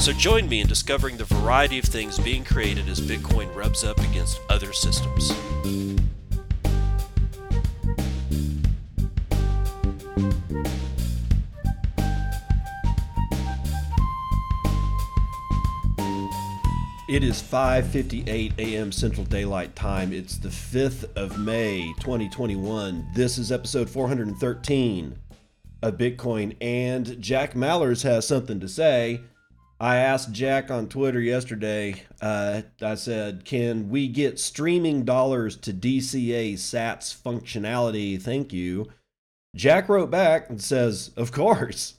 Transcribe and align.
So 0.00 0.14
join 0.14 0.48
me 0.48 0.62
in 0.62 0.66
discovering 0.66 1.18
the 1.18 1.24
variety 1.24 1.78
of 1.78 1.84
things 1.84 2.18
being 2.18 2.42
created 2.42 2.88
as 2.88 2.98
Bitcoin 2.98 3.54
rubs 3.54 3.84
up 3.84 3.98
against 3.98 4.40
other 4.48 4.72
systems. 4.72 5.30
It 17.06 17.22
is 17.22 17.42
5:58 17.42 18.58
a.m. 18.58 18.92
Central 18.92 19.26
Daylight 19.26 19.76
Time. 19.76 20.14
It's 20.14 20.38
the 20.38 20.48
5th 20.48 21.14
of 21.16 21.38
May, 21.38 21.92
2021. 22.00 23.08
This 23.14 23.36
is 23.36 23.52
episode 23.52 23.90
413 23.90 25.18
of 25.82 25.98
Bitcoin 25.98 26.56
and 26.62 27.20
Jack 27.20 27.52
Mallers 27.52 28.04
has 28.04 28.26
something 28.26 28.58
to 28.60 28.68
say. 28.68 29.20
I 29.80 29.96
asked 29.96 30.32
Jack 30.32 30.70
on 30.70 30.88
Twitter 30.88 31.20
yesterday. 31.20 32.02
Uh, 32.20 32.62
I 32.82 32.96
said, 32.96 33.44
"Can 33.44 33.90
we 33.90 34.08
get 34.08 34.40
streaming 34.40 35.04
dollars 35.04 35.56
to 35.58 35.72
DCA 35.72 36.54
Sats 36.54 37.14
functionality? 37.14 38.20
Thank 38.20 38.52
you." 38.52 38.88
Jack 39.54 39.88
wrote 39.88 40.10
back 40.10 40.50
and 40.50 40.60
says, 40.60 41.10
"Of 41.16 41.30
course." 41.30 41.94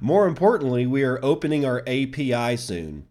More 0.00 0.26
importantly, 0.26 0.86
we 0.86 1.02
are 1.02 1.22
opening 1.22 1.64
our 1.64 1.82
API 1.86 2.56
soon. 2.56 3.06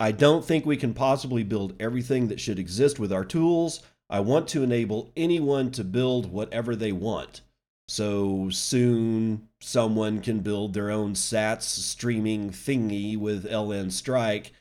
I 0.00 0.10
don't 0.10 0.44
think 0.44 0.66
we 0.66 0.76
can 0.76 0.94
possibly 0.94 1.44
build 1.44 1.74
everything 1.78 2.28
that 2.28 2.40
should 2.40 2.58
exist 2.58 2.98
with 2.98 3.12
our 3.12 3.24
tools. 3.24 3.80
I 4.10 4.20
want 4.20 4.48
to 4.48 4.62
enable 4.62 5.12
anyone 5.16 5.70
to 5.72 5.84
build 5.84 6.32
whatever 6.32 6.74
they 6.74 6.92
want. 6.92 7.42
So 7.86 8.48
soon, 8.50 9.48
someone 9.64 10.20
can 10.20 10.40
build 10.40 10.74
their 10.74 10.90
own 10.90 11.14
Sats 11.14 11.62
streaming 11.62 12.50
thingy 12.50 13.16
with 13.16 13.50
LN 13.50 13.90
Strike. 13.90 14.52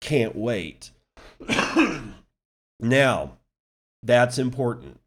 Can't 0.00 0.34
wait. 0.34 0.90
now, 2.80 3.38
that's 4.02 4.38
important. 4.38 5.00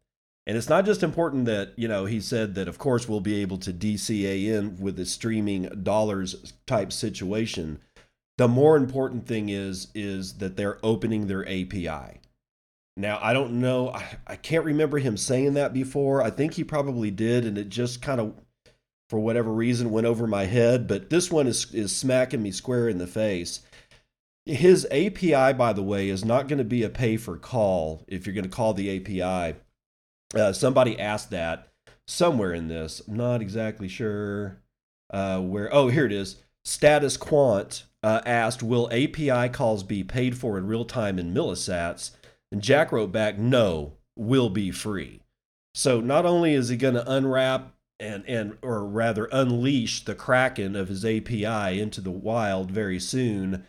And 0.46 0.56
it's 0.56 0.68
not 0.68 0.84
just 0.84 1.02
important 1.02 1.46
that, 1.46 1.72
you 1.76 1.88
know, 1.88 2.04
he 2.04 2.20
said 2.20 2.54
that, 2.54 2.68
of 2.68 2.78
course, 2.78 3.08
we'll 3.08 3.20
be 3.20 3.40
able 3.40 3.58
to 3.58 3.72
DCA 3.72 4.46
in 4.46 4.76
with 4.78 4.96
the 4.96 5.06
streaming 5.06 5.82
dollars 5.82 6.52
type 6.66 6.92
situation. 6.92 7.80
The 8.36 8.48
more 8.48 8.76
important 8.76 9.26
thing 9.26 9.48
is, 9.48 9.88
is 9.94 10.34
that 10.34 10.56
they're 10.56 10.78
opening 10.82 11.26
their 11.26 11.46
API. 11.46 12.20
Now, 12.96 13.18
I 13.22 13.32
don't 13.32 13.60
know. 13.60 13.90
I, 13.90 14.04
I 14.26 14.36
can't 14.36 14.64
remember 14.64 14.98
him 14.98 15.16
saying 15.16 15.54
that 15.54 15.72
before. 15.72 16.22
I 16.22 16.30
think 16.30 16.54
he 16.54 16.64
probably 16.64 17.10
did, 17.10 17.44
and 17.44 17.58
it 17.58 17.68
just 17.68 18.02
kind 18.02 18.20
of, 18.20 18.34
for 19.08 19.18
whatever 19.18 19.52
reason, 19.52 19.90
went 19.90 20.06
over 20.06 20.26
my 20.26 20.44
head. 20.44 20.86
But 20.86 21.10
this 21.10 21.30
one 21.30 21.46
is, 21.46 21.72
is 21.74 21.94
smacking 21.94 22.42
me 22.42 22.50
square 22.50 22.88
in 22.88 22.98
the 22.98 23.06
face. 23.06 23.60
His 24.46 24.86
API, 24.90 25.54
by 25.54 25.72
the 25.72 25.82
way, 25.82 26.08
is 26.08 26.24
not 26.24 26.48
going 26.48 26.58
to 26.58 26.64
be 26.64 26.82
a 26.82 26.90
pay 26.90 27.16
for 27.16 27.38
call 27.38 28.04
if 28.08 28.26
you're 28.26 28.34
going 28.34 28.44
to 28.44 28.50
call 28.50 28.74
the 28.74 28.96
API. 28.96 29.58
Uh, 30.34 30.52
somebody 30.52 30.98
asked 30.98 31.30
that 31.30 31.68
somewhere 32.06 32.52
in 32.52 32.68
this. 32.68 33.00
I'm 33.08 33.16
not 33.16 33.40
exactly 33.40 33.88
sure 33.88 34.62
uh, 35.10 35.40
where. 35.40 35.72
Oh, 35.72 35.88
here 35.88 36.06
it 36.06 36.12
is. 36.12 36.36
Status 36.64 37.16
Quant 37.16 37.84
uh, 38.02 38.20
asked, 38.24 38.62
Will 38.62 38.88
API 38.92 39.48
calls 39.50 39.82
be 39.82 40.02
paid 40.02 40.36
for 40.36 40.58
in 40.58 40.66
real 40.66 40.84
time 40.84 41.18
in 41.18 41.34
millisats? 41.34 42.10
And 42.50 42.62
Jack 42.62 42.92
wrote 42.92 43.12
back, 43.12 43.38
no, 43.38 43.94
will 44.16 44.50
be 44.50 44.70
free. 44.70 45.22
So 45.74 46.00
not 46.00 46.24
only 46.24 46.54
is 46.54 46.68
he 46.68 46.76
going 46.76 46.94
to 46.94 47.10
unwrap 47.10 47.73
and, 48.00 48.24
and 48.26 48.58
or 48.62 48.84
rather 48.84 49.28
unleash 49.32 50.04
the 50.04 50.14
kraken 50.14 50.76
of 50.76 50.88
his 50.88 51.04
API 51.04 51.80
into 51.80 52.00
the 52.00 52.10
wild 52.10 52.70
very 52.70 52.98
soon, 52.98 53.66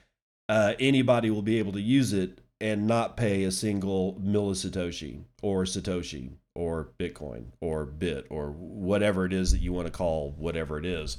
uh, 0.50 0.74
anybody 0.80 1.30
will 1.30 1.42
be 1.42 1.60
able 1.60 1.72
to 1.74 1.82
use 1.82 2.14
it 2.14 2.40
and 2.62 2.88
not 2.88 3.18
pay 3.18 3.44
a 3.44 3.52
single 3.52 4.20
millisatoshi 4.24 5.24
or 5.42 5.64
satoshi 5.64 6.32
or 6.56 6.90
Bitcoin 6.98 7.46
or 7.62 7.86
bit 7.86 8.26
or 8.30 8.52
whatever 8.52 9.26
it 9.26 9.34
is 9.34 9.52
that 9.52 9.62
you 9.62 9.74
want 9.74 9.88
to 9.88 9.92
call 9.92 10.34
whatever 10.38 10.78
it 10.78 10.86
is. 10.86 11.18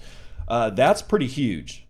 Uh, 0.49 0.71
that's 0.71 1.03
pretty 1.03 1.27
huge, 1.27 1.87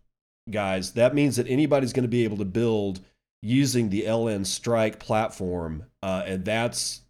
guys. 0.50 0.92
That 0.92 1.14
means 1.14 1.36
that 1.36 1.48
anybody's 1.48 1.92
going 1.92 2.04
to 2.04 2.08
be 2.08 2.24
able 2.24 2.38
to 2.38 2.44
build 2.44 3.00
using 3.42 3.90
the 3.90 4.02
LN 4.02 4.44
Strike 4.44 4.98
platform, 4.98 5.84
uh, 6.02 6.24
and 6.26 6.44
that's 6.44 7.02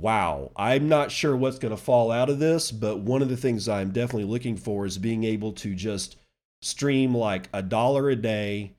wow. 0.00 0.50
I'm 0.56 0.88
not 0.88 1.10
sure 1.10 1.36
what's 1.36 1.58
going 1.58 1.74
to 1.74 1.82
fall 1.82 2.10
out 2.10 2.30
of 2.30 2.38
this, 2.38 2.70
but 2.70 3.00
one 3.00 3.22
of 3.22 3.28
the 3.28 3.36
things 3.36 3.68
I'm 3.68 3.90
definitely 3.90 4.30
looking 4.30 4.56
for 4.56 4.86
is 4.86 4.98
being 4.98 5.24
able 5.24 5.52
to 5.52 5.74
just 5.74 6.16
stream 6.62 7.14
like 7.14 7.48
a 7.52 7.62
dollar 7.62 8.08
a 8.08 8.16
day 8.16 8.74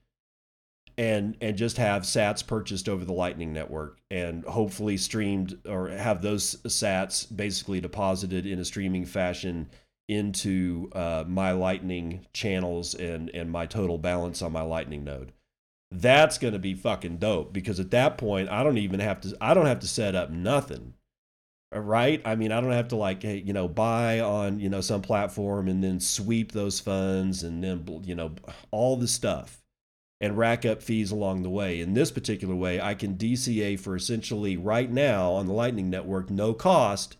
and 0.98 1.36
and 1.40 1.56
just 1.56 1.76
have 1.76 2.02
sats 2.02 2.44
purchased 2.44 2.88
over 2.88 3.04
the 3.04 3.12
lightning 3.12 3.52
network 3.52 3.98
and 4.10 4.44
hopefully 4.44 4.96
streamed 4.96 5.58
or 5.68 5.88
have 5.88 6.22
those 6.22 6.56
sats 6.62 7.34
basically 7.34 7.80
deposited 7.80 8.46
in 8.46 8.58
a 8.58 8.64
streaming 8.64 9.04
fashion 9.04 9.68
into 10.08 10.88
uh, 10.94 11.22
my 11.26 11.52
lightning 11.52 12.26
channels 12.32 12.94
and 12.94 13.28
and 13.34 13.50
my 13.50 13.66
total 13.66 13.98
balance 13.98 14.40
on 14.40 14.52
my 14.52 14.62
lightning 14.62 15.04
node 15.04 15.32
that's 15.92 16.38
going 16.38 16.52
to 16.52 16.58
be 16.58 16.74
fucking 16.74 17.18
dope 17.18 17.52
because 17.52 17.78
at 17.78 17.90
that 17.90 18.18
point 18.18 18.48
I 18.48 18.62
don't 18.62 18.78
even 18.78 19.00
have 19.00 19.20
to 19.22 19.36
I 19.40 19.54
don't 19.54 19.66
have 19.66 19.80
to 19.80 19.88
set 19.88 20.14
up 20.14 20.30
nothing. 20.30 20.94
Uh, 21.74 21.80
right? 21.80 22.22
I 22.24 22.36
mean, 22.36 22.52
I 22.52 22.60
don't 22.60 22.72
have 22.72 22.88
to 22.88 22.96
like 22.96 23.24
you 23.24 23.52
know 23.52 23.68
buy 23.68 24.20
on, 24.20 24.60
you 24.60 24.68
know, 24.68 24.80
some 24.80 25.02
platform 25.02 25.68
and 25.68 25.82
then 25.82 26.00
sweep 26.00 26.52
those 26.52 26.80
funds 26.80 27.42
and 27.42 27.62
then 27.62 28.02
you 28.04 28.14
know 28.14 28.32
all 28.70 28.96
the 28.96 29.08
stuff 29.08 29.62
and 30.20 30.38
rack 30.38 30.64
up 30.64 30.82
fees 30.82 31.10
along 31.10 31.42
the 31.42 31.50
way. 31.50 31.80
In 31.80 31.94
this 31.94 32.10
particular 32.10 32.54
way, 32.54 32.80
I 32.80 32.94
can 32.94 33.16
DCA 33.16 33.78
for 33.78 33.96
essentially 33.96 34.56
right 34.56 34.90
now 34.90 35.32
on 35.32 35.46
the 35.46 35.52
Lightning 35.52 35.90
Network 35.90 36.30
no 36.30 36.54
cost 36.54 37.16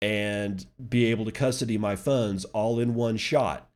and 0.00 0.64
be 0.88 1.06
able 1.06 1.26
to 1.26 1.32
custody 1.32 1.76
my 1.76 1.94
funds 1.94 2.46
all 2.46 2.80
in 2.80 2.94
one 2.94 3.18
shot 3.18 3.70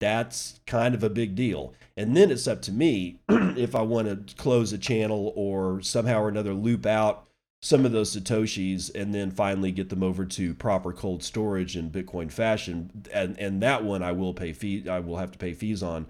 that's 0.00 0.60
kind 0.66 0.94
of 0.94 1.02
a 1.02 1.10
big 1.10 1.34
deal. 1.34 1.74
And 1.96 2.16
then 2.16 2.30
it's 2.30 2.46
up 2.46 2.62
to 2.62 2.72
me 2.72 3.18
if 3.28 3.74
I 3.74 3.82
want 3.82 4.28
to 4.28 4.36
close 4.36 4.72
a 4.72 4.78
channel 4.78 5.32
or 5.34 5.80
somehow 5.82 6.20
or 6.20 6.28
another 6.28 6.54
loop 6.54 6.86
out 6.86 7.27
some 7.60 7.84
of 7.84 7.92
those 7.92 8.16
satoshis 8.16 8.94
and 8.94 9.14
then 9.14 9.30
finally 9.30 9.72
get 9.72 9.88
them 9.88 10.02
over 10.02 10.24
to 10.24 10.54
proper 10.54 10.92
cold 10.92 11.22
storage 11.22 11.76
in 11.76 11.90
Bitcoin 11.90 12.30
fashion. 12.30 13.04
And 13.12 13.38
and 13.38 13.62
that 13.62 13.84
one 13.84 14.02
I 14.02 14.12
will 14.12 14.34
pay 14.34 14.52
fee 14.52 14.88
I 14.88 15.00
will 15.00 15.16
have 15.16 15.32
to 15.32 15.38
pay 15.38 15.54
fees 15.54 15.82
on. 15.82 16.06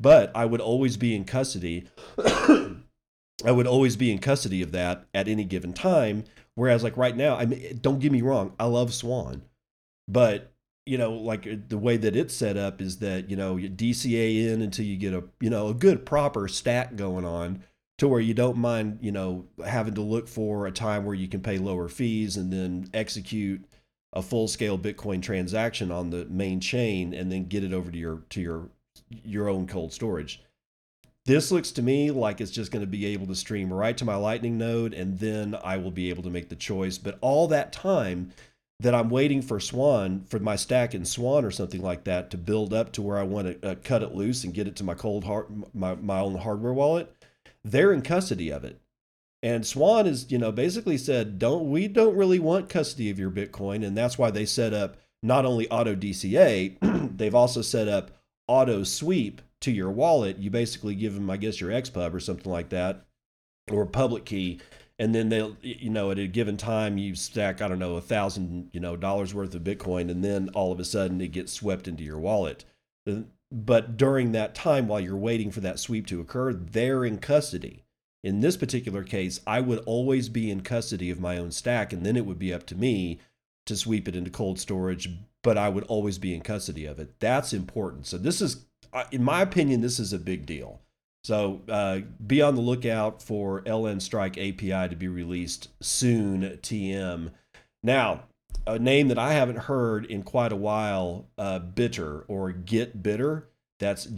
But 0.00 0.30
I 0.34 0.44
would 0.44 0.60
always 0.60 0.96
be 0.96 1.14
in 1.14 1.24
custody. 1.24 1.88
I 3.44 3.52
would 3.52 3.66
always 3.66 3.96
be 3.96 4.10
in 4.10 4.18
custody 4.18 4.62
of 4.62 4.72
that 4.72 5.06
at 5.14 5.28
any 5.28 5.44
given 5.44 5.72
time. 5.72 6.24
Whereas 6.54 6.82
like 6.82 6.96
right 6.96 7.16
now, 7.16 7.36
I 7.36 7.46
mean, 7.46 7.78
don't 7.80 8.00
get 8.00 8.10
me 8.10 8.20
wrong, 8.20 8.52
I 8.58 8.64
love 8.64 8.92
Swan, 8.92 9.42
but 10.08 10.52
you 10.86 10.96
know, 10.96 11.12
like 11.12 11.46
uh, 11.46 11.56
the 11.68 11.78
way 11.78 11.98
that 11.98 12.16
it's 12.16 12.34
set 12.34 12.56
up 12.56 12.80
is 12.80 12.98
that, 12.98 13.28
you 13.28 13.36
know, 13.36 13.56
you 13.56 13.68
DCA 13.68 14.48
in 14.48 14.62
until 14.62 14.86
you 14.86 14.96
get 14.96 15.12
a, 15.12 15.22
you 15.38 15.50
know, 15.50 15.68
a 15.68 15.74
good 15.74 16.06
proper 16.06 16.48
stack 16.48 16.96
going 16.96 17.26
on 17.26 17.62
to 17.98 18.08
where 18.08 18.20
you 18.20 18.32
don't 18.32 18.56
mind, 18.56 18.98
you 19.02 19.12
know, 19.12 19.46
having 19.66 19.94
to 19.94 20.00
look 20.00 20.28
for 20.28 20.66
a 20.66 20.72
time 20.72 21.04
where 21.04 21.14
you 21.14 21.28
can 21.28 21.40
pay 21.40 21.58
lower 21.58 21.88
fees 21.88 22.36
and 22.36 22.52
then 22.52 22.88
execute 22.94 23.64
a 24.12 24.22
full 24.22 24.48
scale 24.48 24.78
Bitcoin 24.78 25.20
transaction 25.20 25.90
on 25.90 26.10
the 26.10 26.24
main 26.26 26.60
chain 26.60 27.12
and 27.12 27.30
then 27.30 27.46
get 27.46 27.64
it 27.64 27.72
over 27.72 27.90
to 27.90 27.98
your 27.98 28.22
to 28.30 28.40
your 28.40 28.68
your 29.22 29.48
own 29.48 29.66
cold 29.66 29.92
storage. 29.92 30.42
This 31.26 31.52
looks 31.52 31.72
to 31.72 31.82
me 31.82 32.10
like 32.10 32.40
it's 32.40 32.50
just 32.50 32.72
going 32.72 32.80
to 32.80 32.86
be 32.86 33.04
able 33.06 33.26
to 33.26 33.34
stream 33.34 33.72
right 33.72 33.96
to 33.98 34.04
my 34.04 34.14
Lightning 34.14 34.56
node 34.56 34.94
and 34.94 35.18
then 35.18 35.56
I 35.62 35.76
will 35.76 35.90
be 35.90 36.08
able 36.08 36.22
to 36.22 36.30
make 36.30 36.48
the 36.48 36.56
choice. 36.56 36.96
But 36.96 37.18
all 37.20 37.48
that 37.48 37.72
time 37.72 38.32
that 38.80 38.94
I'm 38.94 39.10
waiting 39.10 39.42
for 39.42 39.60
Swan 39.60 40.24
for 40.28 40.38
my 40.38 40.56
stack 40.56 40.94
in 40.94 41.04
Swan 41.04 41.44
or 41.44 41.50
something 41.50 41.82
like 41.82 42.04
that 42.04 42.30
to 42.30 42.38
build 42.38 42.72
up 42.72 42.92
to 42.92 43.02
where 43.02 43.18
I 43.18 43.24
want 43.24 43.60
to 43.60 43.70
uh, 43.70 43.74
cut 43.82 44.02
it 44.02 44.14
loose 44.14 44.44
and 44.44 44.54
get 44.54 44.68
it 44.68 44.76
to 44.76 44.84
my 44.84 44.94
cold 44.94 45.24
heart 45.24 45.50
my 45.74 45.96
my 45.96 46.20
own 46.20 46.36
hardware 46.36 46.72
wallet. 46.72 47.12
They're 47.64 47.92
in 47.92 48.02
custody 48.02 48.50
of 48.50 48.64
it. 48.64 48.80
And 49.42 49.66
Swan 49.66 50.06
is, 50.06 50.30
you 50.30 50.38
know, 50.38 50.50
basically 50.50 50.98
said, 50.98 51.38
"Don't 51.38 51.70
we 51.70 51.86
don't 51.86 52.16
really 52.16 52.38
want 52.38 52.68
custody 52.68 53.08
of 53.10 53.18
your 53.18 53.30
Bitcoin," 53.30 53.86
and 53.86 53.96
that's 53.96 54.18
why 54.18 54.30
they 54.30 54.44
set 54.44 54.72
up 54.72 54.96
not 55.22 55.44
only 55.44 55.70
auto 55.70 55.94
DCA, 55.94 56.76
they've 57.16 57.34
also 57.34 57.62
set 57.62 57.88
up 57.88 58.10
auto 58.48 58.82
sweep 58.82 59.42
to 59.60 59.70
your 59.70 59.90
wallet. 59.90 60.38
You 60.38 60.50
basically 60.50 60.94
give 60.94 61.14
them, 61.14 61.30
I 61.30 61.36
guess, 61.36 61.60
your 61.60 61.70
XPub 61.70 62.14
or 62.14 62.20
something 62.20 62.50
like 62.50 62.70
that, 62.70 63.04
or 63.70 63.86
public 63.86 64.24
key, 64.24 64.60
and 64.98 65.14
then 65.14 65.28
they'll, 65.28 65.56
you 65.62 65.90
know, 65.90 66.10
at 66.10 66.18
a 66.18 66.26
given 66.26 66.56
time 66.56 66.98
you 66.98 67.14
stack, 67.14 67.62
I 67.62 67.68
don't 67.68 67.78
know, 67.78 67.96
a 67.96 68.00
thousand, 68.00 68.70
you 68.72 68.80
know, 68.80 68.96
dollars 68.96 69.34
worth 69.34 69.54
of 69.54 69.62
Bitcoin, 69.62 70.10
and 70.10 70.24
then 70.24 70.48
all 70.50 70.72
of 70.72 70.80
a 70.80 70.84
sudden 70.84 71.20
it 71.20 71.32
gets 71.32 71.52
swept 71.52 71.86
into 71.86 72.02
your 72.02 72.18
wallet. 72.18 72.64
But 73.50 73.96
during 73.96 74.32
that 74.32 74.54
time, 74.54 74.88
while 74.88 75.00
you're 75.00 75.16
waiting 75.16 75.50
for 75.50 75.60
that 75.60 75.78
sweep 75.78 76.06
to 76.08 76.20
occur, 76.20 76.52
they're 76.52 77.04
in 77.04 77.18
custody. 77.18 77.84
In 78.22 78.40
this 78.40 78.56
particular 78.56 79.04
case, 79.04 79.40
I 79.46 79.60
would 79.60 79.78
always 79.86 80.28
be 80.28 80.50
in 80.50 80.60
custody 80.60 81.10
of 81.10 81.20
my 81.20 81.38
own 81.38 81.50
stack, 81.50 81.92
and 81.92 82.04
then 82.04 82.16
it 82.16 82.26
would 82.26 82.38
be 82.38 82.52
up 82.52 82.66
to 82.66 82.74
me 82.74 83.20
to 83.66 83.76
sweep 83.76 84.08
it 84.08 84.16
into 84.16 84.30
cold 84.30 84.58
storage, 84.58 85.08
but 85.42 85.56
I 85.56 85.68
would 85.68 85.84
always 85.84 86.18
be 86.18 86.34
in 86.34 86.40
custody 86.40 86.84
of 86.84 86.98
it. 86.98 87.20
That's 87.20 87.52
important. 87.52 88.06
So, 88.06 88.18
this 88.18 88.40
is, 88.40 88.66
in 89.12 89.22
my 89.22 89.42
opinion, 89.42 89.80
this 89.80 89.98
is 89.98 90.12
a 90.12 90.18
big 90.18 90.44
deal. 90.44 90.80
So, 91.24 91.62
uh, 91.68 92.00
be 92.26 92.42
on 92.42 92.54
the 92.54 92.60
lookout 92.60 93.22
for 93.22 93.62
LN 93.62 94.00
Strike 94.00 94.36
API 94.36 94.88
to 94.88 94.96
be 94.96 95.08
released 95.08 95.68
soon, 95.80 96.42
TM. 96.62 97.30
Now, 97.82 98.24
a 98.68 98.78
name 98.78 99.08
that 99.08 99.18
I 99.18 99.32
haven't 99.32 99.60
heard 99.60 100.04
in 100.04 100.22
quite 100.22 100.52
a 100.52 100.56
while, 100.56 101.26
uh, 101.38 101.58
Bittr 101.58 102.24
or 102.28 102.52
Get 102.52 103.02
Bittr. 103.02 103.44
That's 103.80 104.08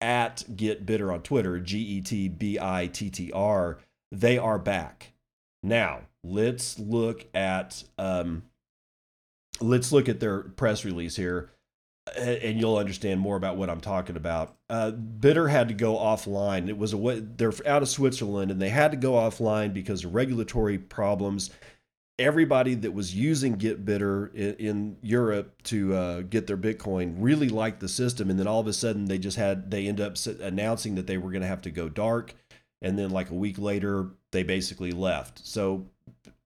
at 0.00 0.44
Get 0.56 0.84
Bittr 0.84 1.12
on 1.12 1.22
Twitter, 1.22 1.60
G 1.60 1.78
E 1.78 2.00
T 2.00 2.28
B 2.28 2.58
I 2.60 2.88
T 2.88 3.08
T 3.10 3.30
R. 3.32 3.78
They 4.10 4.36
are 4.36 4.58
back. 4.58 5.12
Now, 5.62 6.00
let's 6.24 6.78
look 6.78 7.26
at 7.32 7.84
um, 7.96 8.42
let's 9.60 9.92
look 9.92 10.08
at 10.08 10.18
their 10.18 10.40
press 10.40 10.84
release 10.84 11.14
here, 11.14 11.50
and 12.18 12.58
you'll 12.58 12.76
understand 12.76 13.20
more 13.20 13.36
about 13.36 13.56
what 13.56 13.70
I'm 13.70 13.80
talking 13.80 14.16
about. 14.16 14.56
Uh, 14.68 14.90
Bittr 14.90 15.48
had 15.48 15.68
to 15.68 15.74
go 15.74 15.94
offline. 15.94 16.68
It 16.68 16.76
was 16.76 16.92
a 16.92 17.20
they're 17.36 17.52
out 17.64 17.82
of 17.82 17.88
Switzerland, 17.88 18.50
and 18.50 18.60
they 18.60 18.70
had 18.70 18.90
to 18.90 18.96
go 18.96 19.12
offline 19.12 19.72
because 19.72 20.04
of 20.04 20.12
regulatory 20.12 20.78
problems 20.78 21.50
everybody 22.18 22.74
that 22.74 22.92
was 22.92 23.14
using 23.14 23.56
GetBittr 23.56 24.34
in, 24.34 24.54
in 24.54 24.96
Europe 25.02 25.62
to 25.64 25.94
uh, 25.94 26.20
get 26.22 26.46
their 26.46 26.56
Bitcoin 26.56 27.14
really 27.18 27.48
liked 27.48 27.80
the 27.80 27.88
system, 27.88 28.30
and 28.30 28.38
then 28.38 28.46
all 28.46 28.60
of 28.60 28.66
a 28.66 28.72
sudden 28.72 29.06
they 29.06 29.18
just 29.18 29.36
had 29.36 29.70
they 29.70 29.86
end 29.86 30.00
up 30.00 30.16
announcing 30.40 30.94
that 30.94 31.06
they 31.06 31.18
were 31.18 31.30
going 31.30 31.42
to 31.42 31.48
have 31.48 31.62
to 31.62 31.70
go 31.70 31.88
dark, 31.88 32.34
and 32.80 32.98
then 32.98 33.10
like 33.10 33.30
a 33.30 33.34
week 33.34 33.58
later 33.58 34.10
they 34.30 34.42
basically 34.42 34.92
left. 34.92 35.44
So 35.46 35.86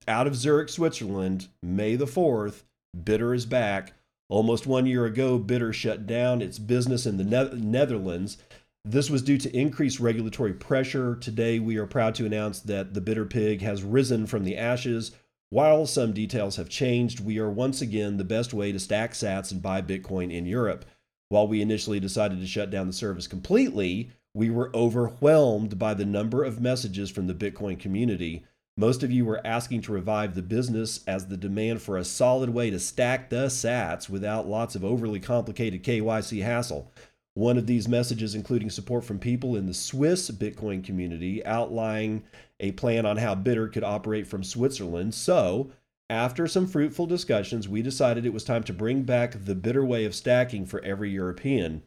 out 0.08 0.26
of 0.26 0.36
Zurich, 0.36 0.68
Switzerland, 0.68 1.48
May 1.62 1.96
the 1.96 2.06
fourth, 2.06 2.64
Bittr 2.96 3.34
is 3.34 3.46
back. 3.46 3.92
Almost 4.28 4.66
one 4.66 4.86
year 4.86 5.04
ago, 5.04 5.38
Bittr 5.38 5.72
shut 5.72 6.06
down 6.06 6.42
its 6.42 6.58
business 6.58 7.06
in 7.06 7.16
the 7.16 7.24
ne- 7.24 7.58
Netherlands. 7.58 8.38
This 8.84 9.10
was 9.10 9.22
due 9.22 9.38
to 9.38 9.56
increased 9.56 10.00
regulatory 10.00 10.52
pressure. 10.52 11.16
Today, 11.16 11.58
we 11.58 11.76
are 11.76 11.86
proud 11.86 12.14
to 12.16 12.26
announce 12.26 12.60
that 12.60 12.94
the 12.94 13.00
Bittr 13.00 13.28
Pig 13.28 13.62
has 13.62 13.82
risen 13.82 14.26
from 14.26 14.44
the 14.44 14.56
ashes 14.56 15.12
while 15.50 15.86
some 15.86 16.12
details 16.12 16.56
have 16.56 16.68
changed, 16.68 17.20
we 17.20 17.38
are 17.38 17.50
once 17.50 17.80
again 17.80 18.16
the 18.16 18.24
best 18.24 18.52
way 18.52 18.72
to 18.72 18.78
stack 18.78 19.12
sats 19.12 19.52
and 19.52 19.62
buy 19.62 19.80
Bitcoin 19.80 20.32
in 20.32 20.46
Europe. 20.46 20.84
While 21.28 21.48
we 21.48 21.62
initially 21.62 22.00
decided 22.00 22.40
to 22.40 22.46
shut 22.46 22.70
down 22.70 22.86
the 22.86 22.92
service 22.92 23.26
completely, 23.26 24.10
we 24.34 24.50
were 24.50 24.70
overwhelmed 24.74 25.78
by 25.78 25.94
the 25.94 26.04
number 26.04 26.44
of 26.44 26.60
messages 26.60 27.10
from 27.10 27.26
the 27.26 27.34
Bitcoin 27.34 27.78
community. 27.78 28.44
Most 28.76 29.02
of 29.02 29.10
you 29.10 29.24
were 29.24 29.44
asking 29.46 29.80
to 29.82 29.92
revive 29.92 30.34
the 30.34 30.42
business 30.42 31.00
as 31.06 31.26
the 31.26 31.36
demand 31.36 31.80
for 31.80 31.96
a 31.96 32.04
solid 32.04 32.50
way 32.50 32.68
to 32.70 32.78
stack 32.78 33.30
the 33.30 33.46
sats 33.46 34.10
without 34.10 34.46
lots 34.46 34.74
of 34.74 34.84
overly 34.84 35.20
complicated 35.20 35.82
KYC 35.82 36.42
hassle. 36.42 36.92
One 37.32 37.56
of 37.56 37.66
these 37.66 37.88
messages, 37.88 38.34
including 38.34 38.70
support 38.70 39.04
from 39.04 39.18
people 39.18 39.56
in 39.56 39.66
the 39.66 39.74
Swiss 39.74 40.30
Bitcoin 40.30 40.84
community, 40.84 41.44
outlining 41.46 42.24
a 42.60 42.72
plan 42.72 43.06
on 43.06 43.18
how 43.18 43.34
Bittr 43.34 43.72
could 43.72 43.84
operate 43.84 44.26
from 44.26 44.42
Switzerland. 44.42 45.14
So, 45.14 45.70
after 46.08 46.46
some 46.46 46.66
fruitful 46.66 47.06
discussions, 47.06 47.68
we 47.68 47.82
decided 47.82 48.24
it 48.24 48.32
was 48.32 48.44
time 48.44 48.62
to 48.64 48.72
bring 48.72 49.02
back 49.02 49.44
the 49.44 49.56
Bittr 49.56 49.86
way 49.86 50.04
of 50.04 50.14
stacking 50.14 50.64
for 50.64 50.80
every 50.84 51.10
European. 51.10 51.82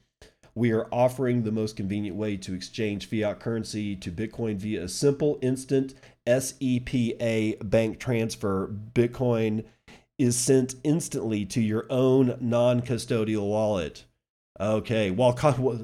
We 0.56 0.72
are 0.72 0.90
offering 0.92 1.44
the 1.44 1.52
most 1.52 1.78
convenient 1.78 2.18
way 2.18 2.36
to 2.38 2.54
exchange 2.54 3.08
fiat 3.08 3.40
currency 3.40 3.96
to 3.96 4.12
Bitcoin 4.12 4.58
via 4.58 4.84
a 4.84 4.90
simple, 4.90 5.40
instant 5.42 5.94
SEPA 6.28 7.58
bank 7.64 8.00
transfer. 8.00 8.68
Bitcoin 8.94 9.64
is 10.18 10.36
sent 10.36 10.76
instantly 10.84 11.46
to 11.46 11.62
your 11.62 11.86
own 11.90 12.38
non 12.42 12.82
custodial 12.82 13.48
wallet. 13.48 14.04
Okay, 14.62 15.10
while 15.10 15.38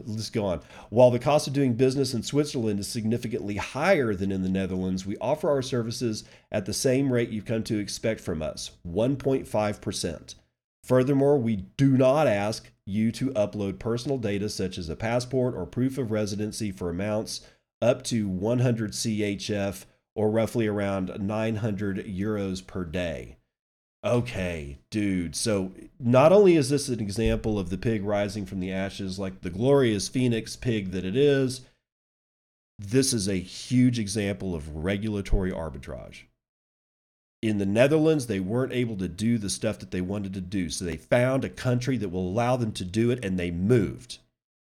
let's 0.06 0.30
go 0.30 0.46
on. 0.46 0.60
While 0.90 1.10
the 1.10 1.20
cost 1.20 1.48
of 1.48 1.54
doing 1.54 1.76
business 1.76 2.14
in 2.14 2.24
Switzerland 2.24 2.80
is 2.80 2.88
significantly 2.90 3.56
higher 3.56 4.14
than 4.14 4.34
in 4.34 4.42
the 4.42 4.50
Netherlands, 4.50 5.06
we 5.06 5.16
offer 5.22 5.50
our 5.50 5.62
services 5.62 6.26
at 6.52 6.66
the 6.66 6.74
same 6.74 7.12
rate 7.12 7.30
you've 7.30 7.46
come 7.46 7.64
to 7.64 7.80
expect 7.80 8.20
from 8.20 8.42
us 8.42 8.72
1.5%. 8.86 10.36
Furthermore, 10.84 11.38
we 11.38 11.56
do 11.78 11.98
not 11.98 12.28
ask 12.28 12.70
you 12.86 13.12
to 13.14 13.32
upload 13.32 13.80
personal 13.80 14.18
data 14.18 14.50
such 14.50 14.78
as 14.78 14.90
a 14.90 14.96
passport 14.96 15.56
or 15.56 15.66
proof 15.66 15.98
of 15.98 16.12
residency 16.12 16.72
for 16.72 16.90
amounts 16.90 17.48
up 17.82 18.04
to 18.04 18.28
100 18.28 18.92
CHF 18.92 19.86
or 20.16 20.30
roughly 20.30 20.68
around 20.68 21.18
900 21.20 22.06
euros 22.06 22.66
per 22.66 22.84
day. 22.84 23.38
Okay, 24.06 24.78
dude. 24.92 25.36
So 25.36 25.72
not 26.00 26.32
only 26.32 26.56
is 26.56 26.70
this 26.70 26.90
an 26.90 27.00
example 27.00 27.58
of 27.58 27.72
the 27.72 27.78
pig 27.78 28.04
rising 28.04 28.46
from 28.46 28.60
the 28.60 28.72
ashes, 28.72 29.18
like 29.18 29.42
the 29.42 29.50
glorious 29.50 30.08
phoenix 30.08 30.56
pig 30.56 30.92
that 30.92 31.04
it 31.04 31.16
is, 31.16 31.62
this 32.78 33.14
is 33.14 33.28
a 33.28 33.36
huge 33.36 33.98
example 33.98 34.54
of 34.54 34.76
regulatory 34.76 35.52
arbitrage. 35.52 36.24
In 37.42 37.58
the 37.58 37.66
Netherlands, 37.66 38.28
they 38.28 38.40
weren't 38.40 38.74
able 38.74 38.98
to 38.98 39.08
do 39.08 39.40
the 39.40 39.50
stuff 39.50 39.80
that 39.80 39.90
they 39.90 40.02
wanted 40.02 40.34
to 40.36 40.42
do. 40.42 40.70
So 40.70 40.86
they 40.86 40.98
found 40.98 41.44
a 41.44 41.50
country 41.50 41.98
that 41.98 42.10
will 42.10 42.28
allow 42.28 42.58
them 42.58 42.74
to 42.74 42.86
do 42.86 43.10
it 43.10 43.26
and 43.26 43.40
they 43.40 43.50
moved. 43.50 44.20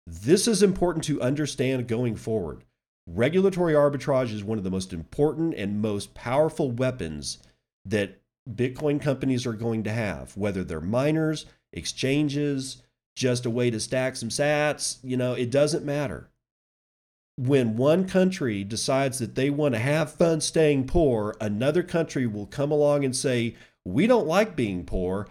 This 0.05 0.45
is 0.45 0.61
important 0.61 1.05
to 1.05 1.21
understand 1.21 1.87
going 1.87 2.17
forward. 2.17 2.65
Regulatory 3.07 3.73
arbitrage 3.73 4.33
is 4.33 4.43
one 4.43 4.57
of 4.57 4.63
the 4.65 4.69
most 4.69 4.91
important 4.91 5.53
and 5.53 5.81
most 5.81 6.13
powerful 6.13 6.71
weapons 6.71 7.37
that 7.85 8.20
Bitcoin 8.49 9.01
companies 9.01 9.45
are 9.45 9.53
going 9.53 9.83
to 9.83 9.91
have, 9.91 10.35
whether 10.35 10.63
they're 10.63 10.81
miners, 10.81 11.45
exchanges, 11.71 12.81
just 13.15 13.45
a 13.45 13.49
way 13.49 13.69
to 13.69 13.79
stack 13.79 14.15
some 14.15 14.29
sats, 14.29 14.97
you 15.03 15.17
know, 15.17 15.33
it 15.33 15.51
doesn't 15.51 15.85
matter. 15.85 16.29
When 17.37 17.77
one 17.77 18.07
country 18.07 18.63
decides 18.63 19.19
that 19.19 19.35
they 19.35 19.49
want 19.49 19.75
to 19.75 19.79
have 19.79 20.13
fun 20.13 20.41
staying 20.41 20.87
poor, 20.87 21.35
another 21.39 21.83
country 21.83 22.27
will 22.27 22.45
come 22.45 22.71
along 22.71 23.05
and 23.05 23.15
say, 23.15 23.55
"We 23.85 24.05
don't 24.05 24.27
like 24.27 24.55
being 24.55 24.85
poor. 24.85 25.27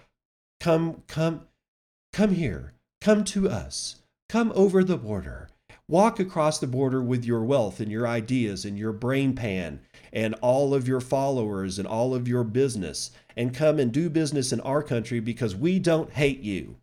Come 0.61 1.03
come 1.07 1.47
come 2.13 2.35
here. 2.35 2.75
Come 3.01 3.25
to 3.25 3.49
us. 3.49 4.03
Come 4.29 4.53
over 4.55 4.83
the 4.83 4.97
border. 4.97 5.51
Walk 5.89 6.21
across 6.21 6.59
the 6.59 6.67
border 6.67 7.03
with 7.03 7.25
your 7.25 7.43
wealth 7.43 7.81
and 7.81 7.91
your 7.91 8.07
ideas 8.07 8.65
and 8.65 8.79
your 8.79 8.93
brain 8.93 9.35
pan 9.35 9.81
and 10.13 10.35
all 10.41 10.75
of 10.75 10.89
your 10.89 11.01
followers 11.01 11.79
and 11.79 11.87
all 11.87 12.15
of 12.15 12.29
your 12.29 12.45
business 12.45 13.11
and 13.37 13.55
come 13.55 13.79
and 13.79 13.93
do 13.93 14.11
business 14.11 14.53
in 14.53 14.61
our 14.61 14.83
country 14.83 15.21
because 15.21 15.55
we 15.55 15.79
don't 15.79 16.13
hate 16.13 16.41
you. 16.41 16.77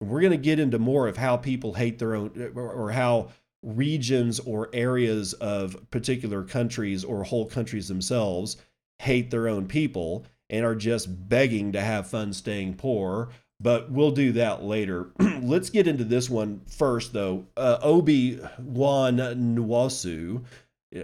We're 0.00 0.20
going 0.20 0.30
to 0.30 0.36
get 0.36 0.60
into 0.60 0.78
more 0.78 1.08
of 1.08 1.16
how 1.16 1.36
people 1.36 1.74
hate 1.74 1.98
their 1.98 2.14
own 2.14 2.52
or 2.54 2.92
how 2.92 3.30
regions 3.62 4.38
or 4.40 4.70
areas 4.72 5.32
of 5.34 5.90
particular 5.90 6.44
countries 6.44 7.02
or 7.02 7.24
whole 7.24 7.46
countries 7.46 7.88
themselves 7.88 8.56
hate 9.00 9.30
their 9.30 9.48
own 9.48 9.66
people 9.66 10.24
and 10.50 10.64
are 10.64 10.74
just 10.74 11.28
begging 11.28 11.72
to 11.72 11.80
have 11.80 12.08
fun 12.08 12.32
staying 12.32 12.74
poor. 12.74 13.30
But 13.60 13.90
we'll 13.90 14.12
do 14.12 14.32
that 14.32 14.62
later. 14.62 15.10
Let's 15.18 15.70
get 15.70 15.88
into 15.88 16.04
this 16.04 16.30
one 16.30 16.60
first, 16.66 17.12
though. 17.12 17.46
Uh, 17.56 17.78
Obi 17.82 18.40
Wan 18.60 19.16
Nwosu 19.16 20.44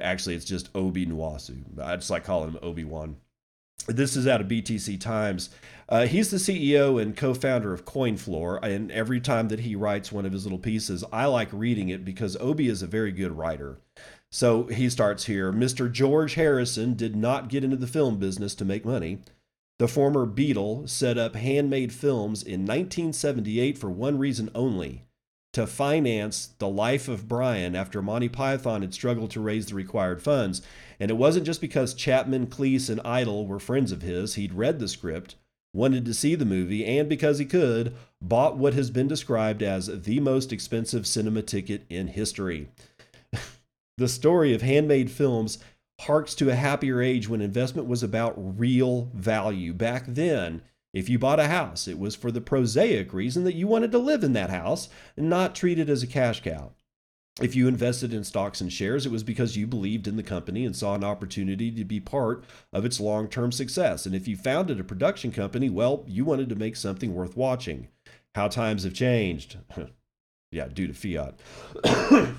Actually, 0.00 0.34
it's 0.34 0.44
just 0.44 0.70
Obi 0.74 1.06
Nwosu. 1.06 1.62
I 1.78 1.96
just 1.96 2.10
like 2.10 2.24
calling 2.24 2.50
him 2.50 2.58
Obi 2.62 2.84
Wan. 2.84 3.16
This 3.86 4.16
is 4.16 4.26
out 4.26 4.40
of 4.40 4.48
BTC 4.48 4.98
Times. 4.98 5.50
Uh, 5.90 6.06
he's 6.06 6.30
the 6.30 6.38
CEO 6.38 7.00
and 7.00 7.14
co 7.14 7.34
founder 7.34 7.72
of 7.72 7.84
CoinFloor. 7.84 8.62
And 8.62 8.90
every 8.90 9.20
time 9.20 9.48
that 9.48 9.60
he 9.60 9.76
writes 9.76 10.10
one 10.10 10.24
of 10.24 10.32
his 10.32 10.44
little 10.44 10.58
pieces, 10.58 11.04
I 11.12 11.26
like 11.26 11.48
reading 11.52 11.90
it 11.90 12.04
because 12.04 12.36
Obi 12.40 12.68
is 12.68 12.82
a 12.82 12.86
very 12.86 13.12
good 13.12 13.32
writer. 13.32 13.78
So 14.32 14.64
he 14.64 14.88
starts 14.88 15.26
here 15.26 15.52
Mr. 15.52 15.92
George 15.92 16.34
Harrison 16.34 16.94
did 16.94 17.14
not 17.14 17.48
get 17.48 17.62
into 17.62 17.76
the 17.76 17.86
film 17.86 18.18
business 18.18 18.54
to 18.56 18.64
make 18.64 18.84
money. 18.84 19.18
The 19.78 19.88
former 19.88 20.26
Beatle 20.26 20.88
set 20.88 21.18
up 21.18 21.34
handmade 21.34 21.92
films 21.92 22.42
in 22.42 22.60
1978 22.60 23.76
for 23.76 23.90
one 23.90 24.18
reason 24.18 24.48
only 24.54 25.04
to 25.54 25.66
finance 25.66 26.50
the 26.58 26.68
life 26.68 27.08
of 27.08 27.28
Brian 27.28 27.74
after 27.74 28.02
Monty 28.02 28.28
Python 28.28 28.82
had 28.82 28.92
struggled 28.92 29.30
to 29.30 29.40
raise 29.40 29.66
the 29.66 29.74
required 29.74 30.20
funds. 30.20 30.62
And 31.00 31.10
it 31.10 31.14
wasn't 31.14 31.46
just 31.46 31.60
because 31.60 31.94
Chapman, 31.94 32.48
Cleese, 32.48 32.90
and 32.90 33.00
Idle 33.04 33.46
were 33.46 33.60
friends 33.60 33.92
of 33.92 34.02
his. 34.02 34.34
He'd 34.34 34.52
read 34.52 34.78
the 34.78 34.88
script. 34.88 35.36
wanted 35.72 36.04
to 36.04 36.14
see 36.14 36.36
the 36.36 36.44
movie, 36.44 36.84
and 36.84 37.08
because 37.08 37.38
he 37.38 37.44
could, 37.44 37.94
bought 38.22 38.56
what 38.56 38.74
has 38.74 38.90
been 38.90 39.08
described 39.08 39.62
as 39.62 40.02
the 40.02 40.20
most 40.20 40.52
expensive 40.52 41.06
cinema 41.06 41.42
ticket 41.42 41.84
in 41.88 42.08
history. 42.08 42.68
the 43.98 44.08
story 44.08 44.54
of 44.54 44.62
handmade 44.62 45.10
films 45.10 45.58
harks 46.02 46.34
to 46.36 46.50
a 46.50 46.54
happier 46.54 47.00
age 47.00 47.28
when 47.28 47.40
investment 47.40 47.88
was 47.88 48.02
about 48.02 48.58
real 48.58 49.10
value. 49.14 49.72
Back 49.72 50.04
then, 50.06 50.62
if 50.94 51.08
you 51.08 51.18
bought 51.18 51.40
a 51.40 51.48
house, 51.48 51.88
it 51.88 51.98
was 51.98 52.14
for 52.14 52.30
the 52.30 52.40
prosaic 52.40 53.12
reason 53.12 53.42
that 53.44 53.56
you 53.56 53.66
wanted 53.66 53.90
to 53.92 53.98
live 53.98 54.22
in 54.22 54.32
that 54.34 54.48
house 54.48 54.88
and 55.16 55.28
not 55.28 55.54
treat 55.54 55.78
it 55.78 55.90
as 55.90 56.04
a 56.04 56.06
cash 56.06 56.40
cow. 56.40 56.70
If 57.40 57.56
you 57.56 57.66
invested 57.66 58.14
in 58.14 58.22
stocks 58.22 58.60
and 58.60 58.72
shares, 58.72 59.04
it 59.04 59.10
was 59.10 59.24
because 59.24 59.56
you 59.56 59.66
believed 59.66 60.06
in 60.06 60.14
the 60.16 60.22
company 60.22 60.64
and 60.64 60.76
saw 60.76 60.94
an 60.94 61.02
opportunity 61.02 61.72
to 61.72 61.84
be 61.84 61.98
part 61.98 62.44
of 62.72 62.84
its 62.84 63.00
long 63.00 63.26
term 63.26 63.50
success. 63.50 64.06
And 64.06 64.14
if 64.14 64.28
you 64.28 64.36
founded 64.36 64.78
a 64.78 64.84
production 64.84 65.32
company, 65.32 65.68
well, 65.68 66.04
you 66.06 66.24
wanted 66.24 66.48
to 66.50 66.54
make 66.54 66.76
something 66.76 67.12
worth 67.12 67.36
watching. 67.36 67.88
How 68.36 68.46
times 68.46 68.84
have 68.84 68.94
changed. 68.94 69.58
yeah, 70.52 70.68
due 70.68 70.86
to 70.86 70.94
fiat. 70.94 71.34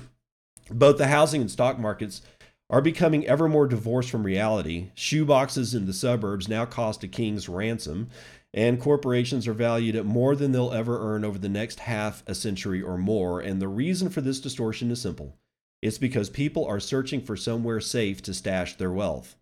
Both 0.70 0.96
the 0.96 1.08
housing 1.08 1.42
and 1.42 1.50
stock 1.50 1.78
markets 1.78 2.22
are 2.70 2.80
becoming 2.80 3.26
ever 3.26 3.48
more 3.48 3.66
divorced 3.66 4.10
from 4.10 4.24
reality. 4.24 4.90
Shoeboxes 4.96 5.74
in 5.74 5.86
the 5.86 5.92
suburbs 5.92 6.48
now 6.48 6.64
cost 6.64 7.04
a 7.04 7.08
king's 7.08 7.48
ransom, 7.48 8.08
and 8.56 8.80
corporations 8.80 9.46
are 9.46 9.52
valued 9.52 9.94
at 9.94 10.06
more 10.06 10.34
than 10.34 10.50
they'll 10.50 10.72
ever 10.72 10.98
earn 10.98 11.26
over 11.26 11.38
the 11.38 11.48
next 11.48 11.80
half 11.80 12.24
a 12.26 12.34
century 12.34 12.82
or 12.82 12.96
more. 12.96 13.38
And 13.38 13.60
the 13.60 13.68
reason 13.68 14.08
for 14.08 14.22
this 14.22 14.40
distortion 14.40 14.90
is 14.90 15.00
simple 15.00 15.36
it's 15.82 15.98
because 15.98 16.30
people 16.30 16.64
are 16.64 16.80
searching 16.80 17.20
for 17.20 17.36
somewhere 17.36 17.80
safe 17.80 18.22
to 18.22 18.32
stash 18.32 18.76
their 18.76 18.90
wealth. 18.90 19.36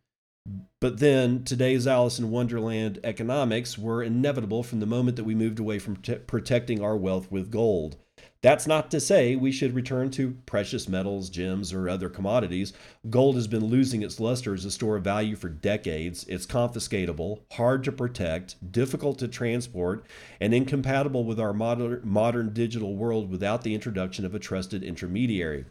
But 0.80 0.98
then 0.98 1.44
today's 1.44 1.86
Alice 1.86 2.18
in 2.18 2.30
Wonderland 2.30 2.98
economics 3.04 3.78
were 3.78 4.02
inevitable 4.02 4.62
from 4.62 4.80
the 4.80 4.86
moment 4.86 5.16
that 5.16 5.24
we 5.24 5.34
moved 5.34 5.58
away 5.58 5.78
from 5.78 5.96
t- 5.96 6.16
protecting 6.16 6.82
our 6.82 6.96
wealth 6.96 7.30
with 7.30 7.50
gold. 7.50 7.96
That's 8.44 8.66
not 8.66 8.90
to 8.90 9.00
say 9.00 9.36
we 9.36 9.50
should 9.50 9.74
return 9.74 10.10
to 10.10 10.36
precious 10.44 10.86
metals, 10.86 11.30
gems, 11.30 11.72
or 11.72 11.88
other 11.88 12.10
commodities. 12.10 12.74
Gold 13.08 13.36
has 13.36 13.46
been 13.46 13.64
losing 13.64 14.02
its 14.02 14.20
luster 14.20 14.52
as 14.52 14.66
a 14.66 14.70
store 14.70 14.98
of 14.98 15.04
value 15.04 15.34
for 15.34 15.48
decades. 15.48 16.26
It's 16.28 16.44
confiscatable, 16.44 17.40
hard 17.52 17.84
to 17.84 17.92
protect, 17.92 18.70
difficult 18.70 19.18
to 19.20 19.28
transport, 19.28 20.04
and 20.42 20.52
incompatible 20.52 21.24
with 21.24 21.40
our 21.40 21.54
modern, 21.54 22.02
modern 22.04 22.52
digital 22.52 22.94
world 22.96 23.30
without 23.30 23.62
the 23.62 23.74
introduction 23.74 24.26
of 24.26 24.34
a 24.34 24.38
trusted 24.38 24.82
intermediary. 24.82 25.64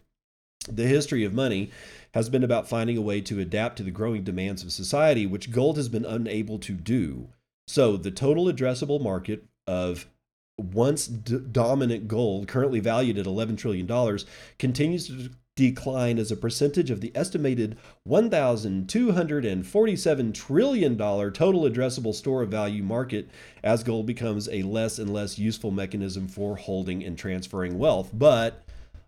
The 0.67 0.87
history 0.87 1.23
of 1.23 1.31
money 1.31 1.69
has 2.15 2.27
been 2.27 2.43
about 2.43 2.67
finding 2.67 2.97
a 2.97 3.01
way 3.01 3.21
to 3.21 3.39
adapt 3.39 3.77
to 3.77 3.83
the 3.83 3.91
growing 3.91 4.23
demands 4.23 4.63
of 4.63 4.71
society, 4.71 5.27
which 5.27 5.51
gold 5.51 5.77
has 5.77 5.89
been 5.89 6.05
unable 6.05 6.57
to 6.57 6.73
do. 6.73 7.29
So, 7.67 7.97
the 7.97 8.09
total 8.09 8.45
addressable 8.45 8.99
market 8.99 9.45
of 9.67 10.07
once 10.57 11.07
d- 11.07 11.39
dominant 11.51 12.07
gold, 12.07 12.47
currently 12.47 12.79
valued 12.79 13.17
at 13.17 13.25
$11 13.25 13.57
trillion, 13.57 14.19
continues 14.59 15.07
to 15.07 15.31
decline 15.55 16.17
as 16.17 16.31
a 16.31 16.35
percentage 16.35 16.89
of 16.89 16.99
the 16.99 17.11
estimated 17.13 17.77
$1,247 18.07 20.33
trillion 20.33 20.97
total 20.97 21.61
addressable 21.61 22.15
store 22.15 22.41
of 22.41 22.49
value 22.49 22.81
market 22.81 23.29
as 23.63 23.83
gold 23.83 24.07
becomes 24.07 24.49
a 24.49 24.63
less 24.63 24.97
and 24.97 25.13
less 25.13 25.37
useful 25.37 25.69
mechanism 25.69 26.27
for 26.27 26.55
holding 26.55 27.03
and 27.03 27.19
transferring 27.19 27.77
wealth. 27.77 28.09
But 28.11 28.63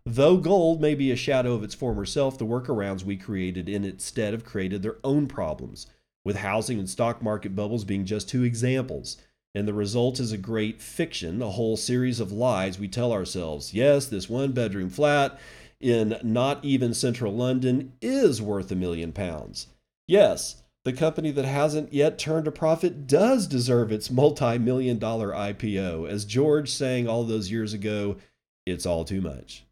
though 0.06 0.38
gold 0.38 0.82
may 0.82 0.94
be 0.94 1.12
a 1.12 1.16
shadow 1.16 1.54
of 1.54 1.64
its 1.64 1.74
former 1.74 2.06
self, 2.06 2.38
the 2.38 2.46
workarounds 2.46 3.04
we 3.04 3.18
created 3.18 3.68
in 3.68 3.84
its 3.84 4.06
stead 4.06 4.34
have 4.34 4.46
created 4.46 4.84
their 4.84 4.98
own 5.04 5.26
problems, 5.28 5.88
with 6.24 6.36
housing 6.38 6.78
and 6.78 6.90
stock 6.90 7.24
market 7.24 7.56
bubbles 7.56 7.84
being 7.84 8.06
just 8.06 8.30
two 8.30 8.44
examples. 8.44 9.18
And 9.56 9.66
the 9.66 9.74
result 9.74 10.20
is 10.20 10.34
a 10.34 10.38
great 10.38 10.82
fiction, 10.82 11.42
a 11.42 11.50
whole 11.50 11.78
series 11.78 12.20
of 12.20 12.34
lies 12.34 12.78
we 12.78 12.90
tell 12.90 13.14
ourselves. 13.14 13.74
Yes, 13.74 14.06
this 14.06 14.30
one 14.30 14.52
bedroom 14.52 14.90
flat 14.90 15.40
in 15.80 16.18
not 16.22 16.64
even 16.64 16.94
central 16.94 17.34
London 17.34 17.94
is 18.02 18.42
worth 18.42 18.70
a 18.72 18.76
million 18.76 19.14
pounds. 19.14 19.68
Yes, 20.08 20.64
the 20.84 20.92
company 20.94 21.32
that 21.32 21.46
hasn't 21.46 21.94
yet 21.94 22.20
turned 22.20 22.48
a 22.48 22.52
profit 22.52 23.08
does 23.08 23.48
deserve 23.48 23.94
its 23.94 24.12
multi 24.12 24.58
million 24.58 25.00
dollar 25.00 25.32
IPO. 25.32 26.10
As 26.10 26.26
George 26.26 26.70
sang 26.70 27.08
all 27.08 27.24
those 27.24 27.50
years 27.50 27.74
ago, 27.74 28.18
it's 28.66 28.86
all 28.86 29.06
too 29.06 29.22
much. 29.22 29.64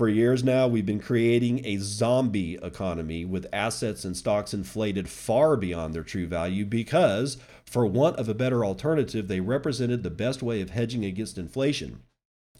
For 0.00 0.08
years 0.08 0.42
now, 0.42 0.66
we've 0.66 0.86
been 0.86 0.98
creating 0.98 1.60
a 1.66 1.76
zombie 1.76 2.54
economy 2.62 3.26
with 3.26 3.46
assets 3.52 4.02
and 4.02 4.16
stocks 4.16 4.54
inflated 4.54 5.10
far 5.10 5.58
beyond 5.58 5.92
their 5.92 6.02
true 6.02 6.26
value 6.26 6.64
because 6.64 7.36
for 7.66 7.84
want 7.84 8.16
of 8.16 8.26
a 8.26 8.32
better 8.32 8.64
alternative, 8.64 9.28
they 9.28 9.40
represented 9.40 10.02
the 10.02 10.08
best 10.08 10.42
way 10.42 10.62
of 10.62 10.70
hedging 10.70 11.04
against 11.04 11.36
inflation. 11.36 12.00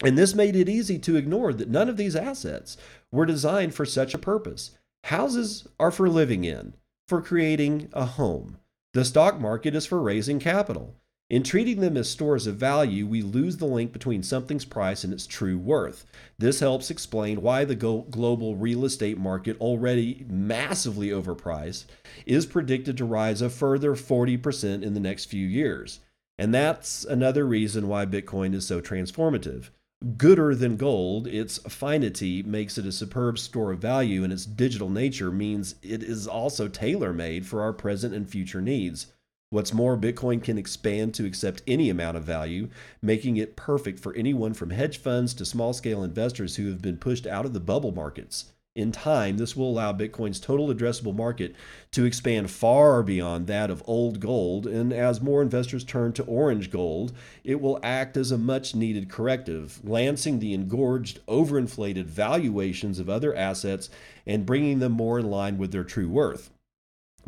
And 0.03 0.19
this 0.19 0.35
made 0.35 0.55
it 0.55 0.69
easy 0.69 0.99
to 0.99 1.15
ignore 1.15 1.51
that 1.53 1.67
none 1.67 1.89
of 1.89 1.97
these 1.97 2.15
assets 2.15 2.77
were 3.11 3.25
designed 3.25 3.73
for 3.73 3.85
such 3.85 4.13
a 4.13 4.19
purpose. 4.19 4.77
Houses 5.05 5.67
are 5.79 5.89
for 5.89 6.09
living 6.09 6.43
in, 6.43 6.75
for 7.07 7.23
creating 7.23 7.89
a 7.93 8.05
home. 8.05 8.59
The 8.93 9.03
stock 9.03 9.39
market 9.39 9.73
is 9.73 9.87
for 9.87 9.99
raising 9.99 10.37
capital. 10.37 10.93
In 11.31 11.43
treating 11.43 11.79
them 11.79 11.95
as 11.95 12.09
stores 12.09 12.45
of 12.45 12.57
value, 12.57 13.07
we 13.07 13.21
lose 13.21 13.55
the 13.55 13.65
link 13.65 13.93
between 13.93 14.21
something's 14.21 14.65
price 14.65 15.05
and 15.05 15.13
its 15.13 15.25
true 15.25 15.57
worth. 15.57 16.05
This 16.37 16.59
helps 16.59 16.91
explain 16.91 17.41
why 17.41 17.63
the 17.63 17.73
global 17.73 18.57
real 18.57 18.83
estate 18.83 19.17
market, 19.17 19.55
already 19.61 20.25
massively 20.27 21.07
overpriced, 21.07 21.85
is 22.25 22.45
predicted 22.45 22.97
to 22.97 23.05
rise 23.05 23.41
a 23.41 23.49
further 23.49 23.95
40% 23.95 24.83
in 24.83 24.93
the 24.93 24.99
next 24.99 25.25
few 25.27 25.47
years. 25.47 26.01
And 26.37 26.53
that's 26.53 27.05
another 27.05 27.47
reason 27.47 27.87
why 27.87 28.05
Bitcoin 28.05 28.53
is 28.53 28.67
so 28.67 28.81
transformative. 28.81 29.69
Gooder 30.17 30.53
than 30.53 30.75
gold, 30.75 31.27
its 31.27 31.59
finity 31.59 32.43
makes 32.43 32.77
it 32.77 32.85
a 32.85 32.91
superb 32.91 33.39
store 33.39 33.71
of 33.71 33.79
value, 33.79 34.25
and 34.25 34.33
its 34.33 34.45
digital 34.45 34.89
nature 34.89 35.31
means 35.31 35.75
it 35.81 36.03
is 36.03 36.27
also 36.27 36.67
tailor 36.67 37.13
made 37.13 37.45
for 37.45 37.61
our 37.61 37.71
present 37.71 38.13
and 38.13 38.29
future 38.29 38.61
needs. 38.61 39.13
What's 39.51 39.73
more, 39.73 39.97
Bitcoin 39.97 40.41
can 40.41 40.57
expand 40.57 41.13
to 41.15 41.25
accept 41.25 41.61
any 41.67 41.89
amount 41.89 42.15
of 42.15 42.23
value, 42.23 42.69
making 43.01 43.35
it 43.35 43.57
perfect 43.57 43.99
for 43.99 44.15
anyone 44.15 44.53
from 44.53 44.69
hedge 44.69 44.97
funds 44.97 45.33
to 45.33 45.43
small 45.43 45.73
scale 45.73 46.05
investors 46.05 46.55
who 46.55 46.69
have 46.69 46.81
been 46.81 46.95
pushed 46.95 47.27
out 47.27 47.45
of 47.45 47.51
the 47.51 47.59
bubble 47.59 47.91
markets. 47.91 48.53
In 48.77 48.93
time, 48.93 49.35
this 49.35 49.53
will 49.53 49.69
allow 49.69 49.91
Bitcoin's 49.91 50.39
total 50.39 50.69
addressable 50.69 51.13
market 51.13 51.53
to 51.91 52.05
expand 52.05 52.49
far 52.49 53.03
beyond 53.03 53.47
that 53.47 53.69
of 53.69 53.83
old 53.85 54.21
gold, 54.21 54.67
and 54.67 54.93
as 54.93 55.19
more 55.19 55.41
investors 55.41 55.83
turn 55.83 56.13
to 56.13 56.23
orange 56.23 56.71
gold, 56.71 57.11
it 57.43 57.59
will 57.59 57.77
act 57.83 58.15
as 58.15 58.31
a 58.31 58.37
much 58.37 58.73
needed 58.73 59.09
corrective, 59.09 59.81
lancing 59.83 60.39
the 60.39 60.53
engorged, 60.53 61.19
overinflated 61.27 62.05
valuations 62.05 62.99
of 62.99 63.09
other 63.09 63.35
assets 63.35 63.89
and 64.25 64.45
bringing 64.45 64.79
them 64.79 64.93
more 64.93 65.19
in 65.19 65.29
line 65.29 65.57
with 65.57 65.73
their 65.73 65.83
true 65.83 66.07
worth. 66.07 66.51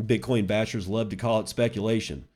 Bitcoin 0.02 0.48
bashers 0.48 0.88
love 0.90 1.10
to 1.10 1.16
call 1.16 1.40
it 1.40 1.50
speculation, 1.50 2.28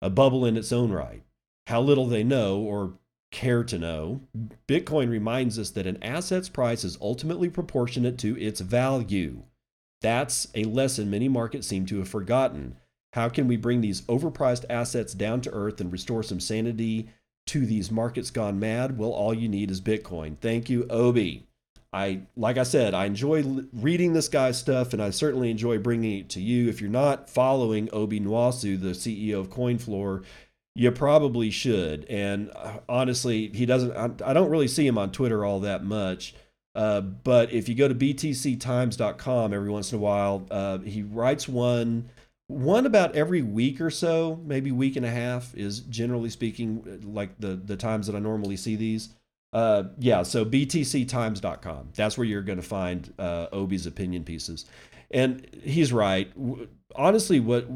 a 0.00 0.10
bubble 0.10 0.44
in 0.44 0.56
its 0.56 0.72
own 0.72 0.92
right. 0.92 1.22
How 1.66 1.80
little 1.80 2.06
they 2.06 2.24
know 2.24 2.58
or 2.58 2.94
care 3.30 3.62
to 3.64 3.78
know, 3.78 4.20
Bitcoin 4.66 5.08
reminds 5.08 5.58
us 5.58 5.70
that 5.70 5.86
an 5.86 6.02
asset's 6.02 6.48
price 6.48 6.84
is 6.84 6.98
ultimately 7.00 7.48
proportionate 7.48 8.18
to 8.18 8.40
its 8.40 8.60
value. 8.60 9.42
That's 10.00 10.48
a 10.54 10.64
lesson 10.64 11.10
many 11.10 11.28
markets 11.28 11.66
seem 11.66 11.86
to 11.86 11.98
have 11.98 12.08
forgotten. 12.08 12.76
How 13.12 13.28
can 13.28 13.48
we 13.48 13.56
bring 13.56 13.80
these 13.80 14.02
overpriced 14.02 14.64
assets 14.70 15.14
down 15.14 15.40
to 15.42 15.52
earth 15.52 15.80
and 15.80 15.92
restore 15.92 16.22
some 16.22 16.40
sanity 16.40 17.10
to 17.46 17.66
these 17.66 17.90
markets 17.90 18.30
gone 18.30 18.58
mad? 18.58 18.98
Well, 18.98 19.10
all 19.10 19.34
you 19.34 19.48
need 19.48 19.70
is 19.70 19.80
Bitcoin. 19.80 20.38
Thank 20.40 20.70
you, 20.70 20.86
Obi. 20.88 21.46
I 21.92 22.22
like 22.36 22.56
I 22.56 22.62
said, 22.62 22.94
I 22.94 23.06
enjoy 23.06 23.42
reading 23.72 24.12
this 24.12 24.28
guy's 24.28 24.58
stuff, 24.58 24.92
and 24.92 25.02
I 25.02 25.10
certainly 25.10 25.50
enjoy 25.50 25.78
bringing 25.78 26.20
it 26.20 26.28
to 26.30 26.40
you. 26.40 26.68
If 26.68 26.80
you're 26.80 26.90
not 26.90 27.28
following 27.28 27.88
Obi 27.92 28.20
Nwosu, 28.20 28.80
the 28.80 28.90
CEO 28.90 29.40
of 29.40 29.50
CoinFloor, 29.50 30.24
you 30.76 30.92
probably 30.92 31.50
should. 31.50 32.04
And 32.04 32.50
uh, 32.54 32.78
honestly, 32.88 33.48
he 33.48 33.66
doesn't. 33.66 33.92
I, 33.96 34.30
I, 34.30 34.32
don't 34.32 34.50
really 34.50 34.68
see 34.68 34.86
him 34.86 34.98
on 34.98 35.10
Twitter 35.10 35.44
all 35.44 35.60
that 35.60 35.82
much. 35.82 36.34
Uh, 36.76 37.00
but 37.00 37.52
if 37.52 37.68
you 37.68 37.74
go 37.74 37.88
to 37.88 37.94
btctimes.com 37.94 39.52
every 39.52 39.70
once 39.70 39.92
in 39.92 39.98
a 39.98 40.00
while, 40.00 40.46
uh, 40.50 40.78
he 40.78 41.02
writes 41.02 41.48
one 41.48 42.08
one 42.46 42.86
about 42.86 43.14
every 43.14 43.42
week 43.42 43.80
or 43.80 43.90
so, 43.90 44.40
maybe 44.44 44.72
week 44.72 44.96
and 44.96 45.06
a 45.06 45.10
half 45.10 45.54
is 45.56 45.80
generally 45.80 46.30
speaking 46.30 47.00
like 47.14 47.38
the 47.40 47.56
the 47.56 47.76
times 47.76 48.06
that 48.06 48.14
I 48.14 48.20
normally 48.20 48.56
see 48.56 48.76
these. 48.76 49.08
Uh, 49.52 49.84
yeah, 49.98 50.22
so 50.22 50.44
btctimes.com. 50.44 51.90
That's 51.94 52.16
where 52.16 52.26
you're 52.26 52.42
going 52.42 52.60
to 52.60 52.66
find 52.66 53.12
uh, 53.18 53.46
Obi's 53.52 53.86
opinion 53.86 54.24
pieces. 54.24 54.64
And 55.10 55.46
he's 55.62 55.92
right. 55.92 56.32
Honestly, 56.94 57.40
what 57.40 57.68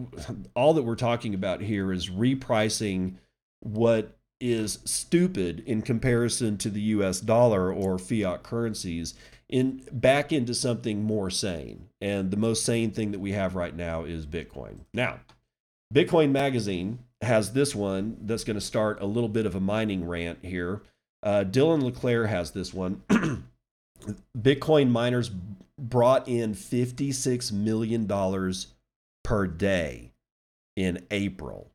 all 0.55 0.75
that 0.75 0.83
we're 0.83 0.95
talking 0.95 1.35
about 1.35 1.61
here 1.61 1.93
is 1.93 2.11
repricing 2.11 3.17
what 3.61 4.17
is 4.41 4.79
stupid 4.85 5.63
in 5.67 5.83
comparison 5.83 6.59
to 6.59 6.69
the 6.69 6.81
US 6.81 7.21
dollar 7.21 7.73
or 7.73 7.99
fiat 7.99 8.43
currencies 8.43 9.15
in 9.49 9.83
back 9.91 10.33
into 10.33 10.55
something 10.55 11.03
more 11.03 11.31
sane. 11.31 11.89
And 12.01 12.31
the 12.31 12.37
most 12.37 12.65
sane 12.65 12.91
thing 12.91 13.13
that 13.13 13.21
we 13.21 13.33
have 13.33 13.55
right 13.55 13.75
now 13.75 14.05
is 14.05 14.27
Bitcoin. 14.27 14.81
Now, 14.93 15.21
Bitcoin 15.93 16.31
Magazine 16.31 17.01
has 17.21 17.53
this 17.53 17.75
one 17.75 18.17
that's 18.21 18.45
going 18.45 18.59
to 18.59 18.61
start 18.61 19.01
a 19.01 19.07
little 19.07 19.29
bit 19.29 19.47
of 19.47 19.55
a 19.55 19.61
mining 19.61 20.07
rant 20.07 20.41
here. 20.43 20.83
Uh, 21.25 21.43
Dylan 21.43 21.83
LeClair 21.83 22.27
has 22.27 22.51
this 22.51 22.75
one. 22.75 23.03
Bitcoin 24.39 24.91
miners 24.91 25.31
brought 25.81 26.29
in 26.29 26.55
$56 26.55 27.51
million 27.51 28.55
per 29.25 29.47
day 29.47 30.13
in 30.77 31.05
April. 31.11 31.71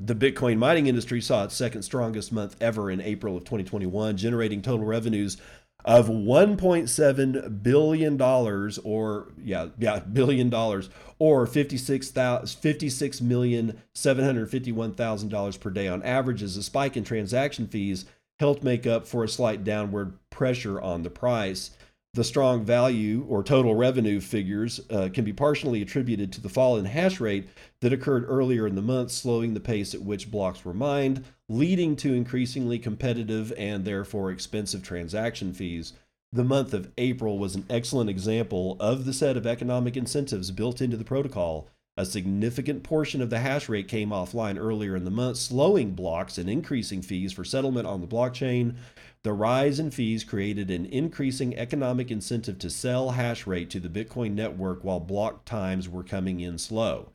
The 0.00 0.16
Bitcoin 0.16 0.58
mining 0.58 0.88
industry 0.88 1.20
saw 1.20 1.44
its 1.44 1.54
second 1.54 1.82
strongest 1.82 2.32
month 2.32 2.56
ever 2.60 2.90
in 2.90 3.00
April 3.00 3.36
of 3.36 3.44
2021, 3.44 4.16
generating 4.16 4.60
total 4.60 4.84
revenues 4.84 5.36
of 5.84 6.08
1.7 6.08 7.62
billion 7.62 8.16
dollars 8.16 8.78
or 8.84 9.28
yeah 9.44 9.66
yeah 9.78 9.98
billion 9.98 10.48
dollars 10.48 10.88
or 11.18 11.46
56 11.46 12.10
56 12.10 13.20
million 13.20 13.82
751 13.94 14.94
thousand 14.94 15.28
dollars 15.28 15.58
per 15.58 15.68
day 15.68 15.86
on 15.86 16.02
average 16.02 16.42
as 16.42 16.56
a 16.56 16.62
spike 16.62 16.96
in 16.96 17.04
transaction 17.04 17.66
fees 17.66 18.06
helped 18.38 18.62
make 18.62 18.86
up 18.86 19.06
for 19.06 19.24
a 19.24 19.28
slight 19.28 19.64
downward 19.64 20.18
pressure 20.30 20.80
on 20.80 21.02
the 21.02 21.10
price 21.10 21.70
the 22.14 22.22
strong 22.22 22.64
value 22.64 23.26
or 23.28 23.42
total 23.42 23.74
revenue 23.74 24.20
figures 24.20 24.80
uh, 24.88 25.08
can 25.12 25.24
be 25.24 25.32
partially 25.32 25.82
attributed 25.82 26.32
to 26.32 26.40
the 26.40 26.48
fall 26.48 26.76
in 26.76 26.84
hash 26.84 27.18
rate 27.18 27.48
that 27.80 27.92
occurred 27.92 28.24
earlier 28.28 28.68
in 28.68 28.76
the 28.76 28.82
month, 28.82 29.10
slowing 29.10 29.52
the 29.52 29.60
pace 29.60 29.94
at 29.94 30.02
which 30.02 30.30
blocks 30.30 30.64
were 30.64 30.72
mined, 30.72 31.24
leading 31.48 31.96
to 31.96 32.14
increasingly 32.14 32.78
competitive 32.78 33.52
and 33.58 33.84
therefore 33.84 34.30
expensive 34.30 34.80
transaction 34.80 35.52
fees. 35.52 35.92
The 36.32 36.44
month 36.44 36.72
of 36.72 36.92
April 36.98 37.36
was 37.36 37.56
an 37.56 37.66
excellent 37.68 38.10
example 38.10 38.76
of 38.78 39.06
the 39.06 39.12
set 39.12 39.36
of 39.36 39.44
economic 39.44 39.96
incentives 39.96 40.52
built 40.52 40.80
into 40.80 40.96
the 40.96 41.04
protocol. 41.04 41.68
A 41.96 42.04
significant 42.04 42.82
portion 42.82 43.22
of 43.22 43.30
the 43.30 43.38
hash 43.38 43.68
rate 43.68 43.86
came 43.86 44.10
offline 44.10 44.58
earlier 44.58 44.96
in 44.96 45.04
the 45.04 45.12
month, 45.12 45.36
slowing 45.36 45.92
blocks 45.92 46.38
and 46.38 46.50
increasing 46.50 47.02
fees 47.02 47.32
for 47.32 47.44
settlement 47.44 47.86
on 47.86 48.00
the 48.00 48.08
blockchain. 48.08 48.74
The 49.22 49.32
rise 49.32 49.78
in 49.78 49.92
fees 49.92 50.24
created 50.24 50.72
an 50.72 50.86
increasing 50.86 51.56
economic 51.56 52.10
incentive 52.10 52.58
to 52.58 52.68
sell 52.68 53.10
hash 53.10 53.46
rate 53.46 53.70
to 53.70 53.80
the 53.80 53.88
Bitcoin 53.88 54.32
network 54.32 54.82
while 54.82 54.98
block 54.98 55.44
times 55.44 55.88
were 55.88 56.02
coming 56.02 56.40
in 56.40 56.58
slow. 56.58 57.12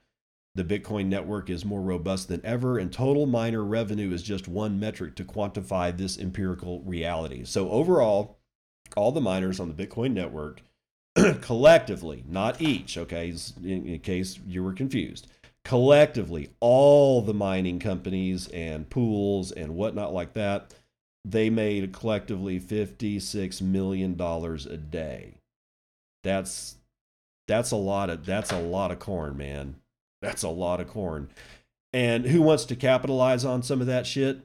The 0.55 0.63
Bitcoin 0.63 1.07
network 1.07 1.49
is 1.49 1.65
more 1.65 1.81
robust 1.81 2.29
than 2.29 2.45
ever, 2.45 2.79
and 2.79 2.91
total 2.91 3.25
miner 3.25 3.65
revenue 3.65 4.13
is 4.13 4.23
just 4.23 4.47
one 4.47 4.79
metric 4.79 5.15
to 5.15 5.25
quantify 5.25 5.95
this 5.95 6.17
empirical 6.17 6.81
reality. 6.83 7.43
So, 7.43 7.69
overall, 7.69 8.39
all 8.95 9.11
the 9.11 9.21
miners 9.21 9.59
on 9.59 9.67
the 9.67 9.85
Bitcoin 9.85 10.13
network 10.13 10.61
collectively, 11.41 12.23
not 12.27 12.61
each, 12.61 12.97
okay, 12.97 13.33
in 13.63 13.99
case 13.99 14.39
you 14.47 14.63
were 14.63 14.73
confused, 14.73 15.27
collectively, 15.63 16.49
all 16.59 17.21
the 17.21 17.33
mining 17.33 17.79
companies 17.79 18.47
and 18.49 18.89
pools 18.89 19.51
and 19.51 19.75
whatnot 19.75 20.13
like 20.13 20.33
that 20.33 20.73
they 21.25 21.49
made 21.49 21.93
collectively 21.93 22.59
$56 22.59 23.61
million 23.61 24.19
a 24.19 24.77
day. 24.77 25.35
That's 26.23 26.75
that's 27.47 27.71
a 27.71 27.77
lot 27.77 28.09
of 28.09 28.25
that's 28.25 28.51
a 28.51 28.59
lot 28.59 28.91
of 28.91 28.99
corn, 28.99 29.37
man. 29.37 29.75
That's 30.21 30.43
a 30.43 30.49
lot 30.49 30.81
of 30.81 30.87
corn. 30.87 31.29
And 31.93 32.25
who 32.25 32.41
wants 32.41 32.65
to 32.65 32.75
capitalize 32.75 33.45
on 33.45 33.63
some 33.63 33.81
of 33.81 33.87
that 33.87 34.05
shit? 34.05 34.39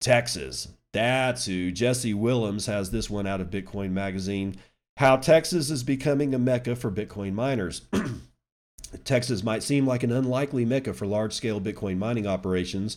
Texas. 0.00 0.68
That's 0.92 1.46
who. 1.46 1.72
Jesse 1.72 2.14
Willems 2.14 2.66
has 2.66 2.90
this 2.90 3.10
one 3.10 3.26
out 3.26 3.40
of 3.40 3.50
Bitcoin 3.50 3.90
Magazine. 3.90 4.56
How 4.96 5.16
Texas 5.16 5.70
is 5.70 5.82
becoming 5.82 6.34
a 6.34 6.38
mecca 6.38 6.76
for 6.76 6.90
Bitcoin 6.90 7.32
miners. 7.32 7.82
Texas 9.04 9.42
might 9.42 9.62
seem 9.62 9.86
like 9.86 10.02
an 10.02 10.12
unlikely 10.12 10.64
mecca 10.64 10.94
for 10.94 11.06
large 11.06 11.32
scale 11.32 11.60
Bitcoin 11.60 11.98
mining 11.98 12.26
operations, 12.26 12.96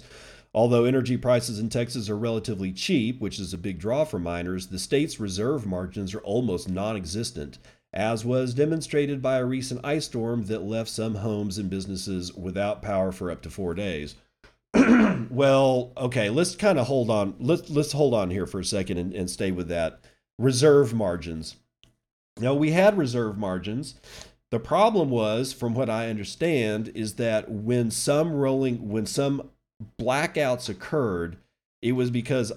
Although 0.57 0.85
energy 0.85 1.17
prices 1.17 1.59
in 1.59 1.69
Texas 1.69 2.09
are 2.09 2.17
relatively 2.17 2.71
cheap, 2.71 3.19
which 3.19 3.37
is 3.37 3.53
a 3.53 3.59
big 3.59 3.77
draw 3.77 4.05
for 4.05 4.17
miners, 4.17 4.67
the 4.67 4.79
state's 4.79 5.19
reserve 5.19 5.67
margins 5.67 6.15
are 6.15 6.21
almost 6.21 6.67
non 6.67 6.95
existent, 6.95 7.59
as 7.93 8.25
was 8.25 8.55
demonstrated 8.55 9.21
by 9.21 9.37
a 9.37 9.45
recent 9.45 9.81
ice 9.83 10.05
storm 10.05 10.45
that 10.45 10.63
left 10.63 10.89
some 10.89 11.13
homes 11.13 11.59
and 11.59 11.69
businesses 11.69 12.33
without 12.33 12.81
power 12.81 13.11
for 13.11 13.29
up 13.29 13.43
to 13.43 13.51
four 13.51 13.75
days. 13.75 14.15
well, 15.29 15.91
okay, 15.95 16.31
let's 16.31 16.55
kind 16.55 16.79
of 16.79 16.87
hold 16.87 17.11
on. 17.11 17.35
Let's 17.39 17.69
let's 17.69 17.91
hold 17.91 18.15
on 18.15 18.31
here 18.31 18.47
for 18.47 18.59
a 18.59 18.65
second 18.65 18.97
and, 18.97 19.13
and 19.13 19.29
stay 19.29 19.51
with 19.51 19.67
that. 19.67 19.99
Reserve 20.39 20.91
margins. 20.91 21.57
Now 22.39 22.53
we 22.53 22.71
had 22.71 22.97
reserve 22.97 23.37
margins. 23.37 23.95
The 24.49 24.59
problem 24.59 25.09
was, 25.09 25.51
from 25.51 25.73
what 25.73 25.89
I 25.89 26.09
understand, 26.09 26.89
is 26.95 27.15
that 27.15 27.51
when 27.51 27.91
some 27.91 28.33
rolling 28.33 28.89
when 28.89 29.05
some 29.05 29.49
blackouts 29.99 30.69
occurred, 30.69 31.37
it 31.81 31.91
was 31.93 32.09
because 32.09 32.51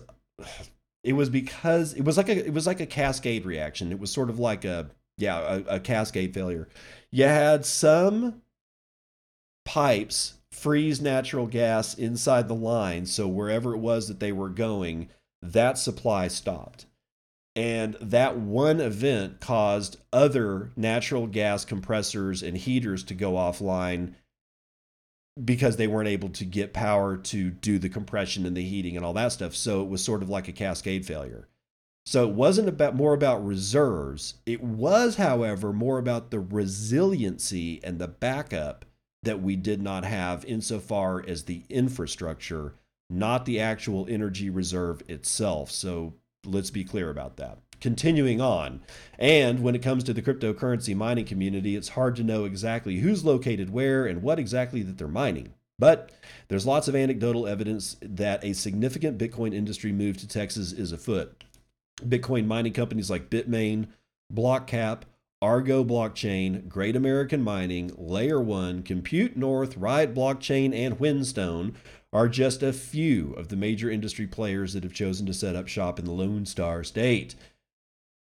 it 1.02 1.14
was 1.14 1.28
because 1.30 1.94
it 1.94 2.02
was 2.02 2.16
like 2.16 2.28
a 2.28 2.46
it 2.46 2.52
was 2.52 2.66
like 2.66 2.80
a 2.80 2.86
cascade 2.86 3.44
reaction. 3.44 3.90
It 3.90 3.98
was 3.98 4.12
sort 4.12 4.30
of 4.30 4.38
like 4.38 4.64
a 4.64 4.90
yeah, 5.18 5.38
a, 5.38 5.76
a 5.76 5.80
cascade 5.80 6.32
failure. 6.32 6.68
You 7.10 7.24
had 7.24 7.66
some 7.66 8.42
pipes 9.64 10.34
freeze 10.52 11.00
natural 11.00 11.46
gas 11.46 11.94
inside 11.94 12.48
the 12.48 12.54
line, 12.54 13.06
so 13.06 13.28
wherever 13.28 13.74
it 13.74 13.78
was 13.78 14.08
that 14.08 14.20
they 14.20 14.32
were 14.32 14.48
going, 14.48 15.08
that 15.42 15.78
supply 15.78 16.28
stopped. 16.28 16.86
And 17.56 17.96
that 18.00 18.38
one 18.38 18.80
event 18.80 19.40
caused 19.40 19.98
other 20.12 20.70
natural 20.76 21.26
gas 21.26 21.64
compressors 21.64 22.42
and 22.42 22.56
heaters 22.56 23.02
to 23.04 23.14
go 23.14 23.32
offline 23.32 24.14
because 25.42 25.76
they 25.76 25.86
weren't 25.86 26.08
able 26.08 26.28
to 26.30 26.44
get 26.44 26.72
power 26.72 27.16
to 27.16 27.50
do 27.50 27.78
the 27.78 27.88
compression 27.88 28.46
and 28.46 28.56
the 28.56 28.64
heating 28.64 28.96
and 28.96 29.04
all 29.04 29.14
that 29.14 29.32
stuff. 29.32 29.54
So 29.56 29.82
it 29.82 29.88
was 29.88 30.02
sort 30.02 30.22
of 30.22 30.28
like 30.28 30.48
a 30.48 30.52
cascade 30.52 31.06
failure. 31.06 31.48
So 32.06 32.28
it 32.28 32.34
wasn't 32.34 32.68
about 32.68 32.96
more 32.96 33.14
about 33.14 33.44
reserves. 33.44 34.34
It 34.46 34.62
was, 34.62 35.16
however, 35.16 35.72
more 35.72 35.98
about 35.98 36.30
the 36.30 36.40
resiliency 36.40 37.80
and 37.84 37.98
the 37.98 38.08
backup 38.08 38.84
that 39.22 39.42
we 39.42 39.54
did 39.56 39.82
not 39.82 40.04
have 40.04 40.44
insofar 40.44 41.22
as 41.26 41.44
the 41.44 41.64
infrastructure, 41.68 42.74
not 43.10 43.44
the 43.44 43.60
actual 43.60 44.06
energy 44.08 44.50
reserve 44.50 45.02
itself. 45.08 45.70
So 45.70 46.14
let's 46.44 46.70
be 46.70 46.84
clear 46.84 47.10
about 47.10 47.36
that 47.36 47.58
continuing 47.80 48.40
on. 48.40 48.82
And 49.18 49.62
when 49.62 49.74
it 49.74 49.82
comes 49.82 50.04
to 50.04 50.12
the 50.12 50.22
cryptocurrency 50.22 50.94
mining 50.94 51.24
community, 51.24 51.76
it's 51.76 51.90
hard 51.90 52.14
to 52.16 52.24
know 52.24 52.44
exactly 52.44 52.98
who's 52.98 53.24
located 53.24 53.70
where 53.72 54.06
and 54.06 54.22
what 54.22 54.38
exactly 54.38 54.82
that 54.82 54.98
they're 54.98 55.08
mining. 55.08 55.54
But 55.78 56.12
there's 56.48 56.66
lots 56.66 56.88
of 56.88 56.94
anecdotal 56.94 57.46
evidence 57.46 57.96
that 58.02 58.44
a 58.44 58.52
significant 58.52 59.18
Bitcoin 59.18 59.54
industry 59.54 59.92
move 59.92 60.18
to 60.18 60.28
Texas 60.28 60.72
is 60.72 60.92
afoot. 60.92 61.42
Bitcoin 62.02 62.46
mining 62.46 62.74
companies 62.74 63.10
like 63.10 63.30
Bitmain, 63.30 63.88
BlockCap, 64.32 65.02
Argo 65.42 65.82
Blockchain, 65.82 66.68
Great 66.68 66.96
American 66.96 67.42
Mining, 67.42 67.90
Layer 67.96 68.40
1, 68.40 68.82
Compute 68.82 69.38
North, 69.38 69.78
Riot 69.78 70.14
Blockchain, 70.14 70.74
and 70.74 71.00
Whinstone 71.00 71.74
are 72.12 72.28
just 72.28 72.62
a 72.62 72.72
few 72.72 73.32
of 73.34 73.48
the 73.48 73.56
major 73.56 73.90
industry 73.90 74.26
players 74.26 74.72
that 74.72 74.82
have 74.82 74.92
chosen 74.92 75.26
to 75.26 75.34
set 75.34 75.54
up 75.54 75.68
shop 75.68 75.98
in 75.98 76.04
the 76.04 76.12
Lone 76.12 76.44
Star 76.44 76.82
State. 76.82 77.34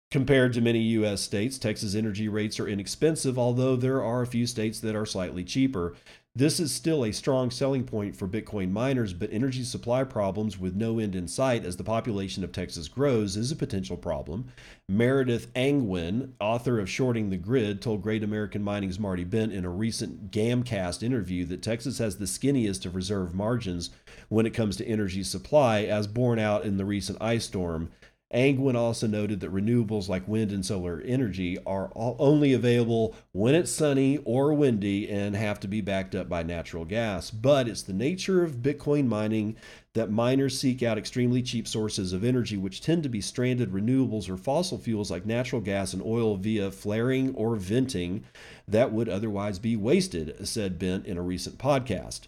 Compared 0.09 0.53
to 0.53 0.61
many 0.61 0.79
U.S. 0.79 1.21
states, 1.21 1.57
Texas 1.57 1.95
energy 1.95 2.27
rates 2.27 2.59
are 2.59 2.67
inexpensive, 2.67 3.37
although 3.37 3.75
there 3.75 4.03
are 4.03 4.21
a 4.21 4.27
few 4.27 4.45
states 4.45 4.79
that 4.81 4.95
are 4.95 5.07
slightly 5.07 5.43
cheaper. 5.43 5.95
This 6.35 6.59
is 6.59 6.73
still 6.73 7.05
a 7.05 7.13
strong 7.13 7.51
selling 7.51 7.83
point 7.83 8.15
for 8.15 8.27
Bitcoin 8.27 8.71
miners, 8.71 9.13
but 9.13 9.31
energy 9.31 9.63
supply 9.63 10.03
problems 10.03 10.57
with 10.57 10.73
no 10.73 10.97
end 10.97 11.13
in 11.13 11.27
sight 11.27 11.63
as 11.63 11.77
the 11.77 11.83
population 11.83 12.43
of 12.43 12.51
Texas 12.51 12.87
grows 12.87 13.37
is 13.37 13.51
a 13.51 13.55
potential 13.55 13.97
problem. 13.97 14.47
Meredith 14.89 15.53
Angwin, 15.55 16.33
author 16.39 16.79
of 16.79 16.89
Shorting 16.89 17.29
the 17.29 17.37
Grid, 17.37 17.83
told 17.83 18.01
Great 18.01 18.23
American 18.23 18.63
Mining's 18.63 18.97
Marty 18.97 19.23
Bent 19.23 19.53
in 19.53 19.63
a 19.63 19.69
recent 19.69 20.31
Gamcast 20.31 21.03
interview 21.03 21.45
that 21.45 21.61
Texas 21.61 21.99
has 21.99 22.17
the 22.17 22.25
skinniest 22.25 22.87
of 22.87 22.95
reserve 22.95 23.35
margins 23.35 23.91
when 24.29 24.47
it 24.47 24.55
comes 24.55 24.75
to 24.77 24.87
energy 24.87 25.21
supply, 25.21 25.83
as 25.83 26.07
borne 26.07 26.39
out 26.39 26.65
in 26.65 26.77
the 26.77 26.85
recent 26.85 27.21
ice 27.21 27.45
storm. 27.45 27.91
Angwin 28.33 28.75
also 28.75 29.05
noted 29.05 29.39
that 29.41 29.53
renewables 29.53 30.09
like 30.09 30.27
wind 30.27 30.51
and 30.51 30.65
solar 30.65 31.01
energy 31.01 31.57
are 31.65 31.91
only 31.95 32.53
available 32.53 33.15
when 33.31 33.53
it's 33.53 33.71
sunny 33.71 34.17
or 34.25 34.53
windy 34.53 35.09
and 35.09 35.35
have 35.35 35.59
to 35.59 35.67
be 35.67 35.81
backed 35.81 36.15
up 36.15 36.27
by 36.27 36.41
natural 36.41 36.83
gas. 36.83 37.29
But 37.29 37.67
it's 37.67 37.83
the 37.83 37.93
nature 37.93 38.43
of 38.43 38.57
Bitcoin 38.57 39.07
mining 39.07 39.55
that 39.93 40.09
miners 40.09 40.59
seek 40.59 40.81
out 40.81 40.97
extremely 40.97 41.43
cheap 41.43 41.67
sources 41.67 42.13
of 42.13 42.23
energy, 42.23 42.57
which 42.57 42.81
tend 42.81 43.03
to 43.03 43.09
be 43.09 43.21
stranded 43.21 43.71
renewables 43.71 44.27
or 44.29 44.37
fossil 44.37 44.79
fuels 44.79 45.11
like 45.11 45.25
natural 45.25 45.61
gas 45.61 45.93
and 45.93 46.01
oil 46.01 46.35
via 46.35 46.71
flaring 46.71 47.35
or 47.35 47.55
venting 47.55 48.23
that 48.67 48.91
would 48.91 49.07
otherwise 49.07 49.59
be 49.59 49.75
wasted, 49.75 50.35
said 50.47 50.79
Bent 50.79 51.05
in 51.05 51.17
a 51.17 51.21
recent 51.21 51.59
podcast. 51.59 52.21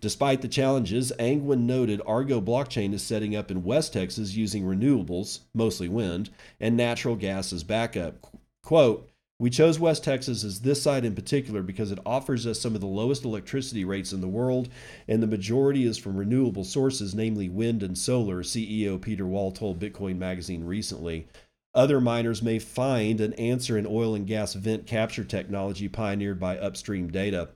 Despite 0.00 0.40
the 0.40 0.48
challenges, 0.48 1.12
Angwin 1.18 1.66
noted 1.66 2.00
Argo 2.06 2.40
blockchain 2.40 2.94
is 2.94 3.02
setting 3.02 3.36
up 3.36 3.50
in 3.50 3.64
West 3.64 3.92
Texas 3.92 4.34
using 4.34 4.64
renewables, 4.64 5.40
mostly 5.52 5.88
wind, 5.88 6.30
and 6.58 6.74
natural 6.74 7.16
gas 7.16 7.52
as 7.52 7.62
backup. 7.64 8.26
Quote, 8.62 9.10
We 9.38 9.50
chose 9.50 9.78
West 9.78 10.02
Texas 10.02 10.42
as 10.42 10.60
this 10.60 10.82
site 10.82 11.04
in 11.04 11.14
particular 11.14 11.62
because 11.62 11.92
it 11.92 11.98
offers 12.06 12.46
us 12.46 12.58
some 12.58 12.74
of 12.74 12.80
the 12.80 12.86
lowest 12.86 13.26
electricity 13.26 13.84
rates 13.84 14.14
in 14.14 14.22
the 14.22 14.28
world, 14.28 14.70
and 15.06 15.22
the 15.22 15.26
majority 15.26 15.84
is 15.84 15.98
from 15.98 16.16
renewable 16.16 16.64
sources, 16.64 17.14
namely 17.14 17.50
wind 17.50 17.82
and 17.82 17.98
solar, 17.98 18.42
CEO 18.42 18.98
Peter 18.98 19.26
Wall 19.26 19.52
told 19.52 19.78
Bitcoin 19.78 20.16
Magazine 20.16 20.64
recently. 20.64 21.28
Other 21.74 22.00
miners 22.00 22.42
may 22.42 22.58
find 22.58 23.20
an 23.20 23.34
answer 23.34 23.76
in 23.76 23.86
oil 23.86 24.14
and 24.14 24.26
gas 24.26 24.54
vent 24.54 24.86
capture 24.86 25.24
technology 25.24 25.88
pioneered 25.88 26.40
by 26.40 26.58
Upstream 26.58 27.10
Data. 27.10 27.50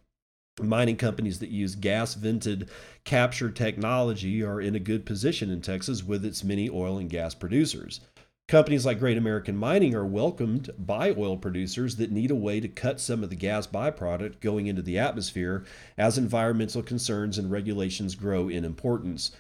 Mining 0.63 0.97
companies 0.97 1.41
that 1.41 1.51
use 1.51 1.75
gas 1.75 2.15
vented 2.15 2.71
capture 3.03 3.51
technology 3.51 4.43
are 4.43 4.61
in 4.61 4.77
a 4.77 4.81
good 4.81 5.05
position 5.05 5.51
in 5.51 5.61
Texas 5.61 6.05
with 6.05 6.25
its 6.25 6.45
many 6.45 6.71
oil 6.71 6.97
and 6.97 7.11
gas 7.11 7.35
producers. 7.35 8.01
Companies 8.47 8.87
like 8.87 9.01
Great 9.01 9.17
American 9.17 9.57
Mining 9.57 9.97
are 9.97 10.07
welcomed 10.07 10.71
by 10.79 11.11
oil 11.11 11.37
producers 11.37 11.97
that 11.97 12.13
need 12.13 12.31
a 12.31 12.37
way 12.37 12.61
to 12.61 12.69
cut 12.69 13.01
some 13.01 13.25
of 13.25 13.31
the 13.31 13.37
gas 13.37 13.67
byproduct 13.67 14.41
going 14.41 14.69
into 14.69 14.83
the 14.83 14.99
atmosphere 14.99 15.65
as 15.99 16.19
environmental 16.19 16.83
concerns 16.83 17.37
and 17.37 17.51
regulations 17.51 18.15
grow 18.15 18.49
in 18.49 18.65
importance. 18.65 19.33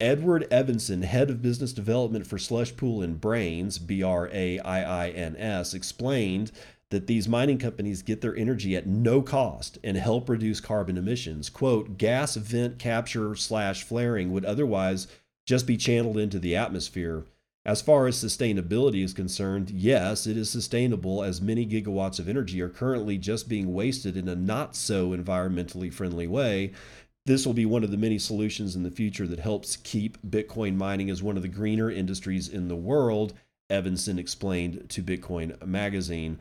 Edward 0.00 0.48
Evanson, 0.50 1.02
head 1.02 1.30
of 1.30 1.40
business 1.40 1.72
development 1.72 2.26
for 2.26 2.38
Slush 2.38 2.76
Pool 2.76 3.02
and 3.02 3.20
Braiins, 3.20 3.78
B 3.78 4.02
R 4.02 4.28
A 4.32 4.58
I 4.58 5.06
I 5.06 5.10
N 5.10 5.36
S, 5.36 5.74
explained 5.74 6.50
that 6.90 7.06
these 7.06 7.28
mining 7.28 7.58
companies 7.58 8.02
get 8.02 8.20
their 8.20 8.36
energy 8.36 8.76
at 8.76 8.86
no 8.86 9.20
cost 9.20 9.78
and 9.82 9.96
help 9.96 10.28
reduce 10.28 10.60
carbon 10.60 10.96
emissions. 10.96 11.50
Quote, 11.50 11.98
gas 11.98 12.36
vent 12.36 12.78
capture 12.78 13.34
slash 13.34 13.82
flaring 13.82 14.30
would 14.32 14.44
otherwise 14.44 15.08
just 15.46 15.66
be 15.66 15.76
channeled 15.76 16.18
into 16.18 16.38
the 16.38 16.54
atmosphere. 16.54 17.24
As 17.64 17.82
far 17.82 18.06
as 18.06 18.16
sustainability 18.16 19.02
is 19.02 19.12
concerned, 19.12 19.70
yes, 19.70 20.28
it 20.28 20.36
is 20.36 20.48
sustainable 20.48 21.24
as 21.24 21.40
many 21.40 21.66
gigawatts 21.66 22.20
of 22.20 22.28
energy 22.28 22.60
are 22.62 22.68
currently 22.68 23.18
just 23.18 23.48
being 23.48 23.74
wasted 23.74 24.16
in 24.16 24.28
a 24.28 24.36
not 24.36 24.76
so 24.76 25.10
environmentally 25.10 25.92
friendly 25.92 26.28
way. 26.28 26.72
This 27.24 27.44
will 27.44 27.54
be 27.54 27.66
one 27.66 27.82
of 27.82 27.90
the 27.90 27.96
many 27.96 28.20
solutions 28.20 28.76
in 28.76 28.84
the 28.84 28.90
future 28.92 29.26
that 29.26 29.40
helps 29.40 29.78
keep 29.78 30.16
Bitcoin 30.22 30.76
mining 30.76 31.10
as 31.10 31.24
one 31.24 31.36
of 31.36 31.42
the 31.42 31.48
greener 31.48 31.90
industries 31.90 32.48
in 32.48 32.68
the 32.68 32.76
world, 32.76 33.32
Evanson 33.68 34.16
explained 34.16 34.88
to 34.90 35.02
Bitcoin 35.02 35.60
Magazine. 35.66 36.38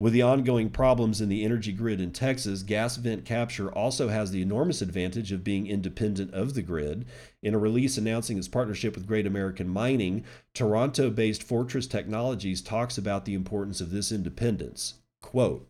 With 0.00 0.12
the 0.12 0.22
ongoing 0.22 0.70
problems 0.70 1.20
in 1.20 1.28
the 1.28 1.44
energy 1.44 1.72
grid 1.72 2.00
in 2.00 2.12
Texas, 2.12 2.62
gas 2.62 2.96
vent 2.96 3.24
capture 3.24 3.68
also 3.72 4.08
has 4.08 4.30
the 4.30 4.42
enormous 4.42 4.80
advantage 4.80 5.32
of 5.32 5.42
being 5.42 5.66
independent 5.66 6.32
of 6.32 6.54
the 6.54 6.62
grid. 6.62 7.04
In 7.42 7.52
a 7.52 7.58
release 7.58 7.98
announcing 7.98 8.38
its 8.38 8.46
partnership 8.46 8.94
with 8.94 9.08
Great 9.08 9.26
American 9.26 9.68
Mining, 9.68 10.24
Toronto 10.54 11.10
based 11.10 11.42
Fortress 11.42 11.88
Technologies 11.88 12.62
talks 12.62 12.96
about 12.96 13.24
the 13.24 13.34
importance 13.34 13.80
of 13.80 13.90
this 13.90 14.12
independence. 14.12 14.94
Quote, 15.20 15.68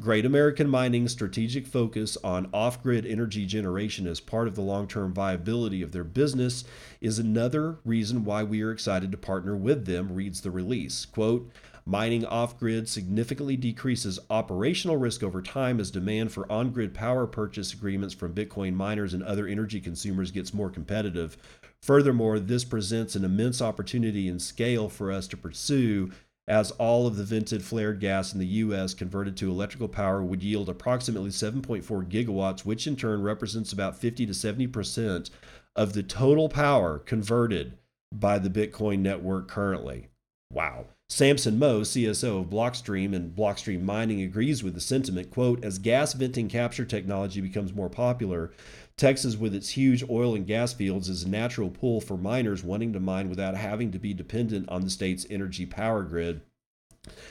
Great 0.00 0.24
American 0.24 0.68
Mining's 0.68 1.10
strategic 1.10 1.66
focus 1.66 2.16
on 2.22 2.48
off 2.52 2.80
grid 2.82 3.04
energy 3.04 3.46
generation 3.46 4.06
as 4.06 4.20
part 4.20 4.46
of 4.48 4.54
the 4.56 4.62
long 4.62 4.86
term 4.88 5.12
viability 5.12 5.82
of 5.82 5.90
their 5.90 6.04
business 6.04 6.64
is 7.00 7.18
another 7.18 7.78
reason 7.84 8.24
why 8.24 8.44
we 8.44 8.62
are 8.62 8.70
excited 8.70 9.12
to 9.12 9.18
partner 9.18 9.56
with 9.56 9.86
them, 9.86 10.12
reads 10.12 10.40
the 10.40 10.52
release. 10.52 11.04
Quote, 11.04 11.50
Mining 11.88 12.26
off 12.26 12.58
grid 12.58 12.86
significantly 12.86 13.56
decreases 13.56 14.18
operational 14.28 14.98
risk 14.98 15.22
over 15.22 15.40
time 15.40 15.80
as 15.80 15.90
demand 15.90 16.30
for 16.30 16.50
on 16.52 16.70
grid 16.70 16.92
power 16.92 17.26
purchase 17.26 17.72
agreements 17.72 18.14
from 18.14 18.34
Bitcoin 18.34 18.74
miners 18.74 19.14
and 19.14 19.22
other 19.22 19.46
energy 19.46 19.80
consumers 19.80 20.30
gets 20.30 20.52
more 20.52 20.68
competitive. 20.68 21.38
Furthermore, 21.80 22.38
this 22.38 22.62
presents 22.62 23.16
an 23.16 23.24
immense 23.24 23.62
opportunity 23.62 24.28
and 24.28 24.42
scale 24.42 24.90
for 24.90 25.10
us 25.10 25.26
to 25.28 25.38
pursue 25.38 26.12
as 26.46 26.72
all 26.72 27.06
of 27.06 27.16
the 27.16 27.24
vented 27.24 27.64
flared 27.64 28.00
gas 28.00 28.34
in 28.34 28.38
the 28.38 28.46
US 28.46 28.92
converted 28.92 29.34
to 29.38 29.50
electrical 29.50 29.88
power 29.88 30.22
would 30.22 30.42
yield 30.42 30.68
approximately 30.68 31.30
7.4 31.30 31.82
gigawatts, 32.06 32.66
which 32.66 32.86
in 32.86 32.96
turn 32.96 33.22
represents 33.22 33.72
about 33.72 33.96
50 33.96 34.26
to 34.26 34.32
70% 34.34 35.30
of 35.74 35.94
the 35.94 36.02
total 36.02 36.50
power 36.50 36.98
converted 36.98 37.78
by 38.12 38.38
the 38.38 38.50
Bitcoin 38.50 38.98
network 38.98 39.48
currently. 39.48 40.08
Wow. 40.52 40.84
Samson 41.10 41.58
Mow, 41.58 41.80
CSO 41.80 42.42
of 42.42 42.50
Blockstream 42.50 43.14
and 43.14 43.34
Blockstream 43.34 43.82
Mining, 43.82 44.20
agrees 44.20 44.62
with 44.62 44.74
the 44.74 44.80
sentiment. 44.80 45.30
Quote, 45.30 45.64
as 45.64 45.78
gas 45.78 46.12
venting 46.12 46.48
capture 46.48 46.84
technology 46.84 47.40
becomes 47.40 47.72
more 47.72 47.88
popular, 47.88 48.52
Texas, 48.98 49.36
with 49.36 49.54
its 49.54 49.70
huge 49.70 50.04
oil 50.10 50.34
and 50.34 50.46
gas 50.46 50.74
fields, 50.74 51.08
is 51.08 51.22
a 51.22 51.28
natural 51.28 51.70
pull 51.70 52.02
for 52.02 52.18
miners 52.18 52.62
wanting 52.62 52.92
to 52.92 53.00
mine 53.00 53.30
without 53.30 53.56
having 53.56 53.90
to 53.92 53.98
be 53.98 54.12
dependent 54.12 54.68
on 54.68 54.82
the 54.82 54.90
state's 54.90 55.26
energy 55.30 55.64
power 55.64 56.02
grid. 56.02 56.42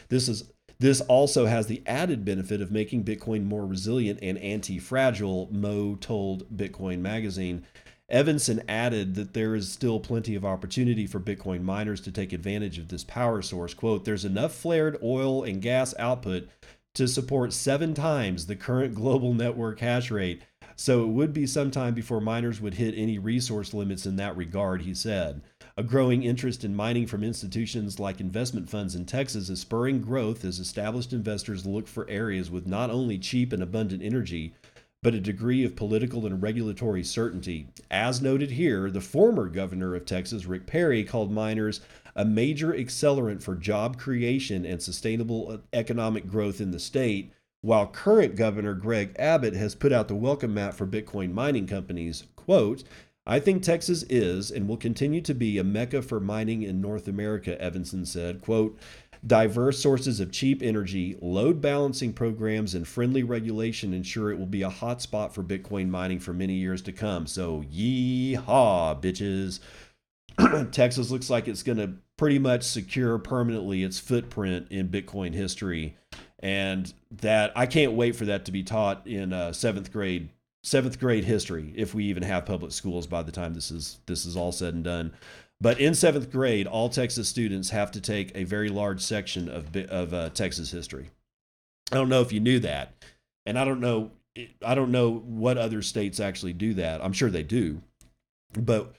This 0.10 0.28
is 0.28 0.50
this 0.80 1.02
also 1.02 1.46
has 1.46 1.68
the 1.68 1.82
added 1.86 2.24
benefit 2.24 2.62
of 2.62 2.72
making 2.72 3.04
Bitcoin 3.04 3.46
more 3.46 3.66
resilient 3.66 4.20
and 4.22 4.38
anti-fragile, 4.38 5.50
Mow 5.52 5.96
told 5.96 6.56
Bitcoin 6.56 7.00
Magazine. 7.00 7.66
Evanson 8.10 8.62
added 8.70 9.16
that 9.16 9.34
there 9.34 9.54
is 9.54 9.70
still 9.70 10.00
plenty 10.00 10.34
of 10.36 10.46
opportunity 10.46 11.06
for 11.06 11.20
Bitcoin 11.20 11.62
miners 11.62 12.00
to 12.02 12.12
take 12.12 12.32
advantage 12.32 12.78
of 12.78 12.88
this 12.88 13.04
power 13.04 13.42
source. 13.42 13.74
Quote, 13.74 14.06
there's 14.06 14.24
enough 14.24 14.54
flared 14.54 14.98
oil 15.04 15.44
and 15.44 15.62
gas 15.62 15.94
output 16.00 16.48
to 16.96 17.08
support 17.08 17.52
seven 17.52 17.94
times 17.94 18.46
the 18.46 18.56
current 18.56 18.96
global 18.96 19.34
network 19.34 19.80
hash 19.82 20.10
rate. 20.10 20.42
So 20.78 21.04
it 21.04 21.08
would 21.08 21.34
be 21.34 21.46
some 21.46 21.70
time 21.70 21.94
before 21.94 22.22
miners 22.22 22.62
would 22.62 22.76
hit 22.76 22.94
any 22.96 23.20
resource 23.20 23.74
limits 23.74 24.06
in 24.06 24.16
that 24.18 24.38
regard, 24.38 24.84
he 24.84 24.94
said. 24.94 25.42
A 25.76 25.84
growing 25.84 26.24
interest 26.24 26.64
in 26.64 26.76
mining 26.76 27.08
from 27.08 27.24
institutions 27.24 28.00
like 28.00 28.20
investment 28.20 28.70
funds 28.70 28.96
in 28.96 29.06
Texas 29.06 29.50
is 29.50 29.60
spurring 29.60 30.02
growth 30.02 30.46
as 30.46 30.60
established 30.60 31.14
investors 31.14 31.66
look 31.66 31.88
for 31.88 32.10
areas 32.10 32.50
with 32.50 32.66
not 32.66 32.90
only 32.90 33.18
cheap 33.18 33.54
and 33.54 33.62
abundant 33.62 34.02
energy, 34.02 34.54
but 35.08 35.16
a 35.16 35.22
degree 35.22 35.64
of 35.64 35.74
political 35.74 36.26
and 36.26 36.44
regulatory 36.44 37.02
certainty. 37.02 37.70
As 37.90 38.22
noted 38.22 38.52
here, 38.52 38.92
the 38.92 39.00
former 39.00 39.48
governor 39.48 39.96
of 39.96 40.04
Texas, 40.04 40.46
Rick 40.46 40.68
Perry, 40.68 41.06
called 41.06 41.32
miners 41.32 41.80
a 42.14 42.26
major 42.26 42.74
accelerant 42.74 43.42
for 43.42 43.56
job 43.56 43.98
creation 43.98 44.66
and 44.66 44.82
sustainable 44.82 45.50
uh, 45.50 45.58
economic 45.72 46.28
growth 46.28 46.60
in 46.60 46.72
the 46.72 46.80
state, 46.82 47.32
while 47.62 47.88
current 47.88 48.36
governor 48.36 48.74
Greg 48.74 49.16
Abbott 49.18 49.54
has 49.54 49.76
put 49.76 49.94
out 49.94 50.10
the 50.10 50.14
welcome 50.14 50.54
mat 50.54 50.74
for 50.74 50.86
Bitcoin 50.86 51.32
mining 51.32 51.68
companies. 51.68 52.26
Quote, 52.36 52.84
I 53.30 53.42
think 53.42 53.62
Texas 53.62 54.04
is 54.04 54.50
and 54.50 54.70
will 54.70 54.78
continue 54.78 55.20
to 55.22 55.34
be 55.34 55.58
a 55.58 55.64
mecca 55.64 56.02
for 56.02 56.22
mining 56.22 56.64
in 56.64 56.80
North 56.80 57.10
America, 57.10 57.62
Evanson 57.62 58.06
said. 58.06 58.42
Quote, 58.42 58.80
Diverse 59.26 59.80
sources 59.80 60.22
of 60.22 60.32
cheap 60.32 60.62
energy, 60.64 61.18
load 61.22 61.60
balancing 61.60 62.14
programs, 62.14 62.74
and 62.74 62.88
friendly 62.88 63.24
regulation 63.24 63.94
ensure 63.94 64.32
it 64.32 64.40
will 64.40 64.46
be 64.46 64.62
a 64.62 64.70
hotspot 64.70 65.34
for 65.34 65.44
Bitcoin 65.44 65.90
mining 65.90 66.20
for 66.20 66.32
many 66.34 66.54
years 66.54 66.82
to 66.84 66.94
come. 66.94 67.28
So, 67.28 67.64
yeehaw, 67.64 69.02
bitches. 69.02 69.60
Texas 70.72 71.12
looks 71.12 71.30
like 71.30 71.50
it's 71.50 71.64
going 71.64 71.80
to 71.80 71.96
pretty 72.16 72.40
much 72.40 72.64
secure 72.64 73.18
permanently 73.18 73.84
its 73.84 74.00
footprint 74.00 74.68
in 74.70 74.88
Bitcoin 74.88 75.34
history. 75.34 75.98
And 76.40 76.94
that 77.12 77.52
I 77.56 77.66
can't 77.66 77.94
wait 77.94 78.16
for 78.16 78.26
that 78.26 78.46
to 78.46 78.52
be 78.52 78.64
taught 78.64 79.06
in 79.06 79.34
uh, 79.34 79.52
seventh 79.52 79.92
grade 79.92 80.30
seventh 80.64 81.00
grade 81.00 81.24
history 81.24 81.74
if 81.76 81.94
we 81.94 82.06
even 82.06 82.24
have 82.24 82.46
public 82.46 82.72
schools 82.72 83.08
by 83.08 83.24
the 83.24 83.32
time 83.32 83.54
this 83.54 83.72
is 83.72 84.00
this 84.06 84.26
is 84.26 84.36
all 84.36 84.52
said 84.52 84.74
and 84.74 84.84
done 84.84 85.14
but 85.60 85.80
in 85.80 85.96
seventh 85.96 86.32
grade, 86.32 86.68
all 86.68 86.90
Texas 86.90 87.28
students 87.28 87.72
have 87.72 87.92
to 87.92 88.02
take 88.02 88.32
a 88.36 88.44
very 88.44 88.70
large 88.70 89.02
section 89.02 89.50
of 89.50 89.76
of 89.76 90.14
uh, 90.14 90.30
Texas 90.30 90.72
history. 90.72 91.10
I 91.92 91.96
don't 91.96 92.10
know 92.10 92.22
if 92.22 92.32
you 92.32 92.40
knew 92.40 92.60
that, 92.60 92.94
and 93.46 93.58
I 93.58 93.66
don't 93.66 93.80
know 93.80 94.12
I 94.64 94.76
don't 94.76 94.92
know 94.92 95.12
what 95.12 95.58
other 95.58 95.82
states 95.82 96.20
actually 96.20 96.54
do 96.54 96.76
that. 96.76 97.04
I'm 97.04 97.14
sure 97.14 97.32
they 97.32 97.44
do, 97.44 97.82
but 98.54 98.96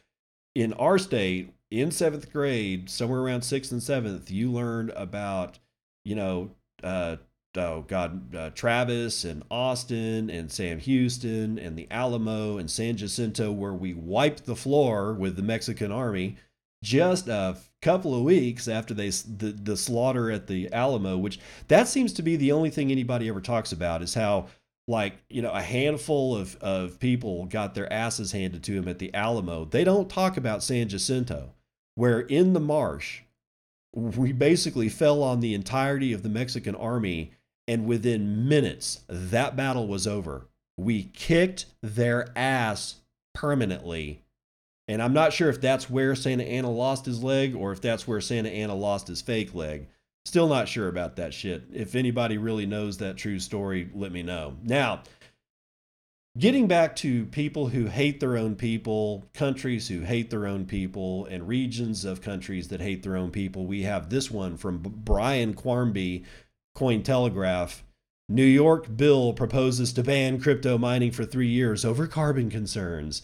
in 0.56 0.72
our 0.74 0.98
state, 0.98 1.54
in 1.70 1.92
seventh 1.92 2.32
grade, 2.32 2.90
somewhere 2.90 3.20
around 3.20 3.42
sixth 3.42 3.70
and 3.70 3.82
seventh, 3.82 4.30
you 4.30 4.50
learned 4.50 4.90
about 4.90 5.60
you 6.04 6.16
know 6.16 6.50
uh, 6.82 7.16
oh 7.56 7.84
God, 7.86 8.34
uh, 8.34 8.50
Travis 8.50 9.24
and 9.24 9.42
Austin 9.50 10.30
and 10.30 10.50
Sam 10.50 10.78
Houston 10.78 11.58
and 11.58 11.76
the 11.76 11.88
Alamo 11.90 12.58
and 12.58 12.70
San 12.70 12.96
Jacinto, 12.96 13.50
where 13.52 13.74
we 13.74 13.94
wiped 13.94 14.44
the 14.44 14.56
floor 14.56 15.12
with 15.12 15.36
the 15.36 15.42
Mexican 15.42 15.90
army 15.90 16.36
just 16.82 17.28
a 17.28 17.56
couple 17.82 18.14
of 18.14 18.22
weeks 18.22 18.68
after 18.68 18.94
they 18.94 19.08
the, 19.08 19.56
the 19.62 19.76
slaughter 19.76 20.30
at 20.30 20.46
the 20.46 20.72
Alamo, 20.72 21.16
which 21.16 21.40
that 21.68 21.88
seems 21.88 22.12
to 22.14 22.22
be 22.22 22.36
the 22.36 22.52
only 22.52 22.70
thing 22.70 22.90
anybody 22.90 23.28
ever 23.28 23.40
talks 23.40 23.72
about 23.72 24.02
is 24.02 24.14
how 24.14 24.46
like 24.86 25.14
you 25.28 25.42
know 25.42 25.50
a 25.50 25.62
handful 25.62 26.36
of, 26.36 26.56
of 26.56 26.98
people 26.98 27.46
got 27.46 27.74
their 27.74 27.92
asses 27.92 28.32
handed 28.32 28.62
to 28.64 28.74
them 28.74 28.88
at 28.88 28.98
the 28.98 29.12
Alamo. 29.14 29.64
They 29.64 29.84
don't 29.84 30.08
talk 30.08 30.36
about 30.36 30.62
San 30.62 30.88
Jacinto, 30.88 31.54
where 31.94 32.20
in 32.20 32.52
the 32.52 32.60
marsh 32.60 33.22
we 33.94 34.32
basically 34.32 34.88
fell 34.88 35.22
on 35.22 35.40
the 35.40 35.54
entirety 35.54 36.12
of 36.12 36.22
the 36.22 36.28
Mexican 36.28 36.74
army, 36.74 37.32
and 37.68 37.86
within 37.86 38.48
minutes 38.48 39.04
that 39.08 39.54
battle 39.54 39.86
was 39.86 40.08
over. 40.08 40.48
We 40.76 41.04
kicked 41.04 41.66
their 41.82 42.32
ass 42.36 42.96
permanently 43.34 44.22
and 44.88 45.02
I'm 45.02 45.12
not 45.12 45.34
sure 45.34 45.50
if 45.50 45.60
that's 45.60 45.90
where 45.90 46.14
Santa 46.14 46.44
Anna 46.44 46.70
lost 46.70 47.04
his 47.04 47.22
leg 47.22 47.54
or 47.54 47.72
if 47.72 47.80
that's 47.82 48.08
where 48.08 48.22
Santa 48.22 48.48
Anna 48.48 48.74
lost 48.74 49.06
his 49.06 49.20
fake 49.20 49.54
leg. 49.54 49.86
Still 50.24 50.48
not 50.48 50.66
sure 50.66 50.88
about 50.88 51.16
that 51.16 51.34
shit. 51.34 51.64
If 51.72 51.94
anybody 51.94 52.38
really 52.38 52.66
knows 52.66 52.96
that 52.98 53.18
true 53.18 53.38
story, 53.38 53.90
let 53.94 54.12
me 54.12 54.22
know. 54.22 54.56
Now, 54.62 55.02
getting 56.38 56.66
back 56.68 56.96
to 56.96 57.26
people 57.26 57.68
who 57.68 57.86
hate 57.86 58.18
their 58.18 58.36
own 58.36 58.56
people, 58.56 59.26
countries 59.34 59.88
who 59.88 60.00
hate 60.00 60.30
their 60.30 60.46
own 60.46 60.64
people, 60.64 61.26
and 61.26 61.46
regions 61.46 62.04
of 62.06 62.22
countries 62.22 62.68
that 62.68 62.80
hate 62.80 63.02
their 63.02 63.16
own 63.16 63.30
people, 63.30 63.66
we 63.66 63.82
have 63.82 64.08
this 64.08 64.30
one 64.30 64.56
from 64.56 64.78
Brian 64.78 65.54
Quarmby, 65.54 66.24
Cointelegraph. 66.78 67.82
New 68.28 68.44
York 68.44 68.94
bill 68.96 69.32
proposes 69.32 69.92
to 69.94 70.04
ban 70.04 70.38
crypto 70.38 70.78
mining 70.78 71.10
for 71.10 71.24
three 71.24 71.48
years 71.48 71.84
over 71.84 72.06
carbon 72.06 72.50
concerns. 72.50 73.22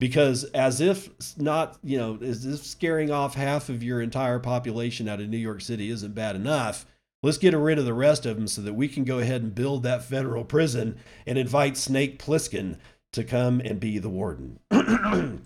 Because 0.00 0.44
as 0.44 0.80
if 0.80 1.08
not, 1.38 1.78
you 1.82 1.96
know, 1.96 2.18
as 2.20 2.44
if 2.44 2.64
scaring 2.64 3.10
off 3.10 3.34
half 3.34 3.68
of 3.68 3.82
your 3.82 4.02
entire 4.02 4.38
population 4.38 5.08
out 5.08 5.20
of 5.20 5.28
New 5.28 5.36
York 5.36 5.60
City 5.60 5.88
isn't 5.90 6.14
bad 6.14 6.36
enough, 6.36 6.84
let's 7.22 7.38
get 7.38 7.54
rid 7.54 7.78
of 7.78 7.84
the 7.84 7.94
rest 7.94 8.26
of 8.26 8.36
them 8.36 8.48
so 8.48 8.60
that 8.62 8.74
we 8.74 8.88
can 8.88 9.04
go 9.04 9.20
ahead 9.20 9.42
and 9.42 9.54
build 9.54 9.84
that 9.84 10.04
federal 10.04 10.44
prison 10.44 10.98
and 11.26 11.38
invite 11.38 11.76
Snake 11.76 12.22
Plissken 12.22 12.76
to 13.12 13.24
come 13.24 13.60
and 13.60 13.78
be 13.78 13.98
the 13.98 14.10
warden. 14.10 14.58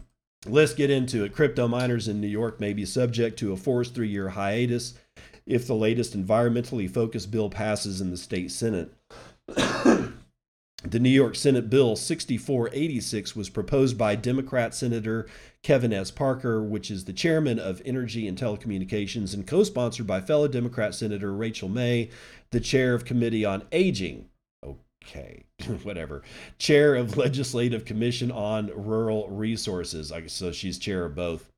let's 0.47 0.75
get 0.75 0.91
into 0.91 1.25
it. 1.25 1.35
Crypto 1.35 1.69
miners 1.69 2.09
in 2.09 2.21
New 2.21 2.27
York 2.27 2.59
may 2.59 2.73
be 2.73 2.85
subject 2.85 3.39
to 3.39 3.53
a 3.53 3.57
forced 3.57 3.95
three 3.95 4.09
year 4.09 4.31
hiatus 4.31 4.95
if 5.47 5.67
the 5.67 5.75
latest 5.75 6.17
environmentally 6.17 6.89
focused 6.91 7.31
bill 7.31 7.51
passes 7.51 8.01
in 8.01 8.11
the 8.11 8.17
state 8.17 8.51
Senate. 8.51 8.93
The 10.83 10.99
New 10.99 11.11
York 11.11 11.37
Senate 11.37 11.69
Bill 11.69 11.95
6486 11.95 13.37
was 13.37 13.51
proposed 13.51 13.99
by 13.99 14.15
Democrat 14.15 14.75
Senator 14.75 15.29
Kevin 15.63 15.93
S. 15.93 16.11
Parker, 16.11 16.63
which 16.63 16.91
is 16.91 17.05
the 17.05 17.13
chairman 17.13 17.59
of 17.59 17.83
Energy 17.85 18.27
and 18.27 18.39
Telecommunications, 18.39 19.35
and 19.35 19.47
co 19.47 19.63
sponsored 19.63 20.07
by 20.07 20.23
fellow 20.23 20.49
Democrat 20.49 20.95
Senator 20.95 21.35
Rachel 21.35 21.69
May, 21.69 22.09
the 22.51 22.61
chair 22.61 22.95
of 22.95 23.05
Committee 23.05 23.45
on 23.45 23.65
Aging. 23.73 24.31
Okay, 24.65 25.45
whatever. 25.83 26.23
Chair 26.57 26.95
of 26.95 27.19
Legislative 27.19 27.85
Commission 27.85 28.31
on 28.31 28.71
Rural 28.75 29.29
Resources. 29.29 30.11
So 30.29 30.51
she's 30.51 30.79
chair 30.79 31.05
of 31.05 31.15
both. 31.15 31.51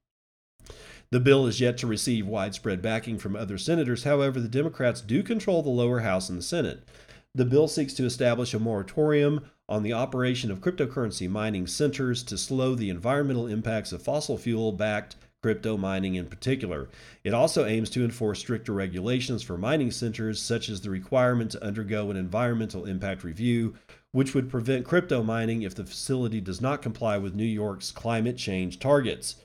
The 1.13 1.21
bill 1.21 1.47
is 1.47 1.61
yet 1.61 1.77
to 1.77 1.87
receive 1.87 2.27
widespread 2.27 2.81
backing 2.81 3.19
from 3.19 3.37
other 3.37 3.59
senators. 3.59 4.05
However, 4.05 4.41
the 4.41 4.49
Democrats 4.49 5.03
do 5.03 5.23
control 5.23 5.63
the 5.63 5.69
lower 5.69 6.01
house 6.01 6.31
and 6.31 6.39
the 6.39 6.43
Senate. 6.43 6.89
The 7.35 7.45
bill 7.45 7.69
seeks 7.69 7.93
to 7.95 8.07
establish 8.07 8.55
a 8.55 8.59
moratorium 8.59 9.45
on 9.69 9.83
the 9.83 9.93
operation 9.93 10.51
of 10.51 10.63
cryptocurrency 10.63 11.29
mining 11.29 11.67
centers 11.67 12.23
to 12.23 12.39
slow 12.39 12.75
the 12.75 12.89
environmental 12.89 13.47
impacts 13.47 13.93
of 13.93 14.01
fossil 14.01 14.39
fuel 14.39 14.73
backed 14.73 15.17
crypto 15.43 15.77
mining 15.77 16.15
in 16.15 16.29
particular. 16.29 16.89
It 17.25 17.35
also 17.35 17.67
aims 17.67 17.91
to 17.91 18.05
enforce 18.05 18.39
stricter 18.39 18.73
regulations 18.73 19.43
for 19.43 19.59
mining 19.59 19.91
centers, 19.91 20.41
such 20.41 20.71
as 20.71 20.81
the 20.81 20.89
requirement 20.89 21.51
to 21.51 21.63
undergo 21.63 22.11
an 22.11 22.17
environmental 22.17 22.87
impact 22.87 23.23
review, 23.23 23.75
which 24.13 24.35
would 24.35 24.49
prevent 24.49 24.87
crypto 24.87 25.23
mining 25.23 25.61
if 25.61 25.75
the 25.75 25.85
facility 25.85 26.41
does 26.41 26.63
not 26.63 26.81
comply 26.81 27.19
with 27.19 27.35
New 27.35 27.45
York's 27.45 27.91
climate 27.91 28.39
change 28.39 28.79
targets. 28.79 29.37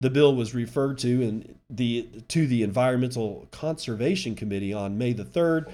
The 0.00 0.10
bill 0.10 0.34
was 0.34 0.54
referred 0.54 0.98
to 0.98 1.22
in 1.22 1.58
the 1.70 2.08
to 2.28 2.46
the 2.46 2.62
Environmental 2.62 3.48
Conservation 3.50 4.34
Committee 4.34 4.72
on 4.72 4.98
May 4.98 5.12
the 5.12 5.24
3rd 5.24 5.72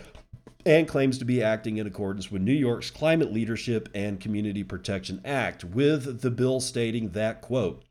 and 0.66 0.86
claims 0.86 1.18
to 1.18 1.24
be 1.24 1.42
acting 1.42 1.78
in 1.78 1.86
accordance 1.86 2.30
with 2.30 2.42
New 2.42 2.52
York's 2.52 2.90
Climate 2.90 3.32
Leadership 3.32 3.88
and 3.94 4.20
Community 4.20 4.62
Protection 4.62 5.20
Act, 5.24 5.64
with 5.64 6.20
the 6.20 6.30
bill 6.30 6.60
stating 6.60 7.10
that, 7.10 7.40
quote, 7.40 7.82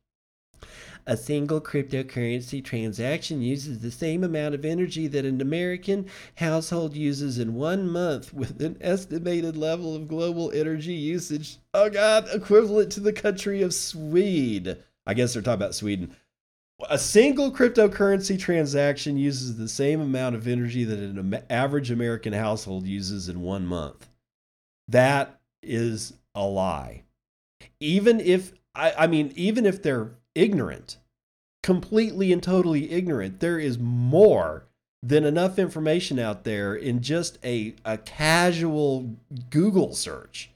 a 1.08 1.18
single 1.18 1.60
cryptocurrency 1.60 2.64
transaction 2.64 3.42
uses 3.42 3.80
the 3.80 3.90
same 3.90 4.24
amount 4.24 4.54
of 4.54 4.64
energy 4.64 5.08
that 5.08 5.26
an 5.26 5.42
American 5.42 6.06
household 6.36 6.96
uses 6.96 7.40
in 7.40 7.56
one 7.56 7.90
month, 7.90 8.32
with 8.32 8.62
an 8.62 8.78
estimated 8.80 9.58
level 9.58 9.96
of 9.96 10.08
global 10.08 10.52
energy 10.52 10.94
usage, 10.94 11.58
oh 11.74 11.90
God, 11.90 12.28
equivalent 12.32 12.92
to 12.92 13.00
the 13.00 13.14
country 13.14 13.64
of 13.64 13.74
Sweden. 13.74 14.78
I 15.06 15.14
guess 15.14 15.34
they're 15.34 15.42
talking 15.42 15.62
about 15.62 15.76
Sweden. 15.76 16.16
A 16.90 16.98
single 16.98 17.52
cryptocurrency 17.52 18.40
transaction 18.40 19.18
uses 19.18 19.58
the 19.58 19.68
same 19.68 20.00
amount 20.00 20.36
of 20.36 20.48
energy 20.48 20.84
that 20.86 21.00
an 21.00 21.44
average 21.50 21.92
American 21.92 22.34
household 22.34 22.86
uses 22.86 23.28
in 23.28 23.42
one 23.42 23.66
month. 23.66 24.08
That 24.88 25.40
is 25.62 26.14
a 26.34 26.46
lie. 26.46 27.04
Even 27.80 28.20
if, 28.22 28.54
I, 28.76 28.94
I 28.98 29.08
mean, 29.08 29.34
even 29.36 29.66
if 29.66 29.84
they're 29.84 30.12
ignorant, 30.36 30.98
completely 31.64 32.32
and 32.32 32.42
totally 32.42 32.92
ignorant, 32.92 33.42
there 33.42 33.60
is 33.60 33.78
more 33.78 34.66
than 35.02 35.24
enough 35.24 35.60
information 35.60 36.20
out 36.20 36.44
there 36.44 36.76
in 36.76 37.02
just 37.02 37.38
a, 37.44 37.76
a 37.86 37.98
casual 37.98 39.16
Google 39.50 39.94
search 39.94 40.52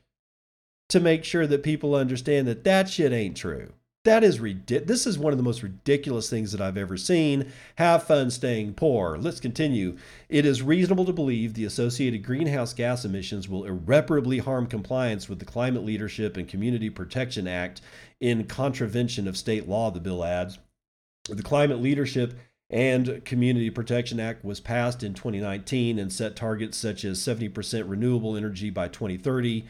to 0.89 0.99
make 0.99 1.23
sure 1.23 1.47
that 1.47 1.63
people 1.63 1.95
understand 1.95 2.47
that 2.47 2.63
that 2.63 2.89
shit 2.89 3.11
ain't 3.11 3.37
true. 3.37 3.73
That 4.05 4.25
is 4.25 4.41
ridiculous. 4.41 4.87
This 4.87 5.07
is 5.07 5.17
one 5.17 5.31
of 5.31 5.37
the 5.37 5.43
most 5.43 5.63
ridiculous 5.63 6.29
things 6.29 6.51
that 6.51 6.59
I've 6.59 6.77
ever 6.77 6.97
seen. 6.97 7.53
Have 7.75 8.03
fun 8.03 8.31
staying 8.31 8.73
poor. 8.73 9.17
Let's 9.17 9.39
continue. 9.39 9.97
It 10.27 10.45
is 10.45 10.61
reasonable 10.61 11.05
to 11.05 11.13
believe 11.13 11.53
the 11.53 11.63
associated 11.63 12.21
greenhouse 12.21 12.73
gas 12.73 13.05
emissions 13.05 13.47
will 13.47 13.63
irreparably 13.63 14.39
harm 14.39 14.67
compliance 14.67 15.29
with 15.29 15.39
the 15.39 15.45
Climate 15.45 15.85
Leadership 15.85 16.35
and 16.35 16.49
Community 16.49 16.89
Protection 16.89 17.47
Act 17.47 17.79
in 18.19 18.43
contravention 18.43 19.25
of 19.25 19.37
state 19.37 19.69
law, 19.69 19.89
the 19.89 20.01
bill 20.01 20.25
adds. 20.25 20.59
The 21.29 21.41
Climate 21.41 21.81
Leadership 21.81 22.33
and 22.69 23.23
Community 23.23 23.69
Protection 23.69 24.19
Act 24.19 24.43
was 24.43 24.59
passed 24.59 25.03
in 25.03 25.13
2019 25.13 25.97
and 25.97 26.11
set 26.11 26.35
targets 26.35 26.77
such 26.77 27.05
as 27.05 27.19
70% 27.19 27.89
renewable 27.89 28.35
energy 28.35 28.69
by 28.69 28.89
2030 28.89 29.65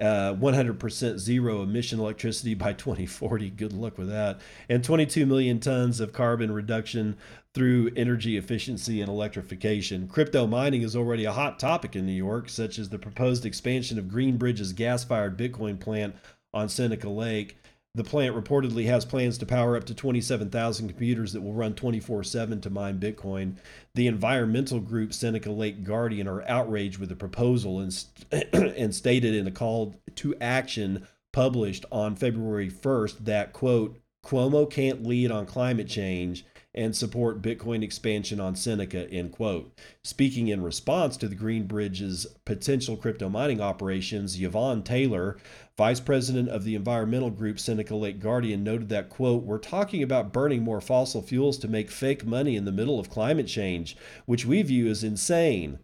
uh, 0.00 0.34
100% 0.34 1.18
zero 1.18 1.62
emission 1.62 1.98
electricity 1.98 2.54
by 2.54 2.72
2040. 2.74 3.50
Good 3.50 3.72
luck 3.72 3.98
with 3.98 4.08
that. 4.08 4.40
And 4.68 4.84
22 4.84 5.26
million 5.26 5.60
tons 5.60 6.00
of 6.00 6.12
carbon 6.12 6.52
reduction 6.52 7.16
through 7.54 7.90
energy 7.96 8.36
efficiency 8.36 9.00
and 9.00 9.08
electrification. 9.08 10.06
Crypto 10.06 10.46
mining 10.46 10.82
is 10.82 10.94
already 10.94 11.24
a 11.24 11.32
hot 11.32 11.58
topic 11.58 11.96
in 11.96 12.06
New 12.06 12.12
York, 12.12 12.48
such 12.48 12.78
as 12.78 12.88
the 12.88 12.98
proposed 12.98 13.44
expansion 13.44 13.98
of 13.98 14.08
Greenidge's 14.08 14.72
gas 14.72 15.02
fired 15.02 15.36
Bitcoin 15.36 15.80
plant 15.80 16.14
on 16.54 16.68
Seneca 16.68 17.08
Lake. 17.08 17.58
The 17.94 18.04
plant 18.04 18.36
reportedly 18.36 18.86
has 18.86 19.04
plans 19.04 19.38
to 19.38 19.46
power 19.46 19.76
up 19.76 19.84
to 19.84 19.94
27,000 19.94 20.88
computers 20.88 21.32
that 21.32 21.40
will 21.40 21.54
run 21.54 21.74
24 21.74 22.22
7 22.22 22.60
to 22.60 22.70
mine 22.70 23.00
Bitcoin. 23.00 23.56
The 23.94 24.06
environmental 24.06 24.78
group 24.78 25.12
Seneca 25.12 25.50
Lake 25.50 25.82
Guardian 25.84 26.28
are 26.28 26.48
outraged 26.48 26.98
with 26.98 27.08
the 27.08 27.16
proposal 27.16 27.80
and, 27.80 28.04
and 28.52 28.94
stated 28.94 29.34
in 29.34 29.46
a 29.46 29.50
call 29.50 29.96
to 30.16 30.34
action 30.40 31.08
published 31.32 31.84
on 31.90 32.16
February 32.16 32.70
1st 32.70 33.24
that, 33.24 33.52
quote, 33.52 33.98
Cuomo 34.24 34.70
can't 34.70 35.06
lead 35.06 35.30
on 35.30 35.46
climate 35.46 35.88
change 35.88 36.44
and 36.74 36.94
support 36.94 37.42
Bitcoin 37.42 37.82
expansion 37.82 38.38
on 38.38 38.54
Seneca, 38.54 39.10
end 39.10 39.32
quote. 39.32 39.72
Speaking 40.04 40.48
in 40.48 40.62
response 40.62 41.16
to 41.16 41.28
the 41.28 41.34
Greenidge's 41.34 42.26
potential 42.44 42.96
crypto 42.96 43.28
mining 43.28 43.60
operations, 43.60 44.40
Yvonne 44.40 44.82
Taylor, 44.82 45.38
vice 45.78 46.00
president 46.00 46.48
of 46.48 46.64
the 46.64 46.74
environmental 46.74 47.30
group 47.30 47.60
Seneca 47.60 47.94
Lake 47.94 48.18
Guardian, 48.18 48.64
noted 48.64 48.88
that, 48.88 49.08
quote, 49.08 49.44
we're 49.44 49.58
talking 49.58 50.02
about 50.02 50.32
burning 50.32 50.64
more 50.64 50.80
fossil 50.80 51.22
fuels 51.22 51.56
to 51.58 51.68
make 51.68 51.88
fake 51.88 52.26
money 52.26 52.56
in 52.56 52.64
the 52.64 52.72
middle 52.72 52.98
of 52.98 53.08
climate 53.08 53.46
change, 53.46 53.96
which 54.26 54.44
we 54.44 54.60
view 54.62 54.88
as 54.88 55.04
insane. 55.04 55.78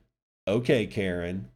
Okay, 0.49 0.89
Karen, 0.89 1.49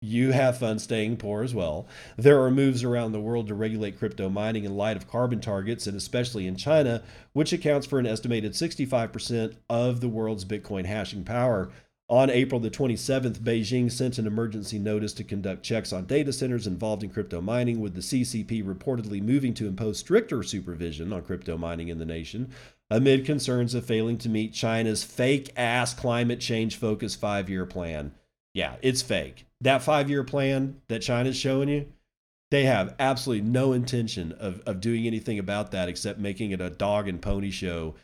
you 0.00 0.30
have 0.30 0.58
fun 0.58 0.78
staying 0.78 1.16
poor 1.16 1.42
as 1.42 1.54
well. 1.56 1.88
There 2.16 2.40
are 2.42 2.52
moves 2.52 2.84
around 2.84 3.12
the 3.12 3.20
world 3.20 3.48
to 3.48 3.54
regulate 3.54 3.98
crypto 3.98 4.30
mining 4.30 4.62
in 4.64 4.76
light 4.76 4.96
of 4.96 5.08
carbon 5.08 5.40
targets, 5.40 5.88
and 5.88 5.96
especially 5.96 6.46
in 6.46 6.54
China, 6.54 7.02
which 7.32 7.52
accounts 7.52 7.88
for 7.88 7.98
an 7.98 8.06
estimated 8.06 8.52
65% 8.52 9.56
of 9.68 10.00
the 10.00 10.08
world's 10.08 10.44
Bitcoin 10.44 10.86
hashing 10.86 11.24
power. 11.24 11.72
On 12.08 12.28
April 12.28 12.60
the 12.60 12.70
27th, 12.70 13.38
Beijing 13.38 13.90
sent 13.90 14.18
an 14.18 14.26
emergency 14.26 14.78
notice 14.78 15.14
to 15.14 15.24
conduct 15.24 15.62
checks 15.62 15.92
on 15.92 16.04
data 16.04 16.32
centers 16.32 16.66
involved 16.66 17.02
in 17.02 17.10
crypto 17.10 17.40
mining, 17.40 17.80
with 17.80 17.94
the 17.94 18.00
CCP 18.00 18.62
reportedly 18.62 19.22
moving 19.22 19.54
to 19.54 19.66
impose 19.66 19.98
stricter 19.98 20.42
supervision 20.42 21.12
on 21.12 21.22
crypto 21.22 21.56
mining 21.56 21.88
in 21.88 21.98
the 21.98 22.04
nation 22.04 22.50
amid 22.90 23.24
concerns 23.24 23.72
of 23.74 23.86
failing 23.86 24.18
to 24.18 24.28
meet 24.28 24.52
China's 24.52 25.02
fake 25.02 25.50
ass 25.56 25.94
climate 25.94 26.40
change 26.40 26.76
focused 26.76 27.18
five 27.18 27.48
year 27.48 27.64
plan. 27.64 28.12
Yeah, 28.52 28.76
it's 28.82 29.00
fake 29.00 29.46
that 29.62 29.82
five 29.82 30.10
year 30.10 30.24
plan 30.24 30.80
that 30.88 31.00
China's 31.00 31.36
showing 31.36 31.68
you, 31.68 31.86
they 32.50 32.64
have 32.64 32.94
absolutely 32.98 33.48
no 33.48 33.72
intention 33.72 34.32
of, 34.32 34.60
of 34.66 34.80
doing 34.80 35.06
anything 35.06 35.38
about 35.38 35.70
that 35.70 35.88
except 35.88 36.18
making 36.18 36.50
it 36.50 36.60
a 36.60 36.68
dog 36.68 37.08
and 37.08 37.22
pony 37.22 37.50
show 37.50 37.94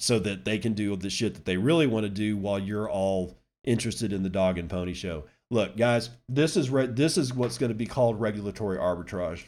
so 0.00 0.18
that 0.18 0.44
they 0.44 0.58
can 0.58 0.72
do 0.72 0.96
the 0.96 1.10
shit 1.10 1.34
that 1.34 1.44
they 1.44 1.56
really 1.56 1.86
want 1.86 2.04
to 2.04 2.10
do 2.10 2.36
while 2.36 2.58
you're 2.58 2.90
all 2.90 3.36
interested 3.64 4.12
in 4.12 4.22
the 4.22 4.30
dog 4.30 4.58
and 4.58 4.70
pony 4.70 4.94
show. 4.94 5.24
Look, 5.50 5.76
guys, 5.76 6.10
this 6.28 6.56
is 6.56 6.70
re- 6.70 6.86
this 6.86 7.18
is 7.18 7.34
what's 7.34 7.58
going 7.58 7.70
to 7.70 7.74
be 7.74 7.86
called 7.86 8.20
regulatory 8.20 8.78
arbitrage. 8.78 9.44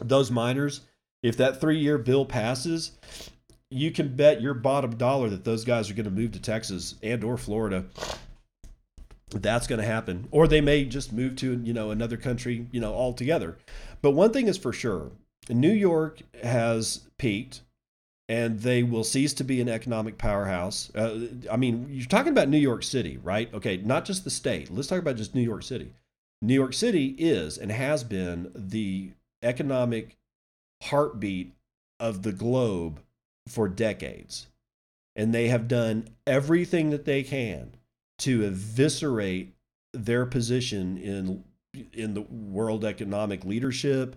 Those 0.00 0.30
miners, 0.30 0.82
if 1.22 1.36
that 1.38 1.60
three 1.60 1.78
year 1.78 1.98
bill 1.98 2.26
passes, 2.26 2.92
you 3.70 3.90
can 3.90 4.16
bet 4.16 4.40
your 4.40 4.54
bottom 4.54 4.96
dollar 4.96 5.28
that 5.30 5.44
those 5.44 5.64
guys 5.64 5.90
are 5.90 5.94
going 5.94 6.04
to 6.04 6.10
move 6.10 6.32
to 6.32 6.40
Texas 6.40 6.96
and 7.02 7.22
or 7.22 7.38
Florida 7.38 7.86
That's 9.30 9.68
going 9.68 9.80
to 9.80 9.86
happen, 9.86 10.26
or 10.32 10.48
they 10.48 10.60
may 10.60 10.84
just 10.84 11.12
move 11.12 11.36
to 11.36 11.60
you 11.62 11.72
know 11.72 11.90
another 11.90 12.16
country, 12.16 12.66
you 12.72 12.80
know, 12.80 12.92
altogether. 12.92 13.56
But 14.02 14.10
one 14.10 14.32
thing 14.32 14.48
is 14.48 14.58
for 14.58 14.72
sure: 14.72 15.12
New 15.48 15.72
York 15.72 16.20
has 16.42 17.08
peaked 17.16 17.62
and 18.30 18.60
they 18.60 18.84
will 18.84 19.02
cease 19.02 19.34
to 19.34 19.42
be 19.42 19.60
an 19.60 19.68
economic 19.68 20.16
powerhouse. 20.16 20.94
Uh, 20.94 21.26
I 21.50 21.56
mean, 21.56 21.88
you're 21.90 22.06
talking 22.06 22.30
about 22.30 22.48
New 22.48 22.58
York 22.58 22.84
City, 22.84 23.18
right? 23.24 23.52
Okay, 23.52 23.78
not 23.78 24.04
just 24.04 24.22
the 24.22 24.30
state. 24.30 24.70
Let's 24.70 24.86
talk 24.86 25.00
about 25.00 25.16
just 25.16 25.34
New 25.34 25.40
York 25.40 25.64
City. 25.64 25.94
New 26.40 26.54
York 26.54 26.72
City 26.72 27.16
is 27.18 27.58
and 27.58 27.72
has 27.72 28.04
been 28.04 28.52
the 28.54 29.10
economic 29.42 30.16
heartbeat 30.84 31.54
of 31.98 32.22
the 32.22 32.30
globe 32.30 33.00
for 33.48 33.68
decades. 33.68 34.46
And 35.16 35.34
they 35.34 35.48
have 35.48 35.66
done 35.66 36.06
everything 36.24 36.90
that 36.90 37.06
they 37.06 37.24
can 37.24 37.72
to 38.20 38.44
eviscerate 38.44 39.54
their 39.92 40.24
position 40.24 40.96
in 40.98 41.42
in 41.92 42.14
the 42.14 42.22
world 42.22 42.84
economic 42.84 43.44
leadership 43.44 44.14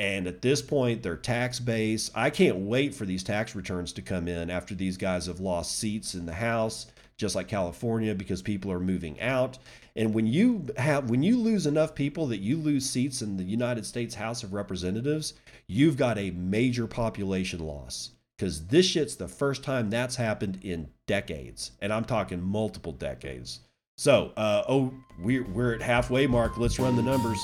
and 0.00 0.26
at 0.26 0.40
this 0.40 0.62
point, 0.62 1.02
their 1.02 1.18
tax 1.18 1.60
base, 1.60 2.10
I 2.14 2.30
can't 2.30 2.56
wait 2.56 2.94
for 2.94 3.04
these 3.04 3.22
tax 3.22 3.54
returns 3.54 3.92
to 3.92 4.00
come 4.00 4.28
in 4.28 4.48
after 4.48 4.74
these 4.74 4.96
guys 4.96 5.26
have 5.26 5.40
lost 5.40 5.76
seats 5.76 6.14
in 6.14 6.24
the 6.24 6.32
House, 6.32 6.86
just 7.18 7.34
like 7.34 7.48
California, 7.48 8.14
because 8.14 8.40
people 8.40 8.72
are 8.72 8.80
moving 8.80 9.20
out. 9.20 9.58
And 9.94 10.14
when 10.14 10.26
you 10.26 10.64
have 10.78 11.10
when 11.10 11.22
you 11.22 11.36
lose 11.36 11.66
enough 11.66 11.94
people 11.94 12.26
that 12.28 12.38
you 12.38 12.56
lose 12.56 12.88
seats 12.88 13.20
in 13.20 13.36
the 13.36 13.44
United 13.44 13.84
States 13.84 14.14
House 14.14 14.42
of 14.42 14.54
Representatives, 14.54 15.34
you've 15.66 15.98
got 15.98 16.16
a 16.16 16.30
major 16.30 16.86
population 16.86 17.60
loss. 17.60 18.12
Because 18.38 18.68
this 18.68 18.86
shit's 18.86 19.16
the 19.16 19.28
first 19.28 19.62
time 19.62 19.90
that's 19.90 20.16
happened 20.16 20.60
in 20.62 20.88
decades. 21.06 21.72
And 21.82 21.92
I'm 21.92 22.06
talking 22.06 22.40
multiple 22.40 22.92
decades. 22.92 23.60
So, 23.98 24.32
uh, 24.34 24.62
oh, 24.66 24.94
we're, 25.22 25.44
we're 25.44 25.74
at 25.74 25.82
halfway 25.82 26.26
mark. 26.26 26.56
Let's 26.56 26.78
run 26.78 26.96
the 26.96 27.02
numbers. 27.02 27.38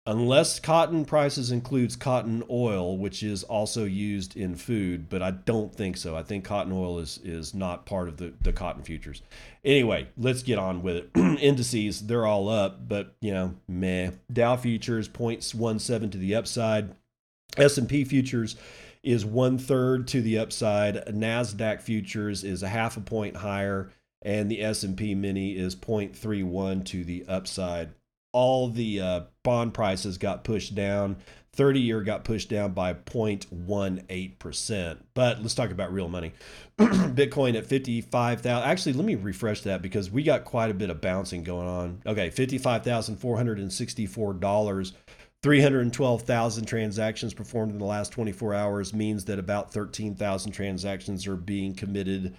unless 0.05 0.59
cotton 0.59 1.05
prices 1.05 1.49
includes 1.51 1.95
cotton 1.95 2.43
oil 2.49 2.97
which 2.97 3.23
is 3.23 3.43
also 3.43 3.85
used 3.85 4.35
in 4.35 4.53
food 4.53 5.07
but 5.07 5.21
i 5.21 5.31
don't 5.31 5.73
think 5.73 5.95
so. 5.97 6.15
I 6.15 6.23
think 6.23 6.43
cotton 6.43 6.73
oil 6.73 6.99
is 6.99 7.19
is 7.23 7.53
not 7.53 7.85
part 7.85 8.07
of 8.07 8.17
the 8.17 8.33
the 8.41 8.53
cotton 8.53 8.83
futures. 8.83 9.21
Anyway 9.63 10.07
let's 10.17 10.43
get 10.43 10.59
on 10.59 10.81
with 10.81 10.97
it. 10.97 11.09
Indices 11.15 12.01
they're 12.01 12.25
all 12.25 12.49
up 12.49 12.87
but 12.87 13.15
you 13.21 13.33
know 13.33 13.55
meh. 13.67 14.11
Dow 14.31 14.55
futures 14.57 15.07
0.17 15.07 16.11
to 16.11 16.17
the 16.17 16.35
upside. 16.35 16.95
S&p 17.57 18.03
futures 18.03 18.55
is 19.03 19.25
one 19.25 19.57
third 19.57 20.07
to 20.07 20.21
the 20.21 20.37
upside. 20.37 20.95
Nasdaq 21.07 21.81
futures 21.81 22.43
is 22.43 22.63
a 22.63 22.69
half 22.69 22.97
a 22.97 23.01
point 23.01 23.37
higher 23.37 23.91
and 24.21 24.49
the 24.49 24.61
s&p 24.61 25.13
mini 25.15 25.57
is 25.57 25.75
0.31 25.75 26.85
to 26.85 27.03
the 27.03 27.25
upside 27.27 27.89
all 28.33 28.67
the 28.67 28.99
uh, 28.99 29.21
bond 29.43 29.73
prices 29.73 30.17
got 30.17 30.43
pushed 30.43 30.75
down. 30.75 31.15
30 31.55 31.79
year 31.79 32.01
got 32.01 32.23
pushed 32.23 32.49
down 32.49 32.73
by 32.73 32.95
0.18%. 32.95 34.97
But 35.13 35.39
let's 35.41 35.53
talk 35.53 35.69
about 35.69 35.93
real 35.93 36.09
money. 36.09 36.33
Bitcoin 36.77 37.55
at 37.55 37.67
55,000. 37.67 38.67
Actually, 38.67 38.93
let 38.93 39.05
me 39.05 39.13
refresh 39.15 39.61
that 39.61 39.83
because 39.83 40.09
we 40.09 40.23
got 40.23 40.45
quite 40.45 40.71
a 40.71 40.73
bit 40.73 40.89
of 40.89 40.99
bouncing 40.99 41.43
going 41.43 41.67
on. 41.67 42.01
Okay, 42.07 42.31
$55,464. 42.31 44.93
312,000 45.43 46.65
transactions 46.65 47.33
performed 47.33 47.73
in 47.73 47.77
the 47.77 47.85
last 47.85 48.13
24 48.13 48.53
hours 48.53 48.93
means 48.93 49.25
that 49.25 49.37
about 49.37 49.73
13,000 49.73 50.53
transactions 50.53 51.27
are 51.27 51.35
being 51.35 51.75
committed 51.75 52.33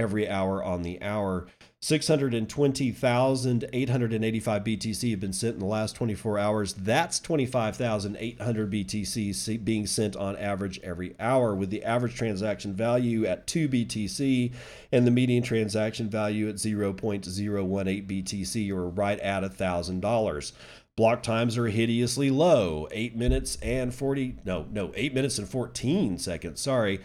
every 0.00 0.26
hour 0.26 0.64
on 0.64 0.82
the 0.82 1.00
hour. 1.02 1.46
620,885 1.82 4.64
BTC 4.64 5.10
have 5.10 5.20
been 5.20 5.32
sent 5.32 5.54
in 5.54 5.60
the 5.60 5.66
last 5.66 5.96
24 5.96 6.38
hours. 6.38 6.74
That's 6.74 7.18
25,800 7.20 8.70
BTC 8.70 9.64
being 9.64 9.86
sent 9.86 10.14
on 10.16 10.36
average 10.36 10.78
every 10.82 11.14
hour, 11.18 11.54
with 11.54 11.70
the 11.70 11.82
average 11.84 12.16
transaction 12.16 12.74
value 12.74 13.24
at 13.24 13.46
2 13.46 13.66
BTC 13.68 14.52
and 14.92 15.06
the 15.06 15.10
median 15.10 15.42
transaction 15.42 16.10
value 16.10 16.48
at 16.48 16.56
0.018 16.56 18.06
BTC, 18.06 18.70
or 18.70 18.88
right 18.88 19.18
at 19.20 19.42
$1,000. 19.42 20.52
Block 20.96 21.22
times 21.22 21.56
are 21.56 21.68
hideously 21.68 22.30
low 22.30 22.88
8 22.90 23.16
minutes 23.16 23.56
and 23.62 23.94
40, 23.94 24.36
no, 24.44 24.66
no, 24.70 24.92
8 24.94 25.14
minutes 25.14 25.38
and 25.38 25.48
14 25.48 26.18
seconds. 26.18 26.60
Sorry. 26.60 27.00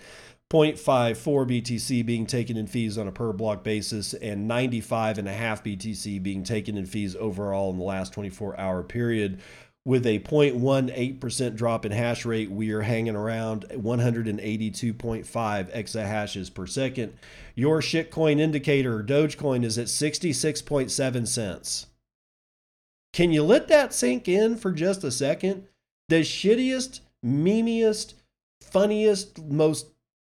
0.54 0.52 1.16
BTC 1.16 2.06
being 2.06 2.28
taken 2.28 2.56
in 2.56 2.68
fees 2.68 2.98
on 2.98 3.08
a 3.08 3.12
per 3.12 3.34
block 3.34 3.64
basis 3.64 4.14
and 4.14 4.50
95.5 4.50 5.24
BTC 5.24 6.22
being 6.22 6.44
taken 6.44 6.78
in 6.78 6.86
fees 6.86 7.16
overall 7.16 7.72
in 7.72 7.78
the 7.78 7.84
last 7.84 8.14
24 8.14 8.60
hour 8.60 8.84
period. 8.84 9.42
With 9.86 10.06
a 10.08 10.20
0.18% 10.20 11.56
drop 11.56 11.86
in 11.86 11.92
hash 11.92 12.26
rate, 12.26 12.50
we 12.50 12.72
are 12.72 12.82
hanging 12.82 13.16
around 13.16 13.66
182.5 13.70 15.26
exahashes 15.26 16.52
per 16.52 16.66
second. 16.66 17.14
Your 17.54 17.82
shitcoin 17.82 18.40
indicator, 18.40 19.04
Dogecoin, 19.04 19.64
is 19.64 19.78
at 19.78 19.86
66.7 19.86 21.28
cents. 21.28 21.86
Can 23.14 23.32
you 23.32 23.44
let 23.44 23.68
that 23.68 23.94
sink 23.94 24.28
in 24.28 24.58
for 24.58 24.72
just 24.72 25.04
a 25.04 25.12
second? 25.12 25.68
The 26.10 26.22
shittiest, 26.22 27.02
memeiest, 27.24 28.16
funniest, 28.62 29.44
most 29.44 29.95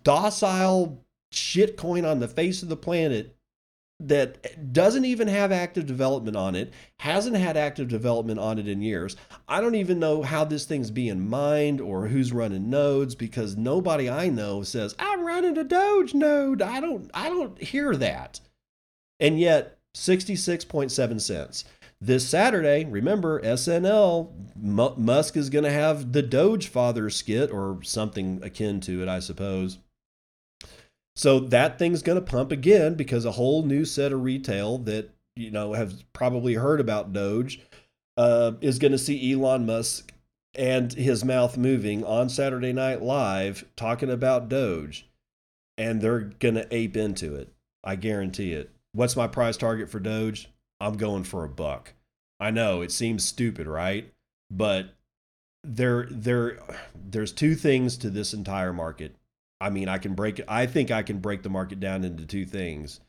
docile 0.06 1.04
shitcoin 1.34 2.10
on 2.10 2.20
the 2.20 2.30
face 2.30 2.64
of 2.64 2.70
the 2.70 2.78
planet 2.78 3.36
that 4.00 4.74
doesn't 4.74 5.06
even 5.06 5.28
have 5.28 5.52
active 5.52 5.86
development 5.86 6.36
on 6.36 6.54
it, 6.54 6.74
hasn't 7.00 7.36
had 7.36 7.56
active 7.56 7.88
development 7.88 8.40
on 8.40 8.60
it 8.60 8.68
in 8.68 8.82
years. 8.82 9.16
I 9.48 9.62
don't 9.62 9.76
even 9.76 10.00
know 10.00 10.22
how 10.22 10.44
this 10.44 10.66
thing's 10.66 10.92
being 10.92 11.30
mined 11.30 11.80
or 11.80 12.08
who's 12.08 12.34
running 12.34 12.70
nodes 12.70 13.16
because 13.16 13.56
nobody 13.56 14.10
I 14.10 14.30
know 14.30 14.64
says, 14.64 14.96
I'm 15.00 15.26
running 15.26 15.58
a 15.58 15.64
Doge 15.64 16.14
node. 16.14 16.62
I 16.62 16.80
don't 16.80 17.10
I 17.14 17.30
don't 17.30 17.62
hear 17.62 17.96
that. 17.96 18.42
And 19.20 19.40
yet 19.40 19.80
66.7 19.96 21.22
cents. 21.22 21.64
This 22.02 22.28
Saturday, 22.28 22.84
remember 22.84 23.42
SNL, 23.42 24.30
M- 24.62 25.04
Musk 25.04 25.38
is 25.38 25.50
going 25.50 25.64
to 25.64 25.72
have 25.72 26.12
the 26.12 26.22
Doge 26.22 26.68
Father 26.68 27.10
skit 27.10 27.50
or 27.50 27.80
something 27.84 28.42
akin 28.44 28.82
to 28.82 29.02
it, 29.02 29.08
I 29.08 29.20
suppose. 29.20 29.80
So 31.16 31.40
that 31.40 31.80
thing's 31.80 32.02
going 32.02 32.18
to 32.18 32.32
pump 32.32 32.52
again 32.52 32.96
because 32.96 33.26
a 33.26 33.32
whole 33.32 33.64
new 33.64 33.86
set 33.86 34.12
of 34.12 34.24
retail 34.24 34.78
that 34.80 35.12
you 35.36 35.52
know 35.52 35.74
have 35.74 36.04
probably 36.14 36.56
heard 36.56 36.80
about 36.80 37.14
Doge 37.14 37.62
uh, 38.18 38.54
is 38.62 38.80
going 38.80 38.92
to 38.92 38.98
see 38.98 39.32
Elon 39.32 39.66
Musk 39.66 40.12
and 40.54 40.94
his 40.94 41.24
mouth 41.24 41.58
moving 41.58 42.04
on 42.04 42.30
Saturday 42.30 42.74
Night 42.74 43.02
Live 43.02 43.66
talking 43.76 44.10
about 44.10 44.50
Doge, 44.50 45.08
and 45.78 46.02
they're 46.02 46.20
going 46.20 46.56
to 46.56 46.74
ape 46.74 46.98
into 46.98 47.36
it. 47.36 47.52
I 47.84 47.96
guarantee 47.96 48.54
it. 48.54 48.72
What's 48.94 49.16
my 49.16 49.28
price 49.28 49.58
target 49.58 49.90
for 49.90 50.00
Doge? 50.00 50.50
I'm 50.80 50.98
going 50.98 51.24
for 51.24 51.44
a 51.44 51.50
buck. 51.50 51.94
I 52.40 52.52
know 52.52 52.82
it 52.82 52.92
seems 52.92 53.24
stupid, 53.24 53.68
right? 53.68 54.12
But 54.52 54.90
there 55.64 56.08
there 56.12 56.60
there's 56.94 57.32
two 57.32 57.56
things 57.56 57.98
to 57.98 58.10
this 58.10 58.34
entire 58.34 58.74
market. 58.74 59.16
I 59.62 59.70
mean, 59.70 59.88
I 59.88 59.98
can 59.98 60.14
break 60.14 60.42
I 60.48 60.66
think 60.66 60.92
I 60.92 61.04
can 61.04 61.20
break 61.20 61.44
the 61.44 61.50
market 61.50 61.80
down 61.80 62.04
into 62.04 62.26
two 62.26 62.46
things. 62.46 63.00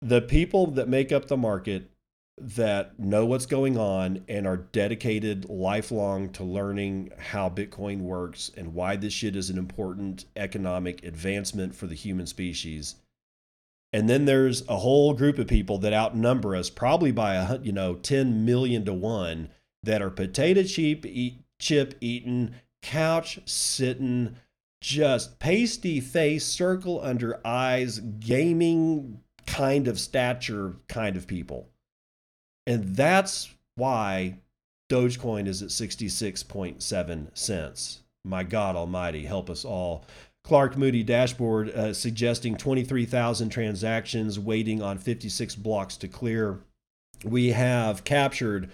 The 0.00 0.20
people 0.20 0.68
that 0.72 0.88
make 0.88 1.12
up 1.12 1.26
the 1.26 1.36
market 1.36 1.90
that 2.40 2.98
know 2.98 3.26
what's 3.26 3.46
going 3.46 3.76
on 3.76 4.24
and 4.28 4.46
are 4.46 4.56
dedicated 4.56 5.48
lifelong 5.48 6.30
to 6.30 6.44
learning 6.44 7.10
how 7.18 7.50
Bitcoin 7.50 8.00
works 8.00 8.50
and 8.56 8.74
why 8.74 8.96
this 8.96 9.12
shit 9.12 9.34
is 9.34 9.50
an 9.50 9.58
important 9.58 10.24
economic 10.36 11.04
advancement 11.04 11.74
for 11.74 11.86
the 11.86 11.96
human 11.96 12.26
species. 12.26 12.94
And 13.92 14.08
then 14.08 14.24
there's 14.24 14.66
a 14.68 14.76
whole 14.76 15.14
group 15.14 15.38
of 15.38 15.46
people 15.46 15.78
that 15.78 15.92
outnumber 15.92 16.54
us 16.54 16.70
probably 16.70 17.10
by 17.10 17.34
a 17.34 17.58
you 17.58 17.72
know 17.72 17.94
10 17.94 18.44
million 18.44 18.84
to 18.84 18.92
1 18.92 19.48
that 19.82 20.02
are 20.02 20.10
potato 20.10 20.62
chip 20.62 21.06
eat, 21.06 21.42
chip 21.58 21.94
eating, 22.00 22.54
couch 22.82 23.40
sitting, 23.46 24.36
just 24.80 25.38
pasty 25.38 26.00
face, 26.00 26.44
circle 26.46 27.00
under 27.02 27.40
eyes, 27.44 27.98
gaming 27.98 29.20
kind 29.46 29.88
of 29.88 29.98
stature 29.98 30.76
kind 30.88 31.16
of 31.16 31.26
people 31.26 31.70
and 32.68 32.94
that's 32.94 33.54
why 33.76 34.36
Dogecoin 34.90 35.46
is 35.46 35.62
at 35.62 35.70
66.7 35.70 37.26
cents. 37.32 38.02
My 38.26 38.42
God 38.42 38.76
Almighty, 38.76 39.24
help 39.24 39.48
us 39.48 39.64
all. 39.64 40.04
Clark 40.44 40.76
Moody 40.76 41.02
dashboard 41.02 41.70
uh, 41.70 41.94
suggesting 41.94 42.56
23,000 42.58 43.48
transactions 43.48 44.38
waiting 44.38 44.82
on 44.82 44.98
56 44.98 45.54
blocks 45.56 45.96
to 45.96 46.08
clear. 46.08 46.60
We 47.24 47.52
have 47.52 48.04
captured 48.04 48.70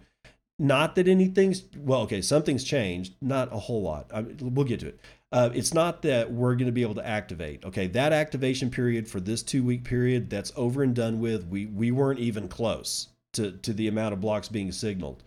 not 0.58 0.94
that 0.94 1.06
anything's, 1.06 1.64
well, 1.76 2.02
okay, 2.02 2.22
something's 2.22 2.64
changed, 2.64 3.14
not 3.20 3.52
a 3.52 3.58
whole 3.58 3.82
lot. 3.82 4.10
I 4.14 4.22
mean, 4.22 4.38
we'll 4.40 4.64
get 4.64 4.80
to 4.80 4.88
it. 4.88 5.00
Uh, 5.32 5.50
it's 5.54 5.74
not 5.74 6.02
that 6.02 6.30
we're 6.30 6.54
going 6.54 6.66
to 6.66 6.72
be 6.72 6.82
able 6.82 6.94
to 6.94 7.06
activate. 7.06 7.64
Okay, 7.64 7.86
that 7.88 8.12
activation 8.12 8.70
period 8.70 9.08
for 9.08 9.18
this 9.18 9.42
two 9.42 9.64
week 9.64 9.82
period, 9.84 10.30
that's 10.30 10.52
over 10.56 10.82
and 10.82 10.94
done 10.94 11.20
with. 11.20 11.46
We, 11.46 11.66
we 11.66 11.90
weren't 11.90 12.20
even 12.20 12.48
close 12.48 13.08
to, 13.32 13.52
to 13.52 13.72
the 13.72 13.88
amount 13.88 14.12
of 14.12 14.20
blocks 14.20 14.48
being 14.48 14.72
signaled. 14.72 15.24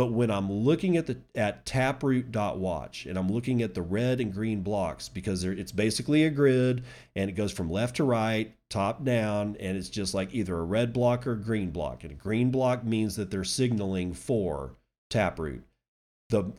But 0.00 0.12
when 0.12 0.30
I'm 0.30 0.50
looking 0.50 0.96
at 0.96 1.06
the 1.06 1.18
at 1.34 1.66
taproot.watch 1.66 3.04
and 3.04 3.18
I'm 3.18 3.28
looking 3.30 3.60
at 3.60 3.74
the 3.74 3.82
red 3.82 4.18
and 4.18 4.32
green 4.32 4.62
blocks 4.62 5.10
because 5.10 5.44
it's 5.44 5.72
basically 5.72 6.24
a 6.24 6.30
grid 6.30 6.84
and 7.14 7.28
it 7.28 7.34
goes 7.34 7.52
from 7.52 7.68
left 7.70 7.96
to 7.96 8.04
right, 8.04 8.56
top 8.70 9.04
down, 9.04 9.58
and 9.60 9.76
it's 9.76 9.90
just 9.90 10.14
like 10.14 10.32
either 10.32 10.56
a 10.56 10.64
red 10.64 10.94
block 10.94 11.26
or 11.26 11.32
a 11.32 11.38
green 11.38 11.70
block. 11.70 12.02
And 12.02 12.12
a 12.12 12.14
green 12.14 12.50
block 12.50 12.82
means 12.82 13.16
that 13.16 13.30
they're 13.30 13.44
signaling 13.44 14.14
for 14.14 14.74
taproot. 15.10 15.64
The 16.30 16.50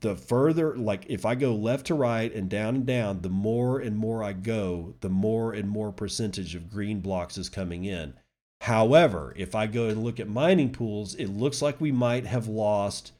the 0.00 0.14
further 0.14 0.76
like 0.76 1.06
if 1.08 1.24
I 1.24 1.36
go 1.36 1.54
left 1.54 1.86
to 1.86 1.94
right 1.94 2.30
and 2.34 2.50
down 2.50 2.74
and 2.74 2.84
down, 2.84 3.22
the 3.22 3.30
more 3.30 3.80
and 3.80 3.96
more 3.96 4.22
I 4.22 4.34
go, 4.34 4.94
the 5.00 5.08
more 5.08 5.54
and 5.54 5.70
more 5.70 5.90
percentage 5.90 6.54
of 6.54 6.70
green 6.70 7.00
blocks 7.00 7.38
is 7.38 7.48
coming 7.48 7.86
in. 7.86 8.12
However, 8.60 9.32
if 9.36 9.54
I 9.54 9.66
go 9.66 9.88
and 9.88 10.04
look 10.04 10.20
at 10.20 10.28
mining 10.28 10.70
pools, 10.70 11.14
it 11.14 11.28
looks 11.28 11.62
like 11.62 11.80
we 11.80 11.92
might 11.92 12.26
have 12.26 12.46
lost 12.46 13.12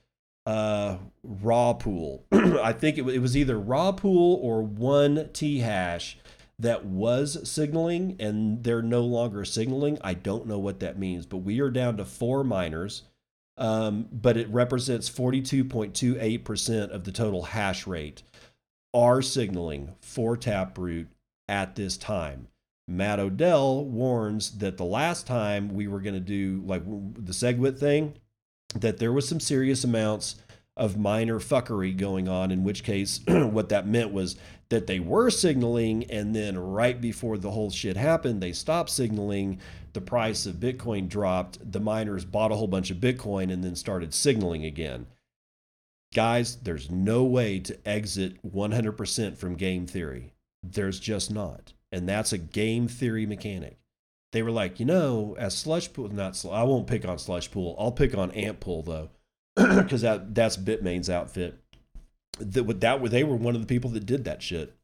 uh, 0.46 0.98
raw 1.22 1.72
pool. 1.72 2.24
I 2.32 2.72
think 2.72 2.98
it, 2.98 3.08
it 3.08 3.20
was 3.20 3.36
either 3.36 3.58
raw 3.58 3.92
pool 3.92 4.38
or 4.42 4.62
one 4.62 5.30
T 5.32 5.60
hash 5.60 6.18
that 6.58 6.84
was 6.84 7.48
signaling 7.48 8.16
and 8.20 8.62
they're 8.64 8.82
no 8.82 9.00
longer 9.00 9.44
signaling. 9.46 9.98
I 10.02 10.12
don't 10.12 10.46
know 10.46 10.58
what 10.58 10.80
that 10.80 10.98
means, 10.98 11.24
but 11.24 11.38
we 11.38 11.60
are 11.60 11.70
down 11.70 11.96
to 11.96 12.04
four 12.04 12.44
miners. 12.44 13.04
Um, 13.56 14.08
but 14.10 14.38
it 14.38 14.48
represents 14.48 15.10
42.28% 15.10 16.90
of 16.90 17.04
the 17.04 17.12
total 17.12 17.42
hash 17.42 17.86
rate 17.86 18.22
are 18.94 19.20
signaling 19.20 19.94
for 20.00 20.36
Taproot 20.36 21.08
at 21.46 21.76
this 21.76 21.96
time. 21.98 22.48
Matt 22.90 23.20
Odell 23.20 23.84
warns 23.84 24.58
that 24.58 24.76
the 24.76 24.84
last 24.84 25.26
time 25.26 25.74
we 25.74 25.86
were 25.86 26.00
going 26.00 26.14
to 26.14 26.20
do 26.20 26.62
like 26.66 26.84
the 26.84 27.32
SegWit 27.32 27.78
thing, 27.78 28.14
that 28.74 28.98
there 28.98 29.12
was 29.12 29.28
some 29.28 29.40
serious 29.40 29.84
amounts 29.84 30.36
of 30.76 30.98
miner 30.98 31.38
fuckery 31.38 31.96
going 31.96 32.28
on, 32.28 32.50
in 32.50 32.64
which 32.64 32.82
case, 32.82 33.20
what 33.26 33.68
that 33.68 33.86
meant 33.86 34.12
was 34.12 34.36
that 34.70 34.86
they 34.86 34.98
were 34.98 35.30
signaling, 35.30 36.04
and 36.10 36.34
then 36.34 36.58
right 36.58 37.00
before 37.00 37.38
the 37.38 37.50
whole 37.50 37.70
shit 37.70 37.96
happened, 37.96 38.42
they 38.42 38.52
stopped 38.52 38.90
signaling. 38.90 39.60
The 39.92 40.00
price 40.00 40.46
of 40.46 40.56
Bitcoin 40.56 41.08
dropped. 41.08 41.72
The 41.72 41.80
miners 41.80 42.24
bought 42.24 42.52
a 42.52 42.56
whole 42.56 42.68
bunch 42.68 42.90
of 42.90 42.98
Bitcoin 42.98 43.52
and 43.52 43.62
then 43.62 43.76
started 43.76 44.14
signaling 44.14 44.64
again. 44.64 45.06
Guys, 46.12 46.56
there's 46.56 46.90
no 46.90 47.22
way 47.22 47.60
to 47.60 47.78
exit 47.86 48.40
100% 48.44 49.36
from 49.36 49.54
game 49.54 49.86
theory. 49.86 50.32
There's 50.62 50.98
just 50.98 51.30
not 51.30 51.72
and 51.92 52.08
that's 52.08 52.32
a 52.32 52.38
game 52.38 52.88
theory 52.88 53.26
mechanic. 53.26 53.78
They 54.32 54.42
were 54.42 54.50
like, 54.50 54.78
you 54.78 54.86
know, 54.86 55.34
as 55.38 55.56
slush 55.56 55.92
pool, 55.92 56.08
not 56.08 56.36
sl- 56.36 56.52
I 56.52 56.62
won't 56.62 56.86
pick 56.86 57.06
on 57.06 57.18
slush 57.18 57.50
pool. 57.50 57.74
I'll 57.78 57.92
pick 57.92 58.16
on 58.16 58.30
ant 58.32 58.60
pool 58.60 58.82
though, 58.82 59.10
because 59.56 60.02
that 60.02 60.34
that's 60.34 60.56
Bitmain's 60.56 61.10
outfit. 61.10 61.58
That 62.38 62.80
that 62.80 63.10
they 63.10 63.24
were 63.24 63.36
one 63.36 63.56
of 63.56 63.60
the 63.60 63.66
people 63.66 63.90
that 63.90 64.06
did 64.06 64.24
that 64.24 64.42
shit. 64.42 64.76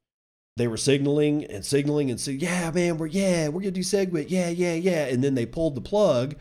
They 0.56 0.66
were 0.66 0.78
signaling 0.78 1.44
and 1.44 1.64
signaling 1.64 2.10
and 2.10 2.18
saying, 2.18 2.40
yeah, 2.40 2.70
man, 2.70 2.98
we're 2.98 3.06
yeah, 3.06 3.48
we're 3.48 3.60
gonna 3.60 3.70
do 3.70 3.82
SegWit, 3.82 4.30
yeah, 4.30 4.48
yeah, 4.48 4.74
yeah, 4.74 5.04
and 5.04 5.22
then 5.22 5.34
they 5.34 5.46
pulled 5.46 5.74
the 5.74 5.80
plug. 5.80 6.34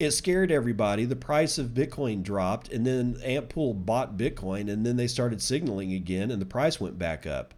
It 0.00 0.12
scared 0.12 0.50
everybody. 0.50 1.04
The 1.04 1.14
price 1.14 1.58
of 1.58 1.68
Bitcoin 1.68 2.22
dropped, 2.22 2.72
and 2.72 2.86
then 2.86 3.16
Antpool 3.16 3.84
bought 3.84 4.16
Bitcoin, 4.16 4.72
and 4.72 4.84
then 4.84 4.96
they 4.96 5.06
started 5.06 5.42
signaling 5.42 5.92
again, 5.92 6.30
and 6.30 6.40
the 6.40 6.46
price 6.46 6.80
went 6.80 6.98
back 6.98 7.26
up, 7.26 7.52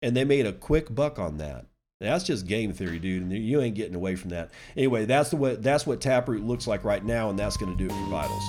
and 0.00 0.16
they 0.16 0.24
made 0.24 0.46
a 0.46 0.54
quick 0.54 0.92
buck 0.92 1.18
on 1.18 1.36
that 1.36 1.66
that's 2.02 2.24
just 2.24 2.46
game 2.46 2.72
theory, 2.72 2.98
dude, 2.98 3.22
and 3.22 3.32
you 3.32 3.60
ain't 3.60 3.74
getting 3.74 3.94
away 3.94 4.16
from 4.16 4.30
that. 4.30 4.50
Anyway, 4.76 5.04
that's 5.04 5.30
the 5.30 5.36
way 5.36 5.54
that's 5.56 5.86
what 5.86 6.00
Taproot 6.00 6.44
looks 6.44 6.66
like 6.66 6.84
right 6.84 7.04
now, 7.04 7.30
and 7.30 7.38
that's 7.38 7.56
going 7.56 7.76
to 7.76 7.78
do 7.78 7.86
it 7.86 7.96
for 7.96 8.10
Vitals. 8.10 8.42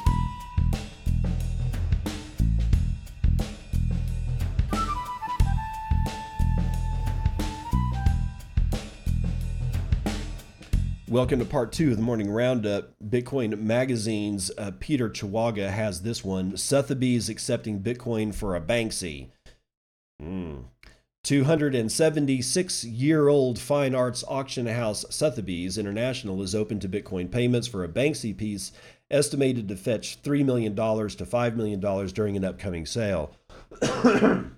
Welcome 11.07 11.37
to 11.37 11.45
part 11.45 11.71
two 11.71 11.91
of 11.91 11.97
the 11.97 12.01
morning 12.01 12.31
roundup. 12.31 12.95
Bitcoin 13.07 13.59
Magazine's 13.59 14.49
uh, 14.57 14.71
Peter 14.79 15.11
Chawaga 15.11 15.69
has 15.69 16.01
this 16.01 16.23
one 16.23 16.57
Sotheby's 16.57 17.29
accepting 17.29 17.81
Bitcoin 17.81 18.33
for 18.33 18.55
a 18.55 18.61
Banksy. 18.61 19.27
Hmm. 20.19 20.61
276 21.23 22.83
year 22.83 23.29
old 23.29 23.57
fine 23.57 23.95
arts 23.95 24.25
auction 24.27 24.65
house 24.65 25.05
Sotheby's 25.09 25.77
International 25.77 26.41
is 26.41 26.53
open 26.53 26.81
to 26.81 26.89
Bitcoin 26.89 27.31
payments 27.31 27.65
for 27.65 27.83
a 27.83 27.87
Banksy 27.87 28.35
piece 28.35 28.73
estimated 29.09 29.69
to 29.69 29.77
fetch 29.77 30.21
$3 30.21 30.43
million 30.43 30.75
to 30.75 30.81
$5 30.81 31.55
million 31.55 31.79
during 32.07 32.35
an 32.35 32.43
upcoming 32.43 32.85
sale. 32.85 33.31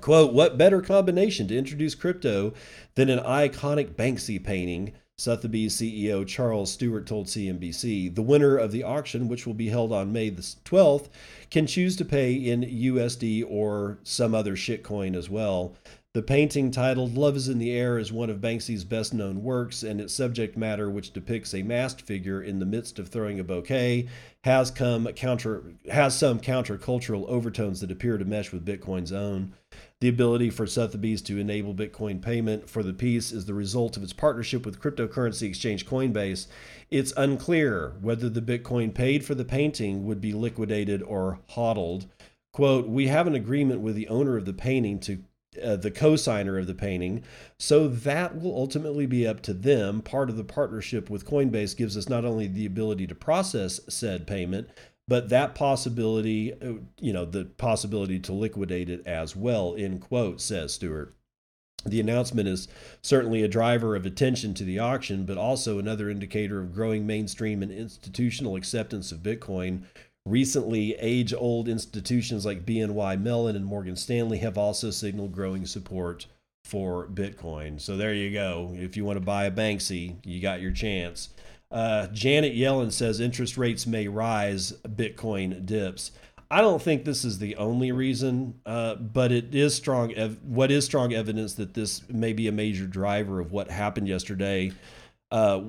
Quote, 0.00 0.32
what 0.32 0.56
better 0.56 0.80
combination 0.80 1.48
to 1.48 1.58
introduce 1.58 1.94
crypto 1.94 2.54
than 2.94 3.10
an 3.10 3.18
iconic 3.18 3.94
Banksy 3.94 4.42
painting? 4.42 4.92
Sotheby's 5.20 5.76
CEO 5.76 6.26
Charles 6.26 6.72
Stewart 6.72 7.06
told 7.06 7.26
CNBC. 7.26 8.14
The 8.14 8.22
winner 8.22 8.56
of 8.56 8.72
the 8.72 8.82
auction, 8.82 9.28
which 9.28 9.46
will 9.46 9.52
be 9.52 9.68
held 9.68 9.92
on 9.92 10.14
May 10.14 10.30
the 10.30 10.40
12th, 10.40 11.08
can 11.50 11.66
choose 11.66 11.94
to 11.96 12.06
pay 12.06 12.32
in 12.32 12.62
USD 12.62 13.44
or 13.46 13.98
some 14.02 14.34
other 14.34 14.56
shitcoin 14.56 15.14
as 15.14 15.28
well. 15.28 15.74
The 16.12 16.22
painting 16.22 16.72
titled 16.72 17.16
Love 17.16 17.36
is 17.36 17.46
in 17.46 17.58
the 17.58 17.70
Air 17.70 17.96
is 17.96 18.12
one 18.12 18.30
of 18.30 18.40
Banksy's 18.40 18.82
best 18.82 19.14
known 19.14 19.44
works, 19.44 19.84
and 19.84 20.00
its 20.00 20.12
subject 20.12 20.56
matter, 20.56 20.90
which 20.90 21.12
depicts 21.12 21.54
a 21.54 21.62
masked 21.62 22.02
figure 22.02 22.42
in 22.42 22.58
the 22.58 22.66
midst 22.66 22.98
of 22.98 23.06
throwing 23.06 23.38
a 23.38 23.44
bouquet, 23.44 24.08
has, 24.42 24.72
come 24.72 25.06
counter, 25.12 25.62
has 25.88 26.18
some 26.18 26.40
countercultural 26.40 27.28
overtones 27.28 27.80
that 27.80 27.92
appear 27.92 28.18
to 28.18 28.24
mesh 28.24 28.50
with 28.50 28.66
Bitcoin's 28.66 29.12
own. 29.12 29.54
The 30.00 30.08
ability 30.08 30.50
for 30.50 30.66
Sotheby's 30.66 31.22
to 31.22 31.38
enable 31.38 31.74
Bitcoin 31.74 32.20
payment 32.20 32.68
for 32.68 32.82
the 32.82 32.92
piece 32.92 33.30
is 33.30 33.44
the 33.44 33.54
result 33.54 33.96
of 33.96 34.02
its 34.02 34.12
partnership 34.12 34.66
with 34.66 34.80
cryptocurrency 34.80 35.46
exchange 35.46 35.86
Coinbase. 35.86 36.48
It's 36.90 37.12
unclear 37.16 37.94
whether 38.00 38.28
the 38.28 38.42
Bitcoin 38.42 38.92
paid 38.92 39.24
for 39.24 39.36
the 39.36 39.44
painting 39.44 40.04
would 40.06 40.20
be 40.20 40.32
liquidated 40.32 41.04
or 41.04 41.38
hodled. 41.50 42.06
Quote, 42.52 42.88
we 42.88 43.06
have 43.06 43.28
an 43.28 43.36
agreement 43.36 43.80
with 43.80 43.94
the 43.94 44.08
owner 44.08 44.36
of 44.36 44.44
the 44.44 44.52
painting 44.52 44.98
to 44.98 45.22
uh, 45.62 45.76
the 45.76 45.90
co-signer 45.90 46.58
of 46.58 46.66
the 46.66 46.74
painting. 46.74 47.24
So 47.58 47.88
that 47.88 48.40
will 48.40 48.54
ultimately 48.56 49.06
be 49.06 49.26
up 49.26 49.42
to 49.42 49.52
them. 49.52 50.00
Part 50.00 50.30
of 50.30 50.36
the 50.36 50.44
partnership 50.44 51.10
with 51.10 51.26
Coinbase 51.26 51.76
gives 51.76 51.96
us 51.96 52.08
not 52.08 52.24
only 52.24 52.46
the 52.46 52.66
ability 52.66 53.06
to 53.08 53.14
process 53.14 53.80
said 53.88 54.26
payment, 54.26 54.68
but 55.08 55.28
that 55.28 55.56
possibility, 55.56 56.52
uh, 56.52 56.74
you 57.00 57.12
know, 57.12 57.24
the 57.24 57.44
possibility 57.44 58.20
to 58.20 58.32
liquidate 58.32 58.88
it 58.88 59.04
as 59.06 59.34
well, 59.34 59.74
in 59.74 59.98
quote, 59.98 60.40
says 60.40 60.74
Stewart. 60.74 61.14
The 61.84 62.00
announcement 62.00 62.46
is 62.46 62.68
certainly 63.02 63.42
a 63.42 63.48
driver 63.48 63.96
of 63.96 64.04
attention 64.04 64.54
to 64.54 64.64
the 64.64 64.78
auction, 64.78 65.24
but 65.24 65.38
also 65.38 65.78
another 65.78 66.10
indicator 66.10 66.60
of 66.60 66.74
growing 66.74 67.06
mainstream 67.06 67.62
and 67.62 67.72
institutional 67.72 68.54
acceptance 68.54 69.10
of 69.10 69.20
Bitcoin. 69.20 69.84
Recently, 70.26 70.94
age 70.96 71.32
old 71.32 71.68
institutions 71.68 72.44
like 72.44 72.66
BNY 72.66 73.20
Mellon 73.20 73.56
and 73.56 73.64
Morgan 73.64 73.96
Stanley 73.96 74.38
have 74.38 74.58
also 74.58 74.90
signaled 74.90 75.32
growing 75.32 75.64
support 75.64 76.26
for 76.64 77.08
Bitcoin. 77.08 77.80
So 77.80 77.96
there 77.96 78.12
you 78.12 78.30
go. 78.32 78.72
If 78.74 78.96
you 78.96 79.04
want 79.04 79.16
to 79.16 79.24
buy 79.24 79.46
a 79.46 79.50
Banksy, 79.50 80.16
you 80.24 80.40
got 80.40 80.60
your 80.60 80.72
chance. 80.72 81.30
Uh, 81.70 82.08
Janet 82.08 82.54
Yellen 82.54 82.92
says 82.92 83.20
interest 83.20 83.56
rates 83.56 83.86
may 83.86 84.08
rise, 84.08 84.72
Bitcoin 84.82 85.64
dips. 85.64 86.12
I 86.50 86.60
don't 86.60 86.82
think 86.82 87.04
this 87.04 87.24
is 87.24 87.38
the 87.38 87.56
only 87.56 87.92
reason, 87.92 88.60
uh, 88.66 88.96
but 88.96 89.30
it 89.30 89.54
is 89.54 89.74
strong. 89.74 90.12
Ev- 90.14 90.42
what 90.42 90.72
is 90.72 90.84
strong 90.84 91.14
evidence 91.14 91.54
that 91.54 91.74
this 91.74 92.08
may 92.08 92.32
be 92.32 92.48
a 92.48 92.52
major 92.52 92.86
driver 92.86 93.38
of 93.38 93.52
what 93.52 93.70
happened 93.70 94.08
yesterday 94.08 94.72
uh, 95.30 95.62